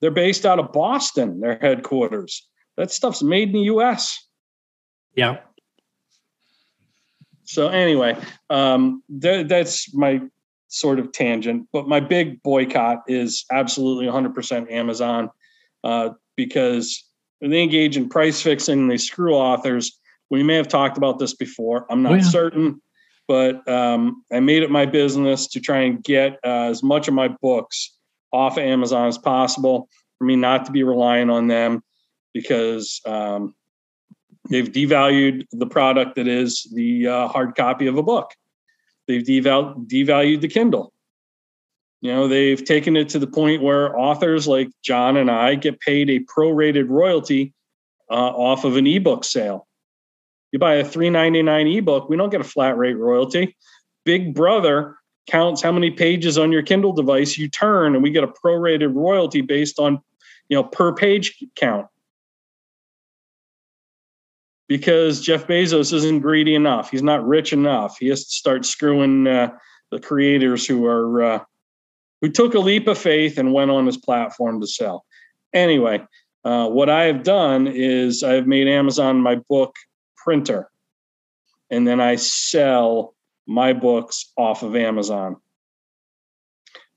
They're 0.00 0.10
based 0.10 0.44
out 0.44 0.58
of 0.58 0.72
Boston, 0.72 1.40
their 1.40 1.58
headquarters. 1.58 2.46
That 2.76 2.90
stuff's 2.90 3.22
made 3.22 3.48
in 3.48 3.54
the 3.54 3.74
US. 3.74 4.26
Yeah. 5.14 5.38
So 7.44 7.68
anyway, 7.68 8.16
um, 8.50 9.02
th- 9.20 9.48
that's 9.48 9.94
my 9.94 10.20
sort 10.68 10.98
of 10.98 11.12
tangent. 11.12 11.68
But 11.72 11.88
my 11.88 12.00
big 12.00 12.42
boycott 12.42 13.02
is 13.06 13.44
absolutely 13.52 14.06
100% 14.06 14.70
Amazon 14.72 15.30
uh, 15.84 16.10
because 16.36 17.04
they 17.40 17.62
engage 17.62 17.96
in 17.96 18.08
price 18.08 18.40
fixing. 18.40 18.88
They 18.88 18.96
screw 18.96 19.34
authors. 19.34 19.98
We 20.30 20.42
may 20.42 20.54
have 20.56 20.68
talked 20.68 20.96
about 20.96 21.18
this 21.18 21.34
before. 21.34 21.86
I'm 21.90 22.02
not 22.02 22.12
Oh, 22.12 22.16
yeah. 22.16 22.22
certain, 22.22 22.82
but 23.28 23.66
um, 23.68 24.24
I 24.32 24.40
made 24.40 24.62
it 24.62 24.70
my 24.70 24.86
business 24.86 25.46
to 25.48 25.60
try 25.60 25.80
and 25.82 26.02
get 26.02 26.38
uh, 26.44 26.68
as 26.70 26.82
much 26.82 27.08
of 27.08 27.14
my 27.14 27.28
books 27.28 27.96
off 28.32 28.56
of 28.56 28.64
Amazon 28.64 29.06
as 29.06 29.18
possible. 29.18 29.88
For 30.18 30.24
me, 30.24 30.36
not 30.36 30.64
to 30.66 30.72
be 30.72 30.82
relying 30.82 31.28
on 31.28 31.48
them 31.48 31.82
because 32.32 33.00
um, 33.04 33.54
they've 34.50 34.70
devalued 34.70 35.46
the 35.52 35.66
product 35.66 36.16
that 36.16 36.28
is 36.28 36.66
the 36.74 37.08
uh, 37.08 37.28
hard 37.28 37.54
copy 37.54 37.86
of 37.86 37.96
a 37.96 38.02
book. 38.02 38.32
They've 39.06 39.22
deval- 39.22 39.86
devalued 39.86 40.40
the 40.40 40.48
Kindle. 40.48 40.92
You 42.00 42.12
know, 42.12 42.28
they've 42.28 42.62
taken 42.62 42.96
it 42.96 43.08
to 43.10 43.18
the 43.18 43.26
point 43.26 43.62
where 43.62 43.98
authors 43.98 44.46
like 44.46 44.68
John 44.82 45.16
and 45.16 45.30
I 45.30 45.54
get 45.54 45.80
paid 45.80 46.10
a 46.10 46.20
prorated 46.20 46.88
royalty 46.88 47.54
uh, 48.10 48.14
off 48.14 48.64
of 48.64 48.76
an 48.76 48.86
ebook 48.86 49.24
sale. 49.24 49.66
You 50.52 50.58
buy 50.58 50.74
a 50.74 50.84
$3.99 50.84 51.78
ebook, 51.78 52.08
we 52.08 52.16
don't 52.16 52.30
get 52.30 52.40
a 52.40 52.44
flat 52.44 52.76
rate 52.76 52.98
royalty. 52.98 53.56
Big 54.04 54.34
Brother 54.34 54.96
counts 55.26 55.62
how 55.62 55.72
many 55.72 55.90
pages 55.90 56.36
on 56.36 56.52
your 56.52 56.62
Kindle 56.62 56.92
device 56.92 57.38
you 57.38 57.48
turn, 57.48 57.94
and 57.94 58.02
we 58.02 58.10
get 58.10 58.22
a 58.22 58.28
prorated 58.28 58.94
royalty 58.94 59.40
based 59.40 59.78
on, 59.78 59.98
you 60.48 60.56
know, 60.56 60.62
per 60.62 60.94
page 60.94 61.42
count 61.56 61.86
because 64.68 65.20
Jeff 65.20 65.46
Bezos 65.46 65.92
isn't 65.92 66.20
greedy 66.20 66.54
enough. 66.54 66.90
He's 66.90 67.02
not 67.02 67.26
rich 67.26 67.52
enough. 67.52 67.98
He 67.98 68.08
has 68.08 68.24
to 68.24 68.30
start 68.30 68.64
screwing 68.64 69.26
uh, 69.26 69.50
the 69.90 70.00
creators 70.00 70.66
who 70.66 70.86
are 70.86 71.22
uh, 71.22 71.44
who 72.20 72.30
took 72.30 72.54
a 72.54 72.58
leap 72.58 72.88
of 72.88 72.98
faith 72.98 73.38
and 73.38 73.52
went 73.52 73.70
on 73.70 73.86
his 73.86 73.98
platform 73.98 74.60
to 74.60 74.66
sell. 74.66 75.04
Anyway, 75.52 76.02
uh, 76.44 76.68
what 76.68 76.88
I 76.88 77.04
have 77.04 77.22
done 77.22 77.66
is 77.66 78.22
I've 78.22 78.46
made 78.46 78.66
Amazon 78.66 79.20
my 79.20 79.36
book 79.48 79.76
printer, 80.16 80.70
and 81.70 81.86
then 81.86 82.00
I 82.00 82.16
sell 82.16 83.14
my 83.46 83.72
books 83.72 84.32
off 84.36 84.62
of 84.62 84.74
Amazon. 84.74 85.36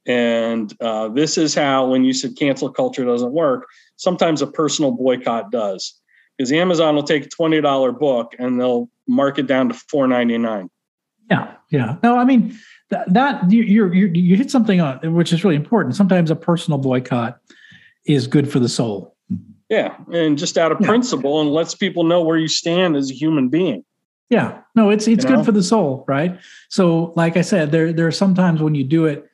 And 0.06 0.74
uh, 0.82 1.10
this 1.10 1.38
is 1.38 1.54
how, 1.54 1.88
when 1.88 2.06
you 2.06 2.14
said 2.14 2.38
cancel 2.38 2.72
culture 2.72 3.04
doesn't 3.04 3.34
work, 3.34 3.68
sometimes 3.98 4.42
a 4.42 4.48
personal 4.48 4.92
boycott 4.92 5.52
does. 5.52 6.00
Because 6.38 6.52
Amazon 6.52 6.96
will 6.96 7.04
take 7.04 7.26
a 7.26 7.30
$20 7.30 8.00
book 8.00 8.36
and 8.38 8.60
they'll 8.60 8.90
mark 9.08 9.40
it 9.40 9.48
down 9.48 9.70
to 9.70 9.76
$4.99. 9.76 10.70
Yeah, 11.30 11.56
yeah. 11.70 11.98
No, 12.04 12.18
I 12.18 12.24
mean 12.24 12.58
that, 12.90 13.12
that 13.14 13.52
you 13.52 13.64
you 13.64 14.08
you 14.08 14.38
hit 14.38 14.50
something 14.50 14.80
on 14.80 15.14
which 15.14 15.34
is 15.34 15.44
really 15.44 15.58
important. 15.58 15.96
Sometimes 15.96 16.32
a 16.32 16.36
personal 16.36 16.78
boycott 16.78 17.40
is 18.06 18.28
good 18.28 18.50
for 18.50 18.60
the 18.60 18.70
soul. 18.70 19.16
Yeah, 19.70 19.98
and 20.14 20.38
just 20.38 20.58
out 20.58 20.72
of 20.72 20.80
yeah. 20.80 20.88
principle, 20.88 21.42
and 21.42 21.52
lets 21.52 21.76
people 21.76 22.06
know 22.06 22.24
where 22.24 22.38
you 22.38 22.48
stand 22.48 22.96
as 22.96 23.12
a 23.12 23.14
human 23.14 23.50
being. 23.50 23.84
Yeah, 24.30 24.62
no, 24.76 24.90
it's 24.90 25.08
it's 25.08 25.26
you 25.26 25.30
good 25.30 25.40
know? 25.40 25.44
for 25.44 25.52
the 25.52 25.64
soul, 25.64 26.06
right? 26.08 26.40
So, 26.70 27.12
like 27.18 27.36
I 27.36 27.42
said, 27.42 27.72
there 27.72 27.92
there 27.92 28.08
are 28.08 28.12
sometimes 28.12 28.62
when 28.62 28.76
you 28.76 28.86
do 28.86 29.06
it, 29.06 29.30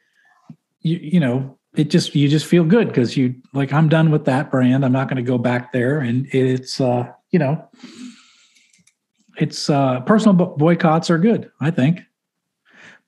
you 0.82 0.98
you 0.98 1.20
know, 1.20 1.60
it 1.76 1.90
just 1.90 2.16
you 2.16 2.28
just 2.28 2.46
feel 2.46 2.64
good 2.64 2.88
because 2.88 3.18
you 3.18 3.36
like 3.54 3.74
I'm 3.74 3.90
done 3.90 4.12
with 4.12 4.26
that 4.26 4.52
brand. 4.52 4.86
I'm 4.86 4.92
not 4.92 5.08
going 5.08 5.24
to 5.24 5.28
go 5.28 5.38
back 5.38 5.72
there, 5.72 6.00
and 6.00 6.28
it's 6.32 6.80
uh, 6.80 7.12
you 7.32 7.40
know, 7.40 7.68
it's 9.38 9.70
uh, 9.70 10.02
personal 10.02 10.34
boycotts 10.34 11.10
are 11.10 11.18
good, 11.18 11.52
I 11.60 11.72
think. 11.72 12.02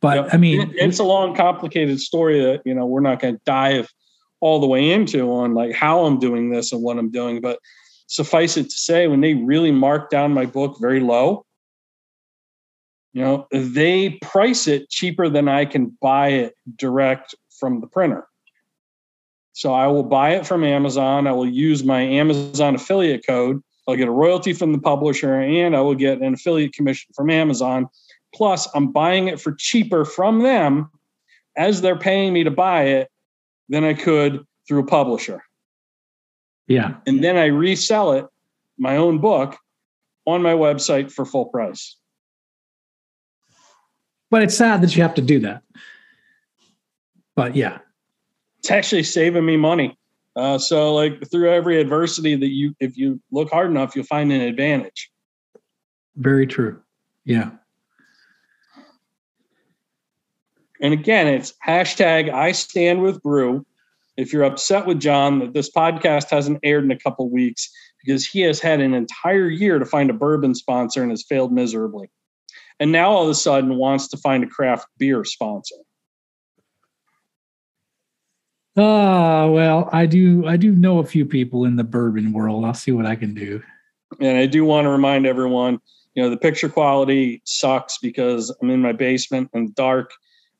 But. 0.02 0.34
I 0.34 0.38
mean, 0.38 0.74
it's 0.76 1.00
a 1.00 1.04
long, 1.04 1.36
complicated 1.36 2.00
story 2.00 2.40
that 2.42 2.62
you 2.66 2.74
know 2.74 2.86
we're 2.86 3.02
not 3.02 3.20
going 3.20 3.36
to 3.36 3.42
dive 3.46 3.94
all 4.40 4.60
the 4.60 4.68
way 4.68 4.92
into 4.92 5.32
on 5.32 5.54
like 5.54 5.74
how 5.74 6.06
I'm 6.06 6.20
doing 6.20 6.50
this 6.50 6.72
and 6.72 6.82
what 6.82 6.98
I'm 6.98 7.12
doing. 7.12 7.42
But 7.42 7.60
suffice 8.08 8.58
it 8.58 8.66
to 8.66 8.78
say, 8.78 9.08
when 9.08 9.22
they 9.22 9.36
really 9.36 9.72
mark 9.72 10.10
down 10.10 10.34
my 10.34 10.46
book 10.46 10.78
very 10.80 11.00
low, 11.00 11.46
you 13.14 13.22
know, 13.22 13.48
they 13.52 14.12
price 14.22 14.68
it 14.68 14.90
cheaper 14.90 15.30
than 15.30 15.48
I 15.48 15.66
can 15.66 15.98
buy 16.02 16.30
it 16.30 16.56
direct 16.76 17.36
from 17.60 17.80
the 17.80 17.88
printer. 17.88 18.28
So 19.56 19.74
I 19.74 19.88
will 19.88 20.04
buy 20.04 20.32
it 20.32 20.46
from 20.46 20.66
Amazon. 20.66 21.28
I 21.28 21.32
will 21.32 21.48
use 21.48 21.82
my 21.82 22.02
Amazon 22.02 22.76
affiliate 22.76 23.26
code. 23.26 23.64
I'll 23.88 23.96
get 23.96 24.10
a 24.10 24.12
royalty 24.12 24.52
from 24.52 24.74
the 24.74 24.80
publisher 24.80 25.40
and 25.40 25.78
I 25.78 25.80
will 25.80 25.96
get 25.96 26.20
an 26.20 26.34
affiliate 26.34 26.74
commission 26.74 27.14
from 27.16 27.30
Amazon. 27.30 27.88
Plus, 28.34 28.68
I'm 28.76 28.92
buying 28.92 29.30
it 29.30 29.40
for 29.40 29.54
cheaper 29.54 30.04
from 30.04 30.42
them 30.42 30.92
as 31.56 31.80
they're 31.80 31.98
paying 31.98 32.34
me 32.34 32.44
to 32.44 32.52
buy 32.52 32.84
it 32.84 33.10
than 33.70 33.86
I 33.86 33.94
could 33.94 34.46
through 34.68 34.80
a 34.80 34.86
publisher. 34.86 35.42
Yeah. 36.68 36.96
And 37.08 37.24
then 37.24 37.38
I 37.38 37.46
resell 37.46 38.12
it, 38.12 38.26
my 38.78 38.98
own 38.98 39.20
book, 39.20 39.56
on 40.26 40.42
my 40.42 40.54
website 40.54 41.14
for 41.14 41.24
full 41.24 41.46
price. 41.46 41.96
But 44.30 44.42
it's 44.42 44.58
sad 44.58 44.82
that 44.82 44.98
you 44.98 45.04
have 45.04 45.16
to 45.16 45.22
do 45.22 45.40
that. 45.40 45.64
But 47.38 47.56
yeah. 47.56 47.78
It's 48.66 48.72
actually 48.72 49.04
saving 49.04 49.46
me 49.46 49.58
money. 49.58 49.96
Uh, 50.36 50.58
so, 50.58 50.96
like 50.96 51.30
through 51.30 51.52
every 51.52 51.80
adversity 51.80 52.36
that 52.36 52.50
you, 52.50 52.76
if 52.80 52.98
you 52.98 53.22
look 53.32 53.52
hard 53.52 53.70
enough, 53.70 53.96
you'll 53.96 54.06
find 54.06 54.32
an 54.32 54.42
advantage. 54.42 55.12
Very 56.16 56.48
true. 56.48 56.82
Yeah. 57.26 57.52
And 60.82 60.96
again, 60.96 61.28
it's 61.28 61.54
hashtag 61.64 62.34
I 62.34 62.54
stand 62.54 63.04
with 63.04 63.22
Bru. 63.22 63.64
If 64.18 64.34
you're 64.34 64.46
upset 64.46 64.88
with 64.88 65.00
John 65.00 65.38
that 65.42 65.54
this 65.54 65.70
podcast 65.70 66.32
hasn't 66.32 66.58
aired 66.64 66.86
in 66.86 66.90
a 66.90 66.98
couple 66.98 67.30
weeks 67.30 67.70
because 68.04 68.26
he 68.26 68.42
has 68.42 68.60
had 68.60 68.82
an 68.82 68.96
entire 68.96 69.48
year 69.48 69.78
to 69.78 69.86
find 69.86 70.10
a 70.10 70.14
bourbon 70.14 70.56
sponsor 70.56 71.04
and 71.04 71.12
has 71.12 71.22
failed 71.22 71.54
miserably. 71.54 72.10
And 72.80 72.92
now 72.92 73.12
all 73.12 73.26
of 73.26 73.30
a 73.30 73.36
sudden 73.36 73.76
wants 73.76 74.08
to 74.08 74.18
find 74.18 74.44
a 74.44 74.48
craft 74.48 74.88
beer 74.98 75.24
sponsor. 75.24 75.76
Ah, 78.78 79.44
uh, 79.44 79.48
well, 79.48 79.90
I 79.94 80.06
do 80.06 80.46
I 80.46 80.58
do 80.58 80.72
know 80.76 81.00
a 81.00 81.06
few 81.06 81.26
people 81.26 81.66
in 81.66 81.78
the 81.78 81.84
bourbon 81.84 82.34
world. 82.34 82.66
I'll 82.66 82.74
see 82.74 82.92
what 82.92 83.06
I 83.06 83.16
can 83.16 83.34
do. 83.34 83.62
And 84.20 84.38
I 84.38 84.46
do 84.46 84.66
want 84.66 84.86
to 84.86 84.90
remind 84.90 85.26
everyone, 85.26 85.80
you 86.14 86.24
know, 86.24 86.30
the 86.30 86.38
picture 86.38 86.70
quality 86.70 87.42
sucks 87.46 87.98
because 87.98 88.56
I'm 88.62 88.70
in 88.70 88.82
my 88.82 88.92
basement 88.92 89.50
and 89.54 89.74
dark 89.76 90.12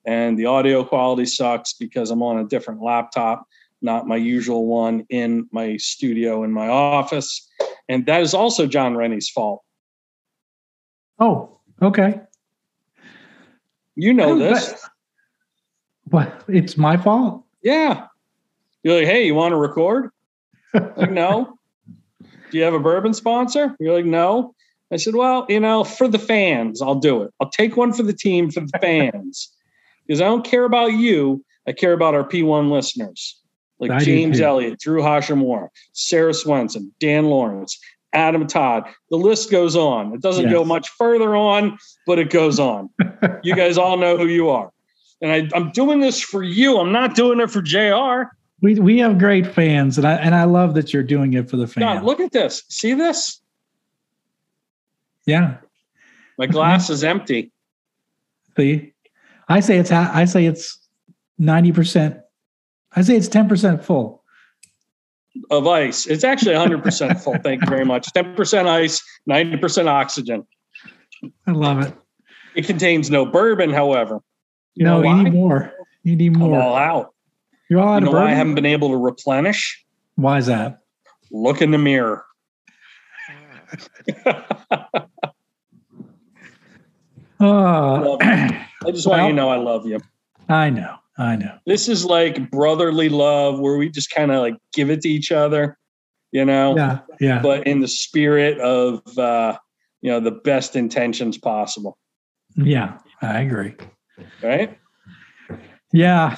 and 0.06 0.38
the 0.38 0.46
audio 0.46 0.84
quality 0.84 1.26
sucks 1.26 1.74
because 1.74 2.12
I'm 2.12 2.22
on 2.22 2.40
a 2.40 2.46
different 2.46 2.82
laptop, 2.82 3.48
not 3.82 4.08
my 4.08 4.18
usual 4.18 4.68
one 4.68 5.06
in 5.10 5.48
my 5.52 5.78
studio 5.78 6.44
in 6.44 6.52
my 6.52 6.68
office. 6.68 7.50
And 7.90 8.06
that 8.06 8.22
is 8.22 8.34
also 8.34 8.68
Jon 8.68 8.96
Rennie's 8.96 9.30
fault. 9.30 9.64
Oh, 11.20 11.60
okay. 11.82 12.22
You 13.96 14.14
know 14.14 14.38
this. 14.38 14.88
What? 16.06 16.44
It's 16.48 16.78
my 16.78 16.98
fault? 16.98 17.45
Yeah. 17.66 18.08
You're 18.84 19.00
like, 19.00 19.08
hey, 19.08 19.26
you 19.26 19.36
want 19.36 19.52
to 19.52 19.58
record? 19.58 20.12
like, 20.74 21.12
no. 21.12 21.58
Do 22.22 22.58
you 22.58 22.64
have 22.64 22.76
a 22.76 22.80
bourbon 22.80 23.14
sponsor? 23.14 23.76
You're 23.80 23.96
like, 23.96 24.06
no. 24.06 24.54
I 24.92 24.98
said, 24.98 25.16
well, 25.16 25.48
you 25.50 25.60
know, 25.60 25.84
for 25.84 26.08
the 26.08 26.20
fans, 26.20 26.82
I'll 26.82 26.96
do 26.96 27.24
it. 27.24 27.34
I'll 27.42 27.50
take 27.50 27.76
one 27.76 27.92
for 27.92 28.04
the 28.04 28.14
team 28.14 28.52
for 28.52 28.62
the 28.62 28.78
fans 28.82 29.52
because 30.06 30.22
I 30.22 30.26
don't 30.26 30.46
care 30.46 30.64
about 30.64 30.94
you. 30.94 31.44
I 31.68 31.72
care 31.72 31.94
about 31.94 32.14
our 32.14 32.24
P1 32.24 32.70
listeners 32.70 33.42
like 33.80 33.90
I 33.90 34.00
James 34.00 34.40
Elliott, 34.40 34.80
Drew 34.80 35.02
Hashimura, 35.02 35.70
Sarah 35.94 36.34
Swenson, 36.34 36.94
Dan 37.00 37.26
Lawrence, 37.26 37.80
Adam 38.14 38.46
Todd. 38.46 38.84
The 39.10 39.18
list 39.18 39.50
goes 39.50 39.76
on. 39.76 40.14
It 40.14 40.22
doesn't 40.22 40.46
yes. 40.46 40.54
go 40.54 40.64
much 40.64 40.90
further 40.90 41.36
on, 41.36 41.78
but 42.06 42.20
it 42.20 42.30
goes 42.30 42.60
on. 42.60 42.92
you 43.44 43.56
guys 43.56 43.78
all 43.78 43.98
know 43.98 44.18
who 44.18 44.28
you 44.28 44.50
are. 44.50 44.72
And 45.26 45.52
I, 45.54 45.58
am 45.58 45.72
doing 45.72 46.02
this 46.02 46.22
for 46.22 46.44
you. 46.44 46.78
I'm 46.78 46.92
not 46.92 47.16
doing 47.16 47.40
it 47.40 47.50
for 47.50 47.60
JR. 47.60 48.30
We, 48.62 48.76
we 48.76 49.00
have 49.00 49.18
great 49.18 49.48
fans, 49.48 49.98
and 49.98 50.06
I 50.06 50.14
and 50.14 50.36
I 50.36 50.44
love 50.44 50.76
that 50.76 50.94
you're 50.94 51.04
doing 51.04 51.34
it 51.34 51.50
for 51.50 51.58
the 51.58 51.66
fans. 51.66 51.84
God, 51.84 52.04
look 52.04 52.20
at 52.20 52.32
this. 52.32 52.64
See 52.70 52.94
this? 52.94 53.42
Yeah. 55.26 55.58
My 56.38 56.46
glass 56.46 56.92
is 56.92 57.04
empty. 57.04 57.52
See? 58.56 58.94
I 59.50 59.62
say 59.62 59.78
it's 59.78 59.92
I 59.92 60.26
say 60.26 60.46
it's 60.46 60.78
ninety 61.40 61.72
percent. 61.72 62.18
I 62.96 63.02
say 63.02 63.18
it's 63.18 63.28
ten 63.28 63.50
percent 63.50 63.84
full 63.84 64.24
of 65.50 65.66
ice. 65.66 66.06
It's 66.06 66.24
actually 66.24 66.54
hundred 66.54 66.84
percent 66.84 67.20
full. 67.24 67.38
Thank 67.40 67.64
you 67.64 67.68
very 67.68 67.86
much. 67.86 68.14
Ten 68.14 68.36
percent 68.36 68.68
ice, 68.68 69.04
ninety 69.26 69.58
percent 69.58 69.90
oxygen. 69.90 70.46
I 71.48 71.52
love 71.52 71.82
it. 71.82 71.96
It 72.54 72.68
contains 72.68 73.10
no 73.10 73.26
bourbon, 73.26 73.72
however. 73.72 74.22
You 74.76 74.86
no, 74.86 75.02
you 75.02 75.24
need 75.24 75.34
more. 75.34 75.74
You 76.04 76.16
need 76.16 76.36
more. 76.38 76.60
I'm 76.60 76.62
all 76.62 76.76
out. 76.76 77.14
You're 77.70 77.80
all 77.80 77.94
out 77.94 78.04
you 78.04 78.06
know 78.06 78.12
why 78.12 78.32
I 78.32 78.34
haven't 78.34 78.56
been 78.56 78.66
able 78.66 78.90
to 78.90 78.98
replenish? 78.98 79.84
Why 80.16 80.38
is 80.38 80.46
that? 80.48 80.82
Look 81.32 81.62
in 81.62 81.72
the 81.72 81.78
mirror. 81.78 82.24
oh. 87.40 88.18
I 88.22 88.68
just 88.92 89.08
well, 89.08 89.18
want 89.18 89.30
you 89.30 89.30
to 89.30 89.34
know 89.34 89.50
I 89.50 89.58
love 89.58 89.86
you. 89.86 90.00
I 90.48 90.70
know. 90.70 90.96
I 91.18 91.38
know. 91.38 91.58
This 91.66 91.88
is 91.88 92.06
like 92.06 92.52
brotherly 92.52 93.10
love 93.10 93.60
where 93.60 93.78
we 93.78 93.90
just 93.90 94.12
kind 94.12 94.32
of 94.32 94.42
like 94.42 94.56
give 94.74 94.90
it 94.90 95.02
to 95.02 95.10
each 95.10 95.32
other, 95.32 95.78
you 96.32 96.44
know? 96.44 96.76
Yeah. 96.76 97.00
Yeah. 97.20 97.42
But 97.42 97.66
in 97.66 97.80
the 97.80 97.88
spirit 97.88 98.60
of, 98.60 99.02
uh, 99.18 99.58
you 100.02 100.12
know, 100.12 100.20
the 100.20 100.32
best 100.32 100.76
intentions 100.76 101.38
possible. 101.38 101.98
Yeah. 102.56 103.00
I 103.22 103.42
agree. 103.42 103.76
Right. 104.42 104.78
Yeah. 105.92 106.38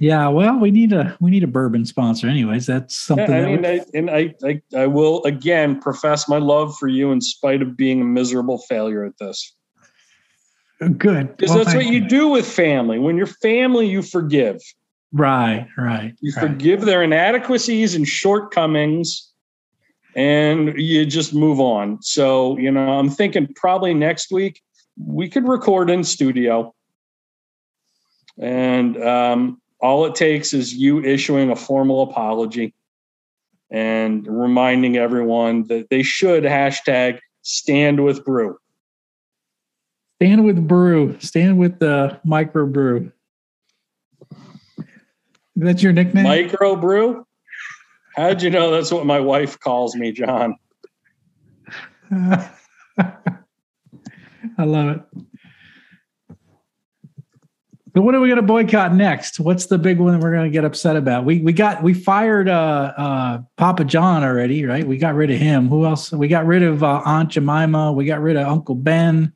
Yeah, 0.00 0.28
well, 0.28 0.58
we 0.58 0.72
need 0.72 0.92
a 0.92 1.16
we 1.20 1.30
need 1.30 1.44
a 1.44 1.46
bourbon 1.46 1.86
sponsor, 1.86 2.26
anyways. 2.26 2.66
That's 2.66 2.96
something. 2.96 3.30
Yeah, 3.30 3.46
I 3.46 3.56
mean, 3.56 3.64
I, 3.64 3.80
and 3.94 4.10
I, 4.10 4.34
I 4.44 4.62
I 4.76 4.86
will 4.88 5.22
again 5.22 5.80
profess 5.80 6.28
my 6.28 6.38
love 6.38 6.76
for 6.76 6.88
you 6.88 7.12
in 7.12 7.20
spite 7.20 7.62
of 7.62 7.76
being 7.76 8.00
a 8.00 8.04
miserable 8.04 8.58
failure 8.58 9.04
at 9.04 9.16
this. 9.18 9.54
Good. 10.98 11.36
Because 11.36 11.50
well, 11.50 11.64
that's 11.64 11.74
what 11.74 11.86
you, 11.86 11.92
you 11.92 12.08
do 12.08 12.28
with 12.28 12.44
family. 12.44 12.98
When 12.98 13.16
you're 13.16 13.26
family, 13.26 13.86
you 13.86 14.02
forgive. 14.02 14.60
Right, 15.12 15.68
right. 15.78 16.14
You 16.20 16.32
right. 16.36 16.48
forgive 16.48 16.82
their 16.82 17.02
inadequacies 17.02 17.94
and 17.94 18.06
shortcomings 18.06 19.32
and 20.16 20.78
you 20.78 21.06
just 21.06 21.34
move 21.34 21.60
on. 21.60 22.00
So, 22.02 22.56
you 22.58 22.70
know, 22.70 22.98
I'm 22.98 23.10
thinking 23.10 23.48
probably 23.54 23.94
next 23.94 24.30
week 24.30 24.62
we 24.96 25.28
could 25.28 25.48
record 25.48 25.90
in 25.90 26.04
studio. 26.04 26.74
And 28.38 29.02
um, 29.02 29.60
all 29.80 30.06
it 30.06 30.14
takes 30.14 30.52
is 30.52 30.74
you 30.74 31.02
issuing 31.02 31.50
a 31.50 31.56
formal 31.56 32.02
apology 32.02 32.74
and 33.70 34.26
reminding 34.26 34.96
everyone 34.96 35.64
that 35.64 35.88
they 35.90 36.02
should 36.02 36.44
hashtag 36.44 37.18
stand 37.42 38.02
with 38.04 38.24
Bru. 38.24 38.56
Stand 40.20 40.44
with 40.44 40.66
Bru. 40.66 41.18
Stand 41.20 41.58
with 41.58 41.78
the 41.78 42.20
micro 42.24 42.66
brew. 42.66 43.12
That's 45.56 45.82
your 45.82 45.92
nickname? 45.92 46.24
Micro 46.24 46.76
brew? 46.76 47.26
How'd 48.16 48.42
you 48.42 48.50
know 48.50 48.70
that's 48.70 48.92
what 48.92 49.06
my 49.06 49.20
wife 49.20 49.58
calls 49.58 49.94
me, 49.96 50.12
John? 50.12 50.56
I 52.10 52.48
love 54.58 54.96
it. 54.96 55.23
But 57.94 58.02
what 58.02 58.16
are 58.16 58.20
we 58.20 58.26
going 58.26 58.36
to 58.36 58.42
boycott 58.42 58.92
next? 58.92 59.38
What's 59.38 59.66
the 59.66 59.78
big 59.78 60.00
one 60.00 60.14
that 60.14 60.20
we're 60.20 60.32
going 60.32 60.50
to 60.50 60.50
get 60.50 60.64
upset 60.64 60.96
about? 60.96 61.24
We 61.24 61.40
we 61.40 61.52
got 61.52 61.80
we 61.80 61.94
fired 61.94 62.48
uh, 62.48 62.92
uh, 62.96 63.42
Papa 63.56 63.84
John 63.84 64.24
already, 64.24 64.64
right? 64.64 64.84
We 64.84 64.98
got 64.98 65.14
rid 65.14 65.30
of 65.30 65.38
him. 65.38 65.68
Who 65.68 65.84
else? 65.86 66.10
We 66.10 66.26
got 66.26 66.44
rid 66.44 66.64
of 66.64 66.82
uh, 66.82 67.02
Aunt 67.04 67.30
Jemima. 67.30 67.92
We 67.92 68.04
got 68.04 68.20
rid 68.20 68.34
of 68.34 68.48
Uncle 68.48 68.74
Ben. 68.74 69.32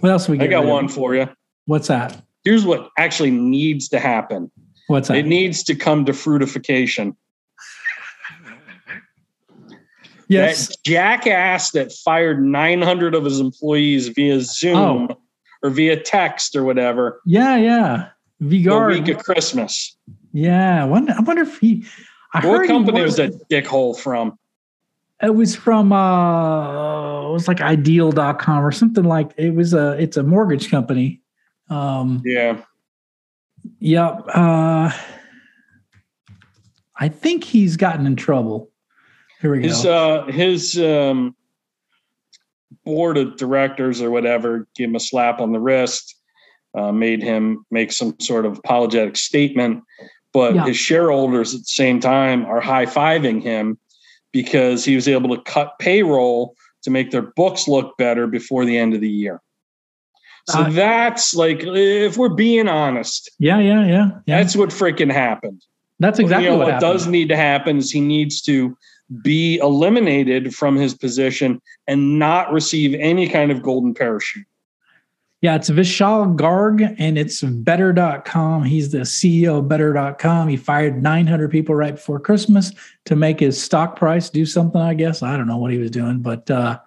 What 0.00 0.10
else 0.10 0.30
we? 0.30 0.40
I 0.40 0.46
got 0.46 0.60
rid 0.60 0.68
of? 0.68 0.68
one 0.70 0.88
for 0.88 1.14
you. 1.14 1.28
What's 1.66 1.88
that? 1.88 2.22
Here's 2.42 2.64
what 2.64 2.88
actually 2.96 3.32
needs 3.32 3.90
to 3.90 4.00
happen. 4.00 4.50
What's 4.86 5.08
that? 5.08 5.18
It 5.18 5.26
needs 5.26 5.62
to 5.64 5.74
come 5.74 6.06
to 6.06 6.12
fruitification. 6.12 7.14
yes. 10.26 10.68
That 10.68 10.76
jackass 10.84 11.72
that 11.72 11.92
fired 11.92 12.42
900 12.42 13.14
of 13.14 13.26
his 13.26 13.40
employees 13.40 14.08
via 14.08 14.40
Zoom 14.40 14.76
Oh. 14.78 15.20
Or 15.62 15.70
via 15.70 16.00
text 16.00 16.56
or 16.56 16.64
whatever 16.64 17.20
Yeah, 17.26 17.56
yeah. 17.56 18.08
the 18.40 18.46
Vigard. 18.62 18.92
week 18.92 19.08
of 19.08 19.22
Christmas. 19.24 19.96
Yeah. 20.32 20.82
I 20.82 20.86
wonder, 20.86 21.14
I 21.16 21.20
wonder 21.20 21.42
if 21.42 21.58
he. 21.58 21.84
I 22.32 22.38
What 22.46 22.58
heard 22.58 22.62
he 22.62 22.68
company 22.68 23.02
was 23.02 23.16
that 23.16 23.32
dickhole 23.50 23.98
from? 23.98 24.38
It 25.22 25.34
was 25.34 25.54
from 25.54 25.92
uh 25.92 27.28
it 27.28 27.32
was 27.32 27.46
like 27.48 27.60
ideal.com 27.60 28.64
or 28.64 28.72
something 28.72 29.04
like 29.04 29.32
it 29.36 29.54
was 29.54 29.74
a 29.74 29.92
it's 30.00 30.16
a 30.16 30.22
mortgage 30.22 30.70
company. 30.70 31.20
Um 31.68 32.22
Yeah. 32.24 32.62
yep. 33.80 34.22
Uh 34.32 34.90
I 36.96 37.08
think 37.08 37.44
he's 37.44 37.76
gotten 37.76 38.06
in 38.06 38.16
trouble. 38.16 38.70
Here 39.40 39.52
we 39.52 39.62
His 39.62 39.82
go. 39.82 40.24
uh 40.26 40.32
his 40.32 40.78
um 40.78 41.34
board 42.84 43.18
of 43.18 43.36
directors 43.36 44.00
or 44.00 44.10
whatever 44.10 44.66
gave 44.76 44.88
him 44.88 44.96
a 44.96 45.00
slap 45.00 45.40
on 45.40 45.52
the 45.52 45.60
wrist, 45.60 46.16
uh, 46.76 46.92
made 46.92 47.22
him 47.22 47.64
make 47.70 47.92
some 47.92 48.18
sort 48.20 48.46
of 48.46 48.58
apologetic 48.58 49.16
statement. 49.16 49.82
But 50.32 50.54
Yeah. 50.54 50.66
his 50.66 50.76
shareholders 50.76 51.54
at 51.54 51.60
the 51.60 51.66
same 51.66 52.00
time 52.00 52.46
are 52.46 52.60
high 52.60 52.86
fiving 52.86 53.42
him 53.42 53.78
because 54.32 54.84
he 54.84 54.94
was 54.94 55.08
able 55.08 55.34
to 55.36 55.42
cut 55.42 55.78
payroll 55.80 56.54
to 56.82 56.90
make 56.90 57.10
their 57.10 57.32
books 57.36 57.66
look 57.66 57.96
better 57.98 58.26
before 58.26 58.64
the 58.64 58.78
end 58.78 58.94
of 58.94 59.00
the 59.00 59.10
year. 59.10 59.40
So 60.48 60.60
Uh, 60.60 60.70
that's 60.70 61.34
like, 61.34 61.62
if 61.64 62.16
we're 62.16 62.28
being 62.28 62.68
honest, 62.68 63.30
yeah, 63.38 63.58
yeah, 63.58 63.84
yeah. 63.84 64.10
Yeah. 64.26 64.38
that's 64.38 64.56
what 64.56 64.70
freaking 64.70 65.12
happened. 65.12 65.62
That's 65.98 66.18
exactly 66.18 66.46
you 66.46 66.52
know, 66.52 66.58
what, 66.58 66.72
what 66.72 66.80
does 66.80 67.06
need 67.06 67.28
to 67.28 67.36
happen 67.36 67.76
is 67.76 67.90
he 67.90 68.00
needs 68.00 68.40
to 68.42 68.76
be 69.22 69.58
eliminated 69.58 70.54
from 70.54 70.76
his 70.76 70.94
position 70.94 71.60
and 71.86 72.18
not 72.18 72.52
receive 72.52 72.94
any 72.94 73.28
kind 73.28 73.50
of 73.50 73.62
golden 73.62 73.94
parachute. 73.94 74.46
Yeah, 75.42 75.54
it's 75.54 75.70
Vishal 75.70 76.36
Garg 76.36 76.94
and 76.98 77.16
it's 77.16 77.40
better.com. 77.40 78.62
He's 78.62 78.92
the 78.92 78.98
CEO 78.98 79.60
of 79.60 79.68
better.com. 79.68 80.48
He 80.48 80.56
fired 80.58 81.02
900 81.02 81.50
people 81.50 81.74
right 81.74 81.94
before 81.94 82.20
Christmas 82.20 82.72
to 83.06 83.16
make 83.16 83.40
his 83.40 83.60
stock 83.60 83.96
price 83.96 84.28
do 84.28 84.44
something, 84.44 84.80
I 84.80 84.92
guess. 84.92 85.22
I 85.22 85.38
don't 85.38 85.46
know 85.46 85.56
what 85.56 85.72
he 85.72 85.78
was 85.78 85.90
doing, 85.90 86.20
but 86.20 86.50
uh 86.50 86.78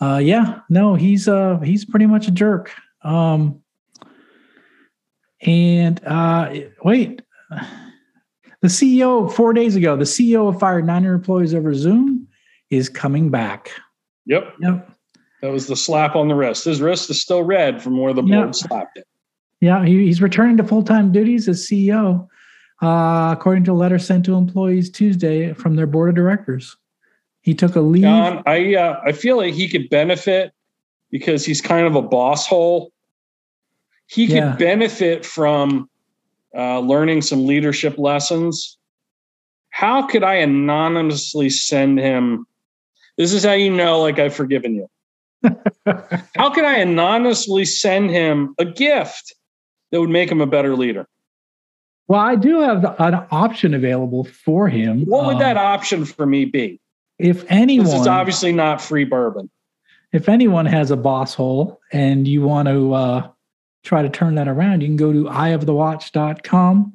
uh 0.00 0.20
yeah, 0.22 0.60
no, 0.68 0.94
he's 0.94 1.26
uh 1.26 1.58
he's 1.58 1.84
pretty 1.84 2.06
much 2.06 2.28
a 2.28 2.30
jerk. 2.30 2.72
Um 3.02 3.62
and 5.40 6.00
uh 6.06 6.54
wait. 6.84 7.22
The 8.60 8.68
CEO 8.68 9.30
4 9.32 9.52
days 9.52 9.76
ago, 9.76 9.96
the 9.96 10.04
CEO 10.04 10.48
of 10.48 10.58
fired 10.58 10.86
900 10.86 11.14
employees 11.14 11.54
over 11.54 11.72
Zoom 11.74 12.26
is 12.70 12.88
coming 12.88 13.30
back. 13.30 13.70
Yep. 14.26 14.54
Yep. 14.60 14.90
That 15.42 15.52
was 15.52 15.68
the 15.68 15.76
slap 15.76 16.16
on 16.16 16.26
the 16.28 16.34
wrist. 16.34 16.64
His 16.64 16.80
wrist 16.80 17.08
is 17.10 17.22
still 17.22 17.42
red 17.44 17.80
from 17.80 17.98
where 17.98 18.12
the 18.12 18.22
board 18.22 18.56
slapped 18.56 18.98
it. 18.98 19.06
Yeah, 19.60 19.84
he, 19.84 20.06
he's 20.06 20.20
returning 20.20 20.56
to 20.56 20.64
full 20.64 20.82
time 20.82 21.12
duties 21.12 21.48
as 21.48 21.64
CEO, 21.66 22.26
uh, 22.82 23.34
according 23.36 23.64
to 23.64 23.72
a 23.72 23.74
letter 23.74 23.98
sent 23.98 24.24
to 24.24 24.34
employees 24.34 24.90
Tuesday 24.90 25.52
from 25.52 25.76
their 25.76 25.86
board 25.86 26.08
of 26.08 26.16
directors. 26.16 26.76
He 27.42 27.54
took 27.54 27.76
a 27.76 27.80
leave. 27.80 28.02
John, 28.02 28.42
I 28.46 28.74
uh, 28.74 29.00
I 29.04 29.12
feel 29.12 29.36
like 29.36 29.54
he 29.54 29.68
could 29.68 29.88
benefit 29.88 30.52
because 31.10 31.44
he's 31.44 31.60
kind 31.60 31.86
of 31.86 31.94
a 31.94 32.02
boss 32.02 32.46
hole. 32.46 32.92
He 34.06 34.26
could 34.26 34.36
Yeah. 34.36 34.56
benefit 34.56 35.24
from 35.24 35.88
uh, 36.56 36.80
learning 36.80 37.22
some 37.22 37.46
leadership 37.46 37.98
lessons. 37.98 38.78
How 39.70 40.06
could 40.06 40.22
I 40.24 40.34
anonymously 40.36 41.50
send 41.50 41.98
him? 41.98 42.46
This 43.16 43.32
is 43.32 43.44
how 43.44 43.52
you 43.52 43.70
know, 43.70 44.00
like 44.00 44.18
I've 44.18 44.34
forgiven 44.34 44.74
you. 44.74 44.88
How 46.34 46.50
could 46.50 46.64
I 46.64 46.78
anonymously 46.78 47.64
send 47.64 48.10
him 48.10 48.54
a 48.58 48.64
gift 48.64 49.34
that 49.92 50.00
would 50.00 50.10
make 50.10 50.30
him 50.30 50.40
a 50.40 50.46
better 50.46 50.74
leader? 50.74 51.06
well, 52.08 52.20
I 52.20 52.34
do 52.36 52.60
have 52.60 52.84
an 52.98 53.24
option 53.30 53.74
available 53.74 54.24
for 54.24 54.66
him. 54.68 55.04
What 55.04 55.26
would 55.26 55.34
Um, 55.34 55.40
that 55.40 55.56
option 55.56 56.04
for 56.06 56.26
me 56.26 56.44
be? 56.46 56.80
If 57.18 57.44
anyone, 57.50 57.86
This 57.86 58.00
is 58.00 58.06
obviously 58.06 58.50
not 58.52 58.80
free 58.80 59.04
bourbon. 59.04 59.48
if 60.12 60.28
anyone 60.28 60.64
has 60.66 60.90
a 60.90 60.96
boss 60.96 61.34
hole 61.34 61.80
and 61.92 62.26
you 62.26 62.42
want 62.42 62.66
to 62.68 62.94
uh, 62.94 63.28
try 63.82 64.02
to 64.02 64.08
turn 64.08 64.34
that 64.36 64.48
around, 64.48 64.82
you 64.82 64.88
can 64.88 64.96
go 64.96 65.12
to 65.12 65.24
ihavethewatch.com. 65.24 66.92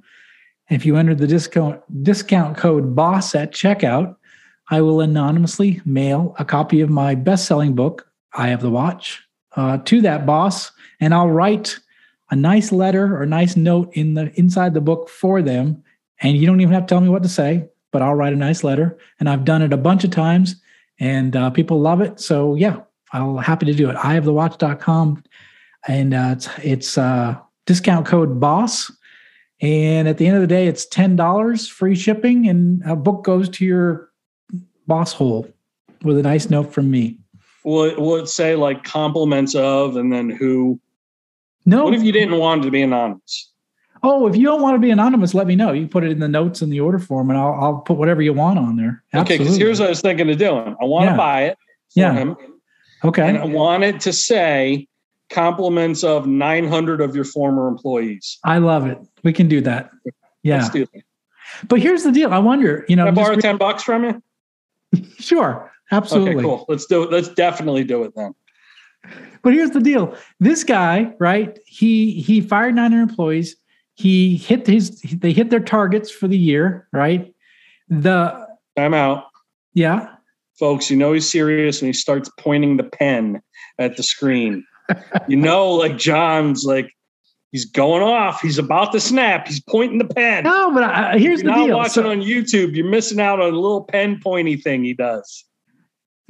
If 0.69 0.86
you 0.86 0.95
enter 0.95 1.15
the 1.15 1.27
discount 1.27 2.03
discount 2.03 2.57
code 2.57 2.95
BOSS 2.95 3.36
at 3.36 3.51
checkout, 3.51 4.15
I 4.69 4.81
will 4.81 5.01
anonymously 5.01 5.81
mail 5.86 6.36
a 6.39 6.45
copy 6.45 6.81
of 6.81 6.89
my 6.89 7.15
best-selling 7.15 7.75
book, 7.75 8.07
I 8.34 8.47
Have 8.47 8.61
the 8.61 8.69
Watch, 8.69 9.21
uh, 9.55 9.77
to 9.79 10.01
that 10.01 10.25
boss, 10.25 10.71
and 10.99 11.13
I'll 11.13 11.29
write 11.29 11.77
a 12.31 12.36
nice 12.36 12.71
letter 12.71 13.19
or 13.19 13.25
nice 13.25 13.55
note 13.55 13.93
in 13.93 14.13
the 14.13 14.31
inside 14.39 14.73
the 14.73 14.81
book 14.81 15.09
for 15.09 15.41
them. 15.41 15.84
And 16.21 16.38
you 16.38 16.47
don't 16.47 16.61
even 16.61 16.73
have 16.73 16.88
to 16.88 16.88
tell 16.88 17.01
me 17.01 17.09
what 17.09 17.23
to 17.23 17.29
say, 17.29 17.67
but 17.91 18.01
I'll 18.01 18.15
write 18.15 18.34
a 18.34 18.38
nice 18.38 18.63
letter. 18.63 18.97
And 19.19 19.29
I've 19.29 19.45
done 19.45 19.61
it 19.61 19.73
a 19.73 19.77
bunch 19.77 20.03
of 20.03 20.11
times, 20.11 20.55
and 20.99 21.36
uh, 21.36 21.49
people 21.49 21.79
love 21.79 22.01
it. 22.01 22.19
So 22.19 22.55
yeah, 22.55 22.81
I'll 23.11 23.38
happy 23.38 23.65
to 23.65 23.73
do 23.73 23.89
it. 23.89 23.95
Ihavethewatch.com, 23.97 25.23
and 25.88 26.13
uh, 26.13 26.29
it's 26.36 26.49
it's 26.63 26.97
uh, 26.97 27.36
discount 27.65 28.05
code 28.05 28.39
BOSS. 28.39 28.91
And 29.61 30.07
at 30.09 30.17
the 30.17 30.27
end 30.27 30.36
of 30.36 30.41
the 30.41 30.47
day, 30.47 30.67
it's 30.67 30.86
ten 30.86 31.15
dollars 31.15 31.67
free 31.67 31.95
shipping, 31.95 32.47
and 32.47 32.81
a 32.86 32.95
book 32.95 33.23
goes 33.23 33.47
to 33.49 33.65
your 33.65 34.09
boss 34.88 35.13
hole 35.13 35.47
with 36.03 36.17
a 36.17 36.23
nice 36.23 36.49
note 36.49 36.73
from 36.73 36.91
me. 36.91 37.17
Will 37.63 37.84
it, 37.86 37.97
will 37.99 38.17
it 38.17 38.27
say 38.27 38.55
like 38.55 38.84
compliments 38.84 39.55
of 39.55 39.95
and 39.95 40.11
then 40.11 40.29
who? 40.29 40.79
No, 41.65 41.86
What 41.86 41.93
if 41.93 42.03
you 42.03 42.11
didn't 42.11 42.38
want 42.38 42.63
to 42.63 42.71
be 42.71 42.81
anonymous? 42.81 43.49
oh, 44.05 44.27
if 44.27 44.36
you 44.36 44.43
don't 44.43 44.61
want 44.61 44.75
to 44.75 44.79
be 44.79 44.91
anonymous, 44.91 45.34
let 45.34 45.47
me 45.47 45.55
know. 45.55 45.71
You 45.71 45.88
put 45.88 46.03
it 46.03 46.11
in 46.11 46.19
the 46.19 46.27
notes 46.27 46.61
in 46.61 46.69
the 46.69 46.81
order 46.81 46.99
form, 46.99 47.29
and 47.29 47.39
I'll 47.39 47.53
I'll 47.53 47.77
put 47.77 47.95
whatever 47.97 48.21
you 48.21 48.34
want 48.34 48.59
on 48.59 48.75
there. 48.75 49.01
Okay, 49.15 49.38
because 49.38 49.55
here's 49.55 49.79
what 49.79 49.86
I 49.86 49.89
was 49.89 50.01
thinking 50.01 50.29
of 50.29 50.38
doing. 50.38 50.75
I 50.81 50.84
want 50.86 51.09
to 51.09 51.15
buy 51.15 51.43
it 51.45 51.57
Yeah. 51.95 52.11
him, 52.13 52.36
okay. 53.05 53.29
and 53.29 53.38
I 53.38 53.45
want 53.45 53.86
it 53.86 54.01
to 54.01 54.11
say 54.11 54.89
compliments 55.34 56.03
of 56.03 56.27
900 56.27 57.01
of 57.01 57.15
your 57.15 57.25
former 57.25 57.67
employees. 57.67 58.39
I 58.43 58.59
love 58.59 58.86
it. 58.86 58.97
We 59.23 59.34
can 59.34 59.47
do 59.47 59.59
that. 59.61 59.89
Yeah, 60.43 60.57
Let's 60.57 60.69
do 60.69 60.86
but 61.67 61.79
here's 61.79 62.03
the 62.03 62.11
deal. 62.11 62.34
I 62.34 62.39
wonder, 62.39 62.86
you 62.88 62.95
know, 62.95 63.05
Can 63.05 63.17
I 63.17 63.21
borrow 63.21 63.36
re- 63.36 63.41
10 63.41 63.57
bucks 63.57 63.84
from 63.84 64.03
you? 64.03 64.23
sure, 65.19 65.71
absolutely. 65.91 66.36
Okay, 66.36 66.43
cool. 66.43 66.65
Let's 66.67 66.86
do 66.86 67.03
it. 67.03 67.11
Let's 67.11 67.29
definitely 67.29 67.84
do 67.84 68.03
it 68.03 68.13
then. 68.15 68.34
But 69.41 69.53
here's 69.53 69.71
the 69.71 69.81
deal: 69.81 70.15
this 70.39 70.63
guy, 70.63 71.13
right? 71.19 71.57
He 71.65 72.21
he 72.21 72.39
fired 72.41 72.75
900 72.75 73.01
employees. 73.01 73.55
He 73.95 74.38
hit 74.38 74.65
his. 74.65 75.01
They 75.01 75.34
hit 75.34 75.49
their 75.49 75.59
targets 75.59 76.09
for 76.09 76.27
the 76.27 76.38
year, 76.38 76.88
right? 76.93 77.34
The 77.89 78.47
I'm 78.77 78.93
out. 78.93 79.25
yeah, 79.73 80.15
Folks, 80.57 80.89
you 80.89 80.95
know 80.95 81.13
he's 81.13 81.29
serious 81.29 81.81
when 81.81 81.89
he 81.89 81.93
starts 81.93 82.29
pointing 82.39 82.77
the 82.77 82.84
pen 82.84 83.41
at 83.79 83.97
the 83.97 84.03
screen. 84.03 84.65
You 85.27 85.38
know, 85.38 85.69
like 85.71 85.97
John's 85.97 86.63
like, 86.65 86.91
he's 87.51 87.65
going 87.65 88.01
off. 88.03 88.41
He's 88.41 88.57
about 88.57 88.91
to 88.93 88.99
snap. 88.99 89.47
He's 89.47 89.61
pointing 89.61 89.97
the 89.99 90.05
pen. 90.13 90.43
no, 90.43 90.71
but 90.73 90.84
uh, 90.84 91.17
here's 91.17 91.41
you're 91.41 91.51
the 91.53 91.57
not 91.59 91.65
deal. 91.67 91.77
watching 91.77 92.03
So- 92.03 92.11
on 92.11 92.21
YouTube, 92.21 92.75
you're 92.75 92.89
missing 92.89 93.19
out 93.19 93.39
on 93.39 93.53
a 93.53 93.55
little 93.57 93.84
pen 93.84 94.19
pointy 94.21 94.55
thing 94.57 94.84
he 94.84 94.93
does. 94.93 95.45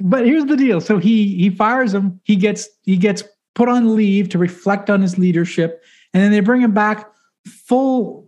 but 0.00 0.26
here's 0.26 0.44
the 0.46 0.56
deal. 0.56 0.80
So 0.80 0.98
he 0.98 1.36
he 1.36 1.50
fires 1.50 1.94
him. 1.94 2.20
He 2.24 2.36
gets 2.36 2.68
he 2.82 2.96
gets 2.96 3.22
put 3.54 3.68
on 3.68 3.94
leave 3.96 4.28
to 4.30 4.38
reflect 4.38 4.90
on 4.90 5.00
his 5.00 5.16
leadership, 5.18 5.82
and 6.12 6.22
then 6.22 6.30
they 6.32 6.40
bring 6.40 6.60
him 6.60 6.72
back 6.74 7.08
full 7.46 8.23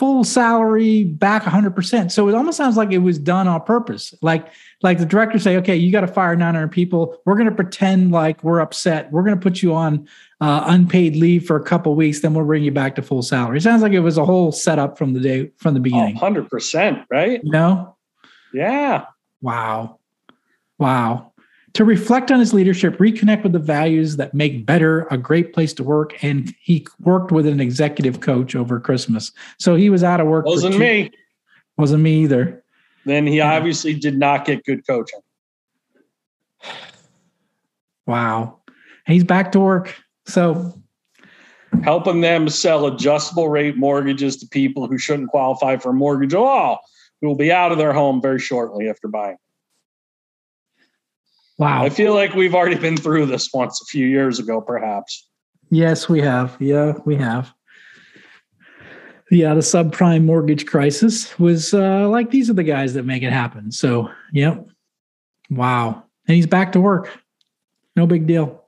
full 0.00 0.24
salary 0.24 1.04
back 1.04 1.42
100%. 1.42 2.10
So 2.10 2.26
it 2.30 2.34
almost 2.34 2.56
sounds 2.56 2.78
like 2.78 2.90
it 2.90 2.98
was 2.98 3.18
done 3.18 3.46
on 3.46 3.60
purpose. 3.60 4.14
Like 4.22 4.48
like 4.82 4.96
the 4.96 5.04
director 5.04 5.38
say, 5.38 5.58
okay, 5.58 5.76
you 5.76 5.92
got 5.92 6.00
to 6.00 6.06
fire 6.06 6.34
900 6.34 6.68
people. 6.68 7.20
We're 7.26 7.34
going 7.34 7.50
to 7.50 7.54
pretend 7.54 8.10
like 8.10 8.42
we're 8.42 8.60
upset. 8.60 9.12
We're 9.12 9.22
going 9.22 9.36
to 9.36 9.42
put 9.42 9.60
you 9.62 9.74
on 9.74 10.08
uh, 10.40 10.64
unpaid 10.68 11.16
leave 11.16 11.44
for 11.46 11.56
a 11.56 11.62
couple 11.62 11.94
weeks. 11.94 12.20
Then 12.20 12.32
we'll 12.32 12.46
bring 12.46 12.64
you 12.64 12.72
back 12.72 12.94
to 12.94 13.02
full 13.02 13.20
salary. 13.20 13.58
It 13.58 13.62
sounds 13.62 13.82
like 13.82 13.92
it 13.92 14.00
was 14.00 14.16
a 14.16 14.24
whole 14.24 14.52
setup 14.52 14.96
from 14.96 15.12
the 15.12 15.20
day 15.20 15.50
from 15.58 15.74
the 15.74 15.80
Oh, 15.80 15.82
beginning. 15.82 16.16
100%, 16.16 17.04
right? 17.10 17.44
You 17.44 17.52
know? 17.52 17.94
Yeah. 18.54 19.04
Wow. 19.42 19.98
Wow. 20.78 21.29
To 21.74 21.84
reflect 21.84 22.30
on 22.30 22.40
his 22.40 22.52
leadership, 22.52 22.96
reconnect 22.98 23.42
with 23.42 23.52
the 23.52 23.58
values 23.58 24.16
that 24.16 24.34
make 24.34 24.66
better 24.66 25.06
a 25.10 25.16
great 25.16 25.52
place 25.52 25.72
to 25.74 25.84
work. 25.84 26.22
And 26.22 26.54
he 26.60 26.86
worked 27.00 27.30
with 27.30 27.46
an 27.46 27.60
executive 27.60 28.20
coach 28.20 28.56
over 28.56 28.80
Christmas. 28.80 29.32
So 29.58 29.76
he 29.76 29.90
was 29.90 30.02
out 30.02 30.20
of 30.20 30.26
work. 30.26 30.46
Wasn't 30.46 30.78
me. 30.78 31.10
Wasn't 31.76 32.02
me 32.02 32.22
either. 32.24 32.64
Then 33.06 33.26
he 33.26 33.38
yeah. 33.38 33.54
obviously 33.54 33.94
did 33.94 34.18
not 34.18 34.44
get 34.44 34.64
good 34.64 34.86
coaching. 34.86 35.20
Wow. 38.06 38.58
He's 39.06 39.24
back 39.24 39.52
to 39.52 39.60
work. 39.60 39.94
So 40.26 40.74
helping 41.82 42.20
them 42.20 42.48
sell 42.48 42.86
adjustable 42.86 43.48
rate 43.48 43.76
mortgages 43.76 44.36
to 44.38 44.46
people 44.48 44.86
who 44.86 44.98
shouldn't 44.98 45.30
qualify 45.30 45.76
for 45.76 45.90
a 45.90 45.94
mortgage 45.94 46.34
at 46.34 46.40
all, 46.40 46.80
who 47.20 47.28
will 47.28 47.36
be 47.36 47.52
out 47.52 47.72
of 47.72 47.78
their 47.78 47.92
home 47.92 48.20
very 48.20 48.40
shortly 48.40 48.88
after 48.88 49.08
buying. 49.08 49.36
Wow. 51.60 51.84
I 51.84 51.90
feel 51.90 52.14
like 52.14 52.32
we've 52.32 52.54
already 52.54 52.78
been 52.78 52.96
through 52.96 53.26
this 53.26 53.52
once 53.52 53.82
a 53.82 53.84
few 53.84 54.06
years 54.06 54.38
ago, 54.38 54.62
perhaps. 54.62 55.28
Yes, 55.68 56.08
we 56.08 56.18
have. 56.22 56.56
Yeah, 56.58 56.94
we 57.04 57.16
have. 57.16 57.52
Yeah, 59.30 59.52
the 59.52 59.60
subprime 59.60 60.24
mortgage 60.24 60.64
crisis 60.64 61.38
was 61.38 61.74
uh, 61.74 62.08
like 62.08 62.30
these 62.30 62.48
are 62.48 62.54
the 62.54 62.62
guys 62.64 62.94
that 62.94 63.04
make 63.04 63.22
it 63.22 63.30
happen. 63.30 63.70
So, 63.72 64.08
yep. 64.32 64.66
Wow. 65.50 66.04
And 66.26 66.34
he's 66.34 66.46
back 66.46 66.72
to 66.72 66.80
work. 66.80 67.12
No 67.94 68.06
big 68.06 68.26
deal. 68.26 68.64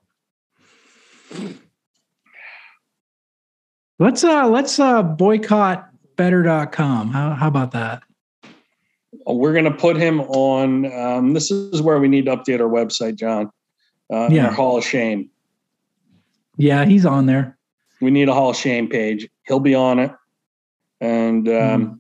Let's 3.99 4.22
uh 4.22 4.49
let's 4.49 4.78
uh 4.78 5.03
boycott 5.03 5.88
better.com. 6.16 7.11
How 7.11 7.30
how 7.30 7.49
about 7.49 7.70
that? 7.70 8.03
We're 9.26 9.52
going 9.52 9.64
to 9.64 9.70
put 9.70 9.96
him 9.96 10.20
on. 10.20 10.92
Um, 10.92 11.32
this 11.34 11.50
is 11.50 11.82
where 11.82 11.98
we 11.98 12.08
need 12.08 12.26
to 12.26 12.36
update 12.36 12.60
our 12.60 12.68
website, 12.68 13.16
John. 13.16 13.50
Uh, 14.12 14.28
yeah. 14.30 14.46
Our 14.46 14.52
Hall 14.52 14.78
of 14.78 14.84
Shame. 14.84 15.30
Yeah, 16.56 16.84
he's 16.84 17.06
on 17.06 17.26
there. 17.26 17.56
We 18.00 18.10
need 18.10 18.28
a 18.28 18.34
Hall 18.34 18.50
of 18.50 18.56
Shame 18.56 18.88
page. 18.88 19.28
He'll 19.46 19.60
be 19.60 19.74
on 19.74 19.98
it, 19.98 20.10
and 21.00 21.48
um, 21.48 21.54
mm. 21.54 21.98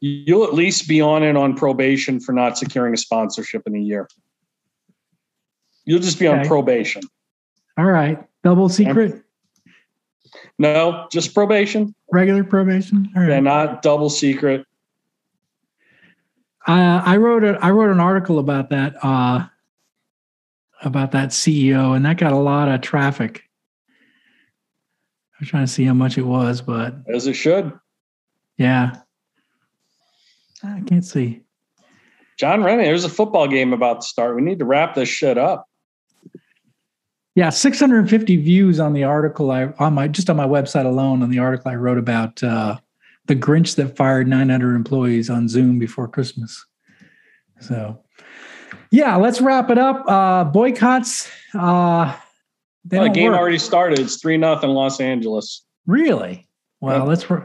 you'll 0.00 0.44
at 0.44 0.54
least 0.54 0.86
be 0.86 1.00
on 1.00 1.22
it 1.22 1.36
on 1.36 1.56
probation 1.56 2.20
for 2.20 2.32
not 2.32 2.56
securing 2.56 2.94
a 2.94 2.96
sponsorship 2.96 3.62
in 3.66 3.74
a 3.74 3.80
year. 3.80 4.08
You'll 5.84 6.00
just 6.00 6.18
be 6.18 6.28
okay. 6.28 6.40
on 6.40 6.46
probation. 6.46 7.02
All 7.76 7.86
right, 7.86 8.22
double 8.44 8.68
secret. 8.68 9.22
No, 10.58 11.08
just 11.10 11.34
probation. 11.34 11.94
Regular 12.12 12.44
probation. 12.44 13.10
All 13.16 13.22
right. 13.22 13.30
Yeah, 13.30 13.40
not 13.40 13.82
double 13.82 14.10
secret. 14.10 14.66
Uh, 16.66 17.02
I 17.04 17.16
wrote 17.16 17.42
a 17.42 17.58
I 17.60 17.70
wrote 17.70 17.90
an 17.90 18.00
article 18.00 18.38
about 18.38 18.70
that 18.70 18.94
uh, 19.02 19.46
about 20.82 21.12
that 21.12 21.30
CEO, 21.30 21.96
and 21.96 22.04
that 22.06 22.18
got 22.18 22.32
a 22.32 22.36
lot 22.36 22.68
of 22.68 22.80
traffic. 22.80 23.42
I'm 25.40 25.46
trying 25.46 25.64
to 25.64 25.72
see 25.72 25.84
how 25.84 25.94
much 25.94 26.18
it 26.18 26.22
was, 26.22 26.60
but 26.60 26.94
as 27.12 27.26
it 27.26 27.34
should. 27.34 27.72
Yeah, 28.58 28.96
I 30.62 30.82
can't 30.86 31.04
see. 31.04 31.42
Jon 32.38 32.62
Rennie, 32.62 32.84
there's 32.84 33.04
a 33.04 33.08
football 33.08 33.48
game 33.48 33.72
about 33.72 34.02
to 34.02 34.06
start. 34.06 34.36
We 34.36 34.42
need 34.42 34.60
to 34.60 34.64
wrap 34.64 34.94
this 34.94 35.08
shit 35.08 35.38
up. 35.38 35.68
Yeah, 37.34 37.50
650 37.50 38.36
views 38.36 38.78
on 38.78 38.92
the 38.92 39.04
article 39.04 39.50
I 39.50 39.72
on 39.78 39.94
my 39.94 40.06
just 40.06 40.28
on 40.28 40.36
my 40.36 40.46
website 40.46 40.84
alone 40.84 41.22
on 41.22 41.30
the 41.30 41.38
article 41.38 41.70
I 41.70 41.76
wrote 41.76 41.98
about 41.98 42.42
uh, 42.42 42.78
the 43.26 43.36
Grinch 43.36 43.76
that 43.76 43.96
fired 43.96 44.28
900 44.28 44.74
employees 44.74 45.30
on 45.30 45.48
Zoom 45.48 45.78
before 45.78 46.08
Christmas. 46.08 46.64
So, 47.60 48.02
yeah, 48.90 49.16
let's 49.16 49.40
wrap 49.40 49.70
it 49.70 49.78
up. 49.78 50.08
Uh, 50.08 50.44
boycotts. 50.44 51.30
Uh, 51.54 52.16
well, 52.90 53.04
the 53.04 53.10
game 53.10 53.30
work. 53.30 53.40
already 53.40 53.58
started. 53.58 54.00
It's 54.00 54.20
three 54.20 54.36
nothing 54.36 54.70
Los 54.70 55.00
Angeles. 55.00 55.64
Really? 55.86 56.48
Well, 56.80 57.08
yep. 57.08 57.28
let's 57.30 57.42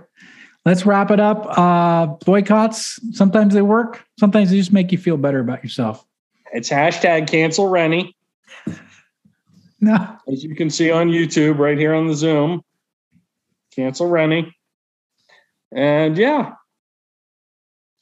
let's 0.65 0.85
wrap 0.85 1.11
it 1.11 1.19
up. 1.19 1.57
Uh, 1.57 2.07
boycotts. 2.25 2.99
Sometimes 3.15 3.53
they 3.53 3.61
work. 3.61 4.03
Sometimes 4.19 4.49
they 4.49 4.57
just 4.57 4.73
make 4.73 4.91
you 4.91 4.97
feel 4.97 5.17
better 5.17 5.39
about 5.39 5.63
yourself. 5.63 6.03
It's 6.53 6.69
hashtag 6.69 7.27
cancel 7.27 7.67
Rennie. 7.69 8.15
No. 9.79 10.17
As 10.27 10.43
you 10.43 10.55
can 10.55 10.71
see 10.71 10.89
on 10.89 11.09
YouTube, 11.09 11.59
right 11.59 11.77
here 11.77 11.93
on 11.93 12.07
the 12.07 12.15
Zoom, 12.15 12.63
cancel 13.75 14.07
Rennie. 14.07 14.56
And 15.73 16.17
yeah, 16.17 16.53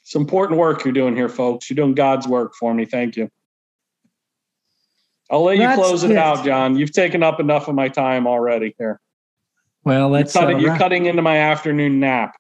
it's 0.01 0.16
important 0.16 0.59
work 0.59 0.86
you're 0.86 0.93
doing 0.93 1.16
here, 1.16 1.30
folks. 1.30 1.70
You're 1.70 1.76
doing 1.76 1.95
God's 1.95 2.28
work 2.28 2.53
for 2.55 2.74
me. 2.74 2.86
Thank 2.86 3.16
you. 3.16 3.30
I'll 5.32 5.43
let 5.43 5.57
That's 5.57 5.78
you 5.78 5.84
close 5.84 6.03
it, 6.03 6.11
it, 6.11 6.18
out, 6.18 6.45
John. 6.45 6.78
You've 6.78 6.93
taken 6.93 7.24
up 7.24 7.39
enough 7.39 7.68
of 7.68 7.74
my 7.74 7.89
time 7.89 8.28
already 8.28 8.76
here. 8.78 8.99
Well, 9.84 10.09
let's. 10.09 10.36
You're, 10.36 10.43
cutting, 10.43 10.57
uh, 10.57 10.59
you're 10.59 10.78
cutting 10.78 11.05
into 11.07 11.24
my 11.24 11.38
afternoon 11.38 11.99
nap. 11.99 12.36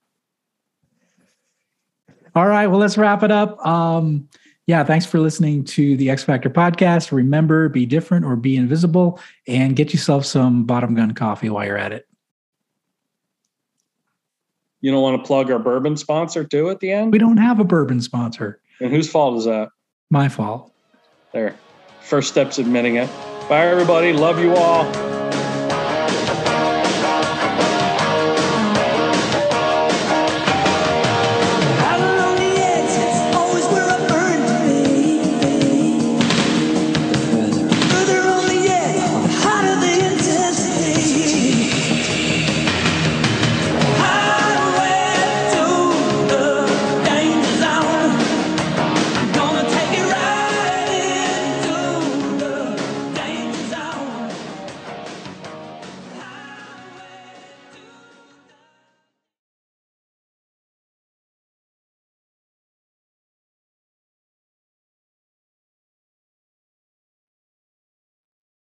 All 2.35 2.45
right. 2.45 2.67
Well, 2.67 2.79
let's 2.79 2.97
wrap 2.97 3.23
it 3.23 3.31
up. 3.31 3.65
Um, 3.65 4.29
yeah, 4.67 4.83
thanks 4.83 5.05
for 5.05 5.19
listening 5.19 5.63
to 5.65 5.97
the 5.97 6.11
X 6.11 6.23
Factor 6.23 6.49
podcast. 6.49 7.11
Remember, 7.11 7.69
be 7.69 7.87
different 7.87 8.25
or 8.25 8.35
be 8.35 8.57
invisible 8.57 9.19
and 9.47 9.75
get 9.75 9.93
yourself 9.93 10.25
some 10.25 10.65
bottom 10.65 10.93
gun 10.93 11.13
coffee 11.13 11.49
while 11.49 11.65
you're 11.65 11.77
at 11.77 11.91
it 11.91 12.07
you 14.85 14.91
don't 14.91 15.01
want 15.01 15.19
to 15.19 15.25
plug 15.25 15.49
our 15.49 15.57
bourbon 15.57 15.97
sponsor 15.97 16.43
too 16.43 16.69
at 16.69 16.79
the 16.79 16.91
end? 16.91 17.11
We 17.11 17.17
don't 17.17 17.37
have 17.37 17.59
a 17.59 17.63
bourbon 17.63 18.01
sponsor. 18.01 18.59
And 18.79 18.91
whose 18.91 19.09
fault 19.09 19.35
is 19.39 19.45
that? 19.45 19.69
My 20.11 20.29
fault. 20.29 20.71
There. 21.33 21.55
First 22.01 22.29
steps 22.29 22.59
admitting 22.59 22.97
it. 22.97 23.09
Bye, 23.49 23.65
everybody. 23.65 24.13
Love 24.13 24.39
you 24.39 24.53
all. 24.53 25.14